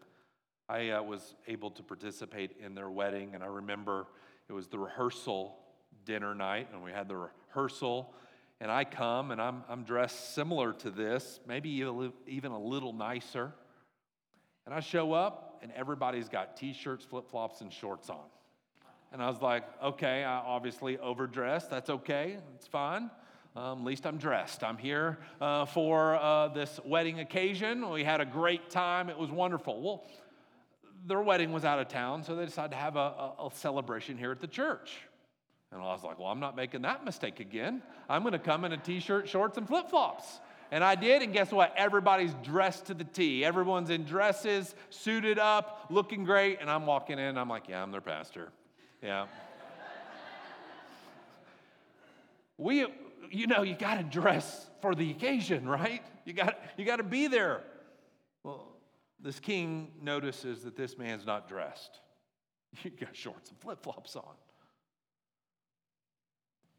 I 0.70 0.90
uh, 0.92 1.04
was 1.04 1.36
able 1.48 1.72
to 1.72 1.84
participate 1.84 2.58
in 2.64 2.76
their 2.76 2.90
wedding, 2.90 3.32
and 3.34 3.44
I 3.44 3.48
remember 3.48 4.08
it 4.48 4.54
was 4.54 4.68
the 4.68 4.80
rehearsal 4.80 5.58
dinner 6.06 6.34
night, 6.34 6.70
and 6.74 6.84
we 6.84 6.92
had 6.92 7.08
the 7.08 7.16
rehearsal. 7.18 8.14
And 8.60 8.72
I 8.72 8.84
come 8.84 9.32
and 9.32 9.42
I'm, 9.42 9.64
I'm 9.68 9.84
dressed 9.84 10.36
similar 10.36 10.72
to 10.74 10.92
this, 10.92 11.40
maybe 11.48 11.70
even 12.28 12.52
a 12.52 12.60
little 12.60 12.94
nicer. 12.94 13.52
And 14.66 14.76
I 14.76 14.82
show 14.82 15.14
up, 15.14 15.60
and 15.64 15.72
everybody's 15.72 16.30
got 16.30 16.56
t 16.58 16.74
shirts, 16.74 17.04
flip 17.04 17.30
flops, 17.30 17.62
and 17.62 17.74
shorts 17.74 18.10
on. 18.10 18.24
And 19.12 19.22
I 19.22 19.30
was 19.30 19.42
like, 19.42 19.64
okay, 19.84 20.24
I 20.24 20.38
obviously 20.38 20.98
overdressed. 21.00 21.70
That's 21.70 21.90
okay, 21.90 22.38
it's 22.56 22.68
fine. 22.68 23.10
Um, 23.56 23.80
at 23.80 23.84
least 23.84 24.06
I'm 24.06 24.18
dressed. 24.18 24.64
I'm 24.64 24.78
here 24.78 25.18
uh, 25.42 25.66
for 25.66 26.16
uh, 26.16 26.48
this 26.50 26.80
wedding 26.86 27.20
occasion. 27.20 27.90
We 27.90 28.06
had 28.06 28.22
a 28.22 28.26
great 28.26 28.70
time. 28.70 29.10
It 29.10 29.18
was 29.18 29.30
wonderful. 29.30 29.82
Well, 29.82 30.06
their 31.06 31.22
wedding 31.22 31.52
was 31.52 31.66
out 31.66 31.80
of 31.80 31.88
town, 31.88 32.24
so 32.24 32.36
they 32.36 32.46
decided 32.46 32.72
to 32.72 32.78
have 32.78 32.96
a, 32.96 33.34
a, 33.40 33.48
a 33.48 33.50
celebration 33.54 34.18
here 34.18 34.32
at 34.32 34.40
the 34.40 34.48
church. 34.48 34.98
And 35.72 35.82
I 35.82 35.86
was 35.86 36.04
like, 36.04 36.20
well, 36.20 36.28
I'm 36.28 36.40
not 36.40 36.56
making 36.56 36.82
that 36.82 37.06
mistake 37.06 37.40
again. 37.40 37.82
I'm 38.10 38.24
going 38.24 38.34
to 38.34 38.40
come 38.40 38.66
in 38.66 38.74
a 38.74 38.78
t 38.78 39.00
shirt, 39.00 39.30
shorts, 39.30 39.58
and 39.58 39.68
flip 39.68 39.90
flops. 39.90 40.40
And 40.72 40.86
I 40.86 40.96
did, 40.96 41.22
and 41.22 41.34
guess 41.34 41.52
what? 41.52 41.74
Everybody's 41.76 42.34
dressed 42.44 42.86
to 42.86 42.94
the 42.94 43.04
T. 43.04 43.44
Everyone's 43.44 43.90
in 43.90 44.06
dresses, 44.06 44.74
suited 44.90 45.38
up, 45.38 45.88
looking 45.90 46.24
great. 46.24 46.60
And 46.62 46.70
I'm 46.70 46.86
walking 46.86 47.20
in, 47.20 47.38
I'm 47.38 47.50
like, 47.50 47.68
yeah, 47.68 47.84
I'm 47.84 47.92
their 47.92 48.00
pastor. 48.00 48.54
Yeah. 49.04 49.26
we, 52.58 52.86
you 53.30 53.48
know, 53.48 53.64
you 53.64 53.76
got 53.76 53.96
to 53.96 54.04
dress 54.04 54.66
for 54.82 54.96
the 54.96 55.12
occasion, 55.12 55.68
right? 55.68 56.02
You 56.24 56.32
got, 56.32 56.58
you 56.78 56.86
got 56.86 56.98
to 56.98 57.04
be 57.04 57.28
there. 57.28 57.64
Well, 58.44 58.71
this 59.22 59.40
king 59.40 59.92
notices 60.02 60.64
that 60.64 60.76
this 60.76 60.98
man's 60.98 61.26
not 61.26 61.48
dressed. 61.48 62.00
You 62.84 62.92
got 62.92 63.16
shorts 63.16 63.50
and 63.50 63.60
flip 63.60 63.84
flops 63.84 64.16
on. 64.16 64.36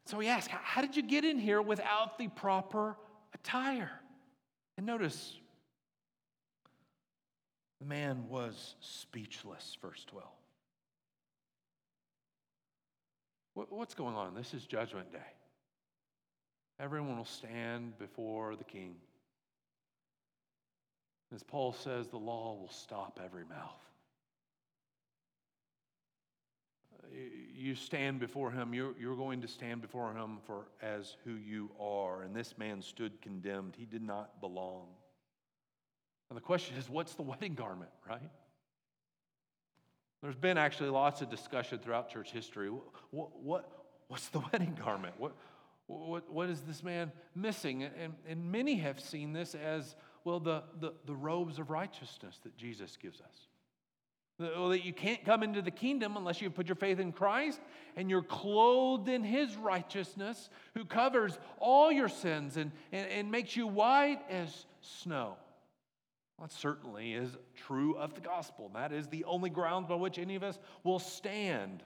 So 0.07 0.19
he 0.19 0.27
asks, 0.27 0.51
How 0.51 0.81
did 0.81 0.95
you 0.95 1.03
get 1.03 1.23
in 1.23 1.37
here 1.37 1.61
without 1.61 2.17
the 2.17 2.27
proper 2.29 2.97
attire? 3.33 3.91
And 4.77 4.87
notice, 4.87 5.35
the 7.79 7.85
man 7.85 8.27
was 8.27 8.75
speechless, 8.79 9.77
verse 9.81 10.03
12. 10.09 10.27
What's 13.53 13.93
going 13.93 14.15
on? 14.15 14.33
This 14.33 14.53
is 14.55 14.65
Judgment 14.65 15.11
Day. 15.11 15.19
Everyone 16.79 17.17
will 17.17 17.25
stand 17.25 17.97
before 17.99 18.55
the 18.55 18.63
king. 18.63 18.95
As 21.33 21.41
Paul 21.41 21.73
says, 21.73 22.07
the 22.07 22.17
law 22.17 22.57
will 22.59 22.69
stop 22.69 23.19
every 23.23 23.45
mouth. 23.45 23.79
You 27.55 27.75
stand 27.75 28.19
before 28.19 28.51
him, 28.51 28.73
you're, 28.73 28.93
you're 28.99 29.15
going 29.15 29.41
to 29.41 29.47
stand 29.47 29.81
before 29.81 30.13
him 30.13 30.37
for 30.45 30.67
as 30.81 31.15
who 31.25 31.33
you 31.33 31.71
are. 31.79 32.23
And 32.23 32.35
this 32.35 32.55
man 32.57 32.81
stood 32.81 33.21
condemned. 33.21 33.75
He 33.77 33.85
did 33.85 34.01
not 34.01 34.41
belong. 34.41 34.87
And 36.29 36.37
the 36.37 36.41
question 36.41 36.75
is, 36.77 36.89
what's 36.89 37.15
the 37.15 37.21
wedding 37.21 37.53
garment, 37.53 37.91
right? 38.07 38.21
There's 40.21 40.35
been 40.35 40.57
actually 40.57 40.89
lots 40.89 41.21
of 41.21 41.29
discussion 41.29 41.79
throughout 41.79 42.09
church 42.09 42.31
history. 42.31 42.69
What, 43.11 43.43
what, 43.43 43.69
what's 44.07 44.29
the 44.29 44.39
wedding 44.51 44.77
garment? 44.83 45.15
What, 45.17 45.33
what, 45.87 46.31
what 46.31 46.49
is 46.49 46.61
this 46.61 46.83
man 46.83 47.11
missing? 47.35 47.83
And, 47.83 48.13
and 48.27 48.51
many 48.51 48.75
have 48.77 48.99
seen 48.99 49.33
this 49.33 49.53
as, 49.53 49.95
well, 50.23 50.39
the, 50.39 50.63
the, 50.79 50.93
the 51.05 51.15
robes 51.15 51.59
of 51.59 51.69
righteousness 51.69 52.39
that 52.43 52.55
Jesus 52.57 52.97
gives 52.97 53.19
us. 53.21 53.47
Well, 54.39 54.69
that 54.69 54.83
you 54.83 54.93
can't 54.93 55.23
come 55.23 55.43
into 55.43 55.61
the 55.61 55.71
kingdom 55.71 56.17
unless 56.17 56.41
you 56.41 56.49
put 56.49 56.67
your 56.67 56.75
faith 56.75 56.99
in 56.99 57.11
Christ 57.11 57.61
and 57.95 58.09
you're 58.09 58.23
clothed 58.23 59.07
in 59.07 59.23
his 59.23 59.55
righteousness, 59.55 60.49
who 60.73 60.85
covers 60.85 61.37
all 61.59 61.91
your 61.91 62.09
sins 62.09 62.57
and, 62.57 62.71
and, 62.91 63.07
and 63.09 63.31
makes 63.31 63.55
you 63.55 63.67
white 63.67 64.21
as 64.29 64.65
snow. 64.81 65.35
That 66.41 66.51
certainly 66.51 67.13
is 67.13 67.29
true 67.55 67.95
of 67.95 68.15
the 68.15 68.21
gospel. 68.21 68.71
That 68.73 68.91
is 68.91 69.07
the 69.07 69.23
only 69.25 69.51
ground 69.51 69.87
by 69.87 69.95
which 69.95 70.17
any 70.17 70.35
of 70.35 70.43
us 70.43 70.57
will 70.83 70.99
stand. 70.99 71.83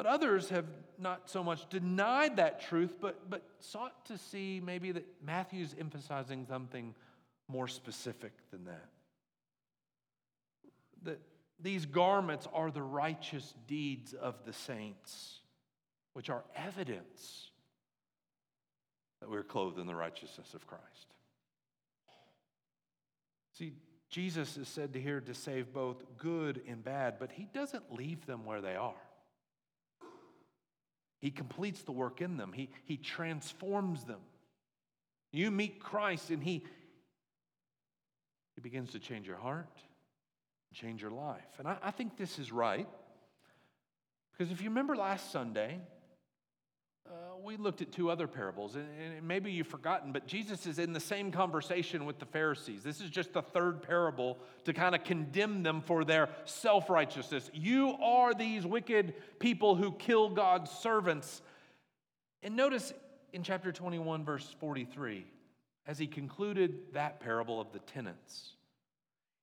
But 0.00 0.06
others 0.06 0.48
have 0.48 0.64
not 0.98 1.28
so 1.28 1.44
much 1.44 1.68
denied 1.68 2.36
that 2.36 2.62
truth, 2.62 2.94
but, 3.02 3.28
but 3.28 3.42
sought 3.58 4.06
to 4.06 4.16
see 4.16 4.58
maybe 4.64 4.92
that 4.92 5.06
Matthew's 5.22 5.74
emphasizing 5.78 6.46
something 6.48 6.94
more 7.48 7.68
specific 7.68 8.32
than 8.50 8.64
that. 8.64 8.88
That 11.02 11.20
these 11.60 11.84
garments 11.84 12.48
are 12.54 12.70
the 12.70 12.80
righteous 12.80 13.52
deeds 13.66 14.14
of 14.14 14.36
the 14.46 14.54
saints, 14.54 15.40
which 16.14 16.30
are 16.30 16.44
evidence 16.56 17.50
that 19.20 19.28
we're 19.28 19.42
clothed 19.42 19.78
in 19.78 19.86
the 19.86 19.94
righteousness 19.94 20.54
of 20.54 20.66
Christ. 20.66 21.14
See, 23.52 23.74
Jesus 24.08 24.56
is 24.56 24.66
said 24.66 24.94
to 24.94 25.00
here 25.00 25.20
to 25.20 25.34
save 25.34 25.74
both 25.74 26.02
good 26.16 26.62
and 26.66 26.82
bad, 26.82 27.18
but 27.18 27.32
he 27.32 27.46
doesn't 27.52 27.92
leave 27.92 28.24
them 28.24 28.46
where 28.46 28.62
they 28.62 28.76
are. 28.76 28.94
He 31.20 31.30
completes 31.30 31.82
the 31.82 31.92
work 31.92 32.20
in 32.20 32.36
them, 32.36 32.52
he, 32.52 32.70
he 32.84 32.96
transforms 32.96 34.04
them. 34.04 34.20
You 35.32 35.50
meet 35.50 35.80
Christ, 35.80 36.30
and 36.30 36.42
he, 36.42 36.64
he 38.54 38.60
begins 38.60 38.92
to 38.92 38.98
change 38.98 39.26
your 39.26 39.36
heart, 39.36 39.68
change 40.74 41.02
your 41.02 41.12
life. 41.12 41.58
And 41.58 41.68
I, 41.68 41.76
I 41.82 41.90
think 41.92 42.16
this 42.16 42.38
is 42.38 42.50
right. 42.50 42.88
Because 44.32 44.50
if 44.50 44.62
you 44.62 44.70
remember 44.70 44.96
last 44.96 45.30
Sunday, 45.30 45.78
uh, 47.08 47.12
we 47.42 47.56
looked 47.56 47.80
at 47.82 47.90
two 47.90 48.10
other 48.10 48.26
parables, 48.26 48.76
and, 48.76 48.86
and, 49.00 49.26
maybe 49.26 49.50
you've 49.50 49.66
forgotten, 49.66 50.12
but 50.12 50.26
Jesus 50.26 50.66
is 50.66 50.78
in 50.78 50.92
the 50.92 51.00
same 51.00 51.32
conversation 51.32 52.04
with 52.04 52.18
the 52.18 52.26
Pharisees. 52.26 52.82
This 52.82 53.00
is 53.00 53.10
just 53.10 53.32
the 53.32 53.42
third 53.42 53.82
parable 53.82 54.38
to 54.64 54.72
kind 54.72 54.94
of 54.94 55.02
condemn 55.02 55.62
them 55.62 55.80
for 55.80 56.04
their 56.04 56.28
self 56.44 56.90
righteousness. 56.90 57.50
You 57.52 57.96
are 58.02 58.34
these 58.34 58.66
wicked 58.66 59.14
people 59.38 59.74
who 59.74 59.92
kill 59.92 60.30
God's 60.30 60.70
servants. 60.70 61.42
And 62.42 62.54
notice 62.54 62.92
in 63.32 63.42
chapter 63.42 63.72
21, 63.72 64.24
verse 64.24 64.54
43, 64.60 65.26
as 65.86 65.98
he 65.98 66.06
concluded 66.06 66.92
that 66.92 67.20
parable 67.20 67.60
of 67.60 67.72
the 67.72 67.80
tenants, 67.80 68.52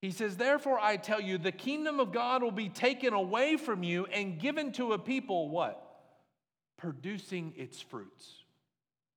he 0.01 0.11
says, 0.11 0.37
Therefore 0.37 0.79
I 0.79 0.97
tell 0.97 1.19
you, 1.19 1.37
the 1.37 1.51
kingdom 1.51 1.99
of 1.99 2.11
God 2.11 2.43
will 2.43 2.51
be 2.51 2.69
taken 2.69 3.13
away 3.13 3.57
from 3.57 3.83
you 3.83 4.05
and 4.05 4.39
given 4.39 4.71
to 4.73 4.93
a 4.93 4.99
people 4.99 5.49
what? 5.49 5.86
Producing 6.77 7.53
its 7.57 7.81
fruits. 7.81 8.43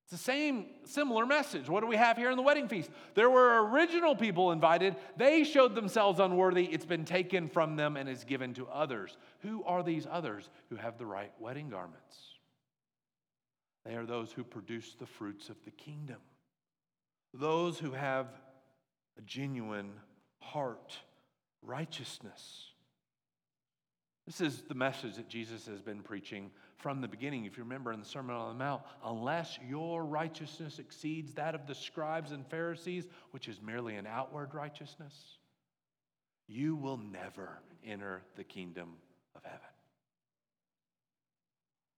It's 0.04 0.12
the 0.12 0.24
same, 0.24 0.66
similar 0.86 1.24
message. 1.24 1.68
What 1.68 1.82
do 1.82 1.86
we 1.86 1.96
have 1.96 2.16
here 2.16 2.32
in 2.32 2.36
the 2.36 2.42
wedding 2.42 2.66
feast? 2.66 2.90
There 3.14 3.30
were 3.30 3.70
original 3.70 4.16
people 4.16 4.50
invited. 4.50 4.96
They 5.16 5.44
showed 5.44 5.76
themselves 5.76 6.18
unworthy. 6.18 6.64
It's 6.64 6.84
been 6.84 7.04
taken 7.04 7.48
from 7.48 7.76
them 7.76 7.96
and 7.96 8.08
is 8.08 8.24
given 8.24 8.52
to 8.54 8.66
others. 8.66 9.16
Who 9.42 9.62
are 9.62 9.84
these 9.84 10.08
others 10.10 10.50
who 10.68 10.76
have 10.76 10.98
the 10.98 11.06
right 11.06 11.30
wedding 11.38 11.68
garments? 11.68 12.16
They 13.84 13.94
are 13.94 14.04
those 14.04 14.32
who 14.32 14.42
produce 14.42 14.96
the 14.98 15.06
fruits 15.06 15.48
of 15.48 15.56
the 15.64 15.70
kingdom, 15.70 16.18
those 17.32 17.78
who 17.78 17.92
have 17.92 18.26
a 19.16 19.22
genuine 19.22 19.92
heart 20.40 20.98
righteousness. 21.62 22.64
This 24.26 24.40
is 24.40 24.62
the 24.62 24.74
message 24.74 25.16
that 25.16 25.28
Jesus 25.28 25.66
has 25.66 25.80
been 25.80 26.02
preaching 26.02 26.50
from 26.80 27.00
the 27.00 27.08
beginning. 27.08 27.44
If 27.44 27.56
you 27.56 27.62
remember 27.62 27.92
in 27.92 28.00
the 28.00 28.06
Sermon 28.06 28.34
on 28.34 28.48
the 28.56 28.64
Mount, 28.64 28.82
unless 29.04 29.58
your 29.68 30.04
righteousness 30.04 30.78
exceeds 30.78 31.34
that 31.34 31.54
of 31.54 31.66
the 31.66 31.74
scribes 31.74 32.32
and 32.32 32.46
Pharisees, 32.46 33.06
which 33.32 33.48
is 33.48 33.60
merely 33.62 33.96
an 33.96 34.06
outward 34.06 34.54
righteousness, 34.54 35.14
you 36.48 36.74
will 36.74 36.96
never 36.96 37.60
enter 37.86 38.22
the 38.36 38.44
kingdom 38.44 38.90
of 39.36 39.44
heaven. 39.44 39.60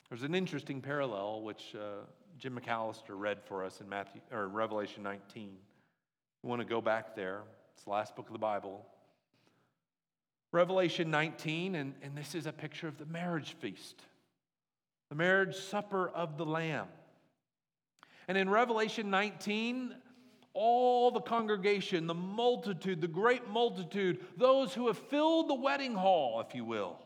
There's 0.08 0.24
an 0.24 0.34
interesting 0.34 0.82
parallel 0.82 1.42
which 1.42 1.74
uh, 1.74 2.04
Jim 2.38 2.58
McAllister 2.60 3.10
read 3.10 3.38
for 3.44 3.64
us 3.64 3.80
in 3.80 3.88
Matthew 3.88 4.20
or 4.30 4.48
Revelation 4.48 5.02
19. 5.02 5.56
We 6.42 6.48
want 6.48 6.60
to 6.60 6.66
go 6.66 6.80
back 6.80 7.16
there. 7.16 7.42
It's 7.74 7.84
the 7.84 7.90
last 7.90 8.14
book 8.14 8.26
of 8.26 8.32
the 8.32 8.38
Bible. 8.38 8.84
Revelation 10.50 11.10
19, 11.10 11.76
and, 11.76 11.94
and 12.02 12.14
this 12.14 12.34
is 12.34 12.44
a 12.44 12.52
picture 12.52 12.86
of 12.88 12.98
the 12.98 13.06
marriage 13.06 13.56
feast 13.58 14.02
the 15.12 15.16
marriage 15.16 15.56
supper 15.56 16.08
of 16.08 16.38
the 16.38 16.46
Lamb. 16.46 16.86
And 18.28 18.38
in 18.38 18.48
Revelation 18.48 19.10
19, 19.10 19.94
all 20.54 21.10
the 21.10 21.20
congregation, 21.20 22.06
the 22.06 22.14
multitude, 22.14 23.02
the 23.02 23.08
great 23.08 23.46
multitude, 23.46 24.20
those 24.38 24.72
who 24.72 24.86
have 24.86 24.96
filled 24.96 25.50
the 25.50 25.54
wedding 25.54 25.92
hall, 25.92 26.40
if 26.40 26.54
you 26.54 26.64
will, 26.64 26.96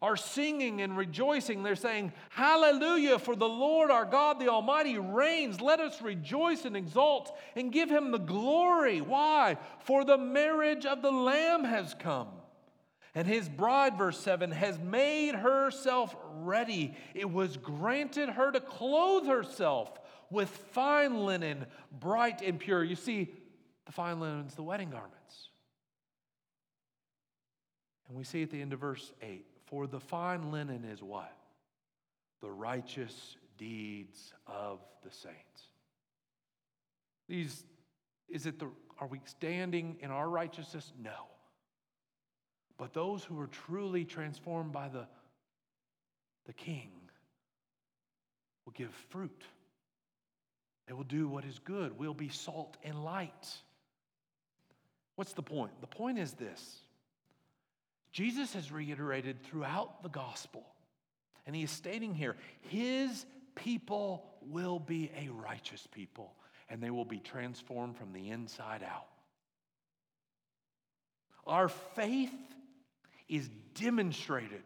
are 0.00 0.16
singing 0.16 0.82
and 0.82 0.96
rejoicing. 0.96 1.62
They're 1.62 1.76
saying, 1.76 2.12
Hallelujah, 2.30 3.20
for 3.20 3.36
the 3.36 3.48
Lord 3.48 3.92
our 3.92 4.04
God, 4.04 4.40
the 4.40 4.48
Almighty, 4.48 4.98
reigns. 4.98 5.60
Let 5.60 5.78
us 5.78 6.02
rejoice 6.02 6.64
and 6.64 6.76
exult 6.76 7.38
and 7.54 7.70
give 7.70 7.88
him 7.88 8.10
the 8.10 8.18
glory. 8.18 9.00
Why? 9.00 9.58
For 9.78 10.04
the 10.04 10.18
marriage 10.18 10.86
of 10.86 11.02
the 11.02 11.12
Lamb 11.12 11.62
has 11.62 11.94
come. 11.94 12.30
And 13.14 13.26
his 13.26 13.48
bride, 13.48 13.98
verse 13.98 14.18
7, 14.18 14.50
has 14.52 14.78
made 14.78 15.34
herself 15.34 16.16
ready. 16.36 16.96
It 17.14 17.30
was 17.30 17.58
granted 17.58 18.30
her 18.30 18.50
to 18.50 18.60
clothe 18.60 19.26
herself 19.26 19.90
with 20.30 20.48
fine 20.48 21.26
linen, 21.26 21.66
bright 21.92 22.40
and 22.40 22.58
pure. 22.58 22.82
You 22.82 22.96
see, 22.96 23.34
the 23.84 23.92
fine 23.92 24.18
linen 24.18 24.46
is 24.46 24.54
the 24.54 24.62
wedding 24.62 24.90
garments. 24.90 25.48
And 28.08 28.16
we 28.16 28.24
see 28.24 28.42
at 28.42 28.50
the 28.50 28.60
end 28.60 28.72
of 28.72 28.80
verse 28.80 29.12
8 29.20 29.44
for 29.66 29.86
the 29.86 30.00
fine 30.00 30.50
linen 30.50 30.84
is 30.84 31.02
what? 31.02 31.34
The 32.40 32.50
righteous 32.50 33.36
deeds 33.56 34.32
of 34.46 34.80
the 35.02 35.10
saints. 35.10 35.68
These, 37.28 37.64
is 38.28 38.46
it 38.46 38.58
the, 38.58 38.68
are 38.98 39.06
we 39.06 39.20
standing 39.24 39.96
in 40.00 40.10
our 40.10 40.28
righteousness? 40.28 40.92
No. 40.98 41.31
But 42.82 42.94
those 42.94 43.22
who 43.22 43.40
are 43.40 43.46
truly 43.46 44.04
transformed 44.04 44.72
by 44.72 44.88
the, 44.88 45.06
the 46.46 46.52
King 46.52 46.90
will 48.64 48.72
give 48.72 48.90
fruit. 49.08 49.44
They 50.88 50.92
will 50.92 51.04
do 51.04 51.28
what 51.28 51.44
is 51.44 51.60
good. 51.60 51.96
We'll 51.96 52.12
be 52.12 52.28
salt 52.28 52.76
and 52.82 53.04
light. 53.04 53.48
What's 55.14 55.32
the 55.32 55.44
point? 55.44 55.80
The 55.80 55.86
point 55.86 56.18
is 56.18 56.32
this 56.32 56.80
Jesus 58.10 58.52
has 58.54 58.72
reiterated 58.72 59.44
throughout 59.44 60.02
the 60.02 60.08
gospel, 60.08 60.66
and 61.46 61.54
he 61.54 61.62
is 61.62 61.70
stating 61.70 62.12
here 62.12 62.34
his 62.62 63.24
people 63.54 64.24
will 64.40 64.80
be 64.80 65.08
a 65.16 65.28
righteous 65.28 65.86
people, 65.92 66.34
and 66.68 66.82
they 66.82 66.90
will 66.90 67.04
be 67.04 67.20
transformed 67.20 67.96
from 67.96 68.12
the 68.12 68.30
inside 68.30 68.82
out. 68.82 69.06
Our 71.46 71.68
faith 71.68 72.32
is 73.28 73.48
demonstrated 73.74 74.62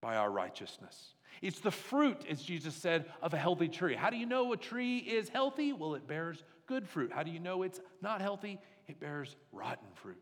by 0.00 0.16
our 0.16 0.30
righteousness. 0.30 1.14
It's 1.40 1.60
the 1.60 1.70
fruit, 1.70 2.24
as 2.28 2.42
Jesus 2.42 2.74
said, 2.74 3.06
of 3.22 3.34
a 3.34 3.38
healthy 3.38 3.68
tree. 3.68 3.94
How 3.94 4.10
do 4.10 4.16
you 4.16 4.26
know 4.26 4.52
a 4.52 4.56
tree 4.56 4.98
is 4.98 5.28
healthy? 5.28 5.72
Well, 5.72 5.94
it 5.94 6.06
bears 6.06 6.42
good 6.66 6.88
fruit. 6.88 7.12
How 7.12 7.22
do 7.22 7.30
you 7.30 7.40
know 7.40 7.62
it's 7.62 7.80
not 8.02 8.20
healthy? 8.20 8.58
It 8.88 8.98
bears 8.98 9.36
rotten 9.52 9.88
fruit. 9.94 10.20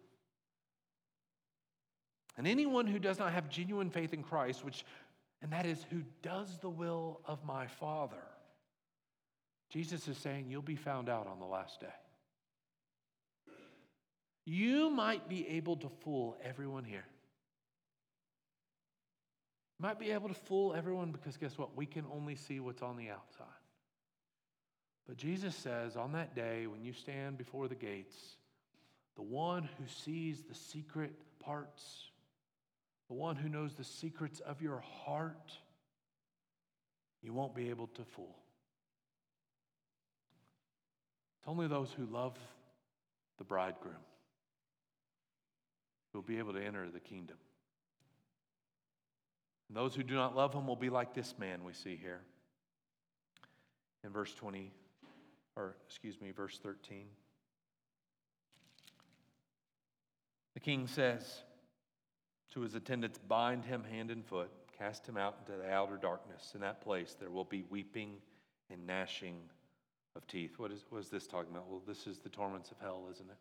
And 2.36 2.46
anyone 2.46 2.86
who 2.86 2.98
does 2.98 3.18
not 3.18 3.32
have 3.32 3.48
genuine 3.48 3.88
faith 3.88 4.12
in 4.12 4.22
Christ, 4.22 4.64
which 4.64 4.84
and 5.42 5.52
that 5.52 5.66
is 5.66 5.84
who 5.90 6.02
does 6.22 6.58
the 6.58 6.70
will 6.70 7.20
of 7.24 7.44
my 7.44 7.66
Father. 7.66 8.22
Jesus 9.70 10.08
is 10.08 10.16
saying 10.16 10.46
you'll 10.48 10.62
be 10.62 10.76
found 10.76 11.08
out 11.08 11.26
on 11.26 11.38
the 11.38 11.44
last 11.44 11.80
day. 11.80 11.86
You 14.44 14.90
might 14.90 15.28
be 15.28 15.46
able 15.48 15.76
to 15.76 15.88
fool 15.88 16.36
everyone 16.42 16.84
here. 16.84 17.04
Might 19.78 19.98
be 19.98 20.10
able 20.10 20.28
to 20.28 20.34
fool 20.34 20.74
everyone 20.74 21.12
because 21.12 21.36
guess 21.36 21.58
what? 21.58 21.76
We 21.76 21.86
can 21.86 22.04
only 22.12 22.34
see 22.34 22.60
what's 22.60 22.82
on 22.82 22.96
the 22.96 23.10
outside. 23.10 23.46
But 25.06 25.16
Jesus 25.16 25.54
says 25.54 25.96
on 25.96 26.12
that 26.12 26.34
day 26.34 26.66
when 26.66 26.82
you 26.82 26.92
stand 26.92 27.38
before 27.38 27.68
the 27.68 27.74
gates, 27.74 28.16
the 29.16 29.22
one 29.22 29.68
who 29.78 29.86
sees 29.86 30.42
the 30.42 30.54
secret 30.54 31.12
parts 31.40 32.10
the 33.08 33.14
one 33.14 33.36
who 33.36 33.48
knows 33.48 33.74
the 33.74 33.84
secrets 33.84 34.40
of 34.40 34.60
your 34.60 34.82
heart, 35.04 35.52
you 37.22 37.32
won't 37.32 37.54
be 37.54 37.70
able 37.70 37.86
to 37.88 38.04
fool. 38.04 38.36
It's 41.38 41.48
only 41.48 41.68
those 41.68 41.90
who 41.96 42.06
love 42.06 42.36
the 43.38 43.44
bridegroom 43.44 43.94
who 46.12 46.18
will 46.18 46.26
be 46.26 46.38
able 46.38 46.54
to 46.54 46.64
enter 46.64 46.88
the 46.90 47.00
kingdom. 47.00 47.36
Those 49.70 49.94
who 49.94 50.02
do 50.02 50.14
not 50.14 50.36
love 50.36 50.54
him 50.54 50.66
will 50.66 50.76
be 50.76 50.90
like 50.90 51.12
this 51.12 51.34
man 51.38 51.64
we 51.64 51.72
see 51.72 51.96
here 51.96 52.20
in 54.04 54.10
verse 54.10 54.32
20, 54.34 54.72
or 55.56 55.76
excuse 55.86 56.20
me, 56.20 56.30
verse 56.30 56.58
13. 56.62 57.06
The 60.54 60.60
king 60.60 60.86
says, 60.86 61.42
to 62.54 62.62
his 62.62 62.74
attendants, 62.74 63.18
Bind 63.18 63.64
him 63.64 63.84
hand 63.84 64.10
and 64.10 64.24
foot, 64.24 64.50
cast 64.78 65.06
him 65.06 65.16
out 65.16 65.36
into 65.40 65.60
the 65.60 65.70
outer 65.70 65.96
darkness. 65.96 66.52
In 66.54 66.60
that 66.62 66.80
place, 66.80 67.14
there 67.18 67.28
will 67.28 67.44
be 67.44 67.64
weeping 67.68 68.14
and 68.70 68.86
gnashing 68.86 69.36
of 70.14 70.26
teeth. 70.26 70.58
What 70.58 70.72
is, 70.72 70.84
what 70.88 71.00
is 71.00 71.10
this 71.10 71.26
talking 71.26 71.50
about? 71.50 71.68
Well, 71.68 71.82
this 71.86 72.06
is 72.06 72.18
the 72.18 72.30
torments 72.30 72.70
of 72.70 72.78
hell, 72.80 73.08
isn't 73.12 73.28
it? 73.28 73.36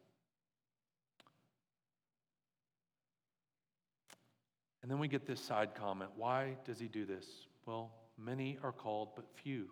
And 4.86 4.92
then 4.92 5.00
we 5.00 5.08
get 5.08 5.26
this 5.26 5.42
side 5.42 5.74
comment. 5.74 6.12
Why 6.16 6.58
does 6.64 6.78
he 6.80 6.88
do 6.88 7.08
this? 7.08 7.26
Well, 7.66 7.90
many 8.24 8.60
are 8.62 8.72
called, 8.72 9.16
but 9.16 9.26
few 9.34 9.66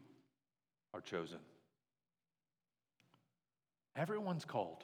are 0.92 1.02
chosen. 1.02 1.38
Everyone's 3.96 4.44
called. 4.44 4.84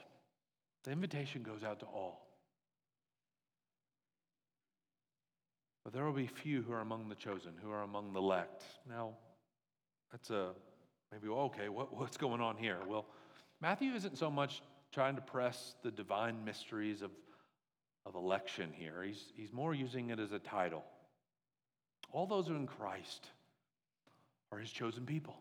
The 0.84 0.92
invitation 0.92 1.42
goes 1.42 1.64
out 1.64 1.80
to 1.80 1.86
all. 1.86 2.28
But 5.82 5.94
there 5.94 6.04
will 6.04 6.12
be 6.12 6.28
few 6.28 6.62
who 6.62 6.74
are 6.74 6.80
among 6.80 7.08
the 7.08 7.16
chosen, 7.16 7.54
who 7.60 7.72
are 7.72 7.82
among 7.82 8.12
the 8.12 8.20
elect. 8.20 8.62
Now, 8.88 9.14
that's 10.12 10.30
a 10.30 10.50
maybe, 11.10 11.26
okay, 11.26 11.68
what, 11.68 11.92
what's 11.92 12.16
going 12.16 12.40
on 12.40 12.56
here? 12.56 12.78
Well, 12.86 13.06
Matthew 13.60 13.94
isn't 13.94 14.16
so 14.16 14.30
much 14.30 14.62
trying 14.92 15.16
to 15.16 15.22
press 15.22 15.74
the 15.82 15.90
divine 15.90 16.44
mysteries 16.44 17.02
of, 17.02 17.10
of 18.10 18.16
election 18.16 18.72
here, 18.72 19.04
he's, 19.04 19.32
he's 19.36 19.52
more 19.52 19.72
using 19.72 20.10
it 20.10 20.18
as 20.18 20.32
a 20.32 20.40
title. 20.40 20.84
All 22.12 22.26
those 22.26 22.48
who 22.48 22.54
are 22.54 22.56
in 22.56 22.66
Christ 22.66 23.24
are 24.50 24.58
his 24.58 24.70
chosen 24.70 25.06
people. 25.06 25.36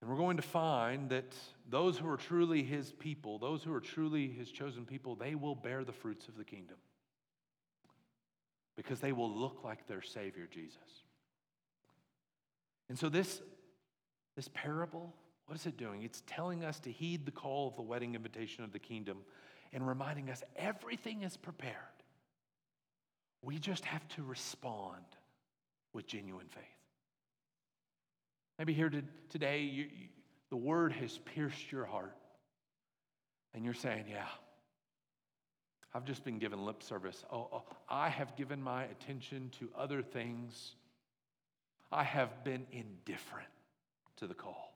And 0.00 0.08
we're 0.08 0.16
going 0.16 0.36
to 0.36 0.42
find 0.42 1.10
that 1.10 1.34
those 1.68 1.98
who 1.98 2.08
are 2.08 2.16
truly 2.16 2.62
his 2.62 2.92
people, 2.92 3.38
those 3.38 3.64
who 3.64 3.74
are 3.74 3.80
truly 3.80 4.28
his 4.28 4.50
chosen 4.50 4.84
people, 4.84 5.16
they 5.16 5.34
will 5.34 5.56
bear 5.56 5.82
the 5.82 5.92
fruits 5.92 6.28
of 6.28 6.36
the 6.36 6.44
kingdom 6.44 6.76
because 8.76 9.00
they 9.00 9.12
will 9.12 9.30
look 9.30 9.64
like 9.64 9.88
their 9.88 10.02
Savior, 10.02 10.46
Jesus. 10.48 10.78
And 12.88 12.96
so, 12.96 13.08
this, 13.08 13.40
this 14.36 14.48
parable, 14.54 15.12
what 15.46 15.58
is 15.58 15.66
it 15.66 15.76
doing? 15.76 16.02
It's 16.02 16.22
telling 16.26 16.64
us 16.64 16.80
to 16.80 16.92
heed 16.92 17.26
the 17.26 17.30
call 17.30 17.68
of 17.68 17.76
the 17.76 17.82
wedding 17.82 18.14
invitation 18.14 18.64
of 18.64 18.72
the 18.72 18.78
kingdom 18.78 19.18
and 19.72 19.86
reminding 19.86 20.30
us 20.30 20.42
everything 20.56 21.22
is 21.22 21.36
prepared. 21.36 21.74
We 23.42 23.58
just 23.58 23.84
have 23.84 24.06
to 24.10 24.22
respond 24.22 25.04
with 25.92 26.06
genuine 26.06 26.46
faith. 26.48 26.64
Maybe 28.58 28.72
here 28.72 28.88
to, 28.88 29.02
today, 29.28 29.60
you, 29.60 29.84
you, 29.84 30.08
the 30.50 30.56
word 30.56 30.92
has 30.92 31.18
pierced 31.18 31.72
your 31.72 31.84
heart, 31.84 32.16
and 33.52 33.64
you're 33.64 33.74
saying, 33.74 34.04
Yeah, 34.08 34.26
I've 35.92 36.04
just 36.04 36.24
been 36.24 36.38
given 36.38 36.64
lip 36.64 36.82
service. 36.82 37.24
Oh, 37.30 37.48
oh, 37.52 37.62
I 37.88 38.08
have 38.08 38.36
given 38.36 38.62
my 38.62 38.84
attention 38.84 39.50
to 39.58 39.68
other 39.76 40.02
things. 40.02 40.76
I 41.92 42.04
have 42.04 42.44
been 42.44 42.66
indifferent 42.72 43.48
to 44.16 44.26
the 44.26 44.34
call. 44.34 44.73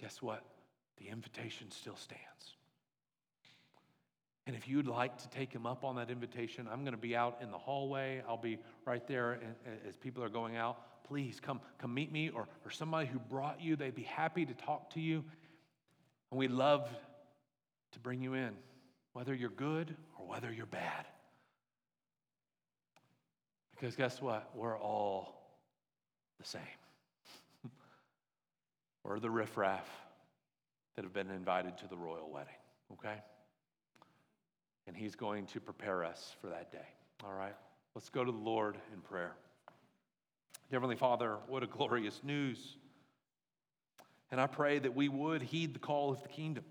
Guess 0.00 0.22
what? 0.22 0.42
The 0.98 1.08
invitation 1.08 1.70
still 1.70 1.96
stands. 1.96 2.56
And 4.46 4.56
if 4.56 4.66
you'd 4.68 4.88
like 4.88 5.18
to 5.18 5.28
take 5.30 5.52
him 5.52 5.66
up 5.66 5.84
on 5.84 5.96
that 5.96 6.10
invitation, 6.10 6.68
I'm 6.70 6.80
going 6.80 6.94
to 6.94 7.00
be 7.00 7.14
out 7.14 7.38
in 7.40 7.50
the 7.50 7.58
hallway. 7.58 8.22
I'll 8.28 8.36
be 8.36 8.58
right 8.84 9.06
there 9.06 9.38
as 9.88 9.96
people 9.96 10.24
are 10.24 10.28
going 10.28 10.56
out. 10.56 11.04
Please 11.06 11.38
come, 11.40 11.60
come 11.78 11.94
meet 11.94 12.10
me 12.10 12.30
or, 12.30 12.48
or 12.64 12.70
somebody 12.70 13.06
who 13.06 13.18
brought 13.18 13.60
you. 13.60 13.76
They'd 13.76 13.94
be 13.94 14.02
happy 14.02 14.44
to 14.44 14.54
talk 14.54 14.90
to 14.94 15.00
you. 15.00 15.24
And 16.30 16.38
we'd 16.38 16.50
love 16.50 16.88
to 17.92 18.00
bring 18.00 18.20
you 18.20 18.34
in 18.34 18.54
whether 19.12 19.34
you're 19.34 19.50
good 19.50 19.94
or 20.18 20.26
whether 20.26 20.52
you're 20.52 20.66
bad. 20.66 21.06
Because 23.72 23.94
guess 23.94 24.20
what? 24.20 24.50
We're 24.54 24.78
all 24.78 25.34
the 26.40 26.46
same. 26.46 26.62
We're 29.04 29.18
the 29.18 29.30
riffraff 29.30 29.88
that 30.96 31.04
have 31.04 31.12
been 31.12 31.30
invited 31.30 31.76
to 31.78 31.88
the 31.88 31.96
royal 31.96 32.30
wedding, 32.30 32.54
okay? 32.92 33.16
And 34.86 34.96
he's 34.96 35.14
going 35.14 35.46
to 35.46 35.60
prepare 35.60 36.04
us 36.04 36.34
for 36.40 36.48
that 36.48 36.70
day, 36.70 36.86
all 37.24 37.32
right? 37.32 37.54
Let's 37.94 38.08
go 38.08 38.24
to 38.24 38.32
the 38.32 38.38
Lord 38.38 38.76
in 38.92 39.00
prayer. 39.00 39.32
Heavenly 40.70 40.96
Father, 40.96 41.36
what 41.48 41.62
a 41.62 41.66
glorious 41.66 42.20
news. 42.22 42.76
And 44.30 44.40
I 44.40 44.46
pray 44.46 44.78
that 44.78 44.94
we 44.94 45.08
would 45.08 45.42
heed 45.42 45.74
the 45.74 45.78
call 45.78 46.10
of 46.10 46.22
the 46.22 46.28
kingdom. 46.28 46.64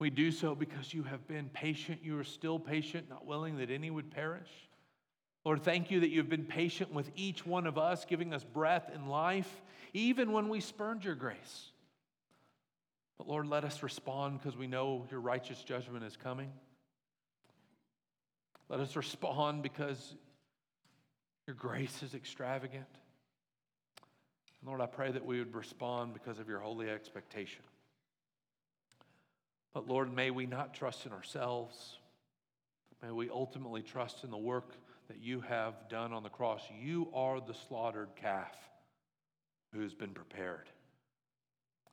We 0.00 0.10
do 0.10 0.32
so 0.32 0.54
because 0.56 0.92
you 0.92 1.04
have 1.04 1.26
been 1.28 1.48
patient. 1.50 2.00
You 2.02 2.18
are 2.18 2.24
still 2.24 2.58
patient, 2.58 3.08
not 3.08 3.24
willing 3.24 3.58
that 3.58 3.70
any 3.70 3.90
would 3.90 4.10
perish. 4.10 4.48
Lord, 5.44 5.62
thank 5.62 5.90
you 5.90 6.00
that 6.00 6.08
you've 6.08 6.30
been 6.30 6.46
patient 6.46 6.92
with 6.92 7.10
each 7.16 7.44
one 7.44 7.66
of 7.66 7.76
us, 7.76 8.04
giving 8.04 8.32
us 8.32 8.42
breath 8.42 8.90
and 8.92 9.10
life, 9.10 9.62
even 9.92 10.32
when 10.32 10.48
we 10.48 10.60
spurned 10.60 11.04
your 11.04 11.14
grace. 11.14 11.70
But 13.18 13.28
Lord, 13.28 13.46
let 13.46 13.64
us 13.64 13.82
respond 13.82 14.38
because 14.38 14.56
we 14.56 14.66
know 14.66 15.06
your 15.10 15.20
righteous 15.20 15.62
judgment 15.62 16.04
is 16.04 16.16
coming. 16.16 16.50
Let 18.68 18.80
us 18.80 18.96
respond 18.96 19.62
because 19.62 20.14
your 21.46 21.54
grace 21.54 22.02
is 22.02 22.14
extravagant. 22.14 22.86
Lord, 24.64 24.80
I 24.80 24.86
pray 24.86 25.12
that 25.12 25.24
we 25.24 25.38
would 25.38 25.54
respond 25.54 26.14
because 26.14 26.38
of 26.38 26.48
your 26.48 26.58
holy 26.58 26.88
expectation. 26.88 27.62
But 29.74 29.86
Lord, 29.86 30.10
may 30.14 30.30
we 30.30 30.46
not 30.46 30.72
trust 30.72 31.04
in 31.04 31.12
ourselves. 31.12 31.98
May 33.02 33.10
we 33.10 33.28
ultimately 33.28 33.82
trust 33.82 34.24
in 34.24 34.30
the 34.30 34.38
work 34.38 34.72
that 35.08 35.20
you 35.20 35.40
have 35.40 35.74
done 35.88 36.12
on 36.12 36.22
the 36.22 36.28
cross. 36.28 36.62
You 36.80 37.08
are 37.14 37.40
the 37.40 37.54
slaughtered 37.68 38.10
calf 38.16 38.54
who 39.72 39.80
has 39.80 39.94
been 39.94 40.10
prepared. 40.10 40.68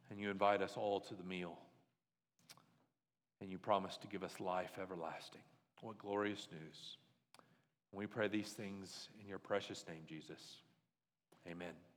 And 0.10 0.20
you 0.20 0.30
invite 0.30 0.62
us 0.62 0.74
all 0.76 1.00
to 1.02 1.16
the 1.16 1.24
meal. 1.24 1.58
And 3.40 3.50
you 3.50 3.58
promise 3.58 3.98
to 3.98 4.08
give 4.08 4.24
us 4.24 4.40
life 4.40 4.72
everlasting. 4.82 5.42
What 5.82 5.98
glorious 5.98 6.48
news. 6.52 6.98
We 7.92 8.06
pray 8.06 8.28
these 8.28 8.50
things 8.50 9.10
in 9.20 9.28
your 9.28 9.40
precious 9.40 9.84
name, 9.88 10.04
Jesus. 10.08 10.58
Amen. 11.50 11.91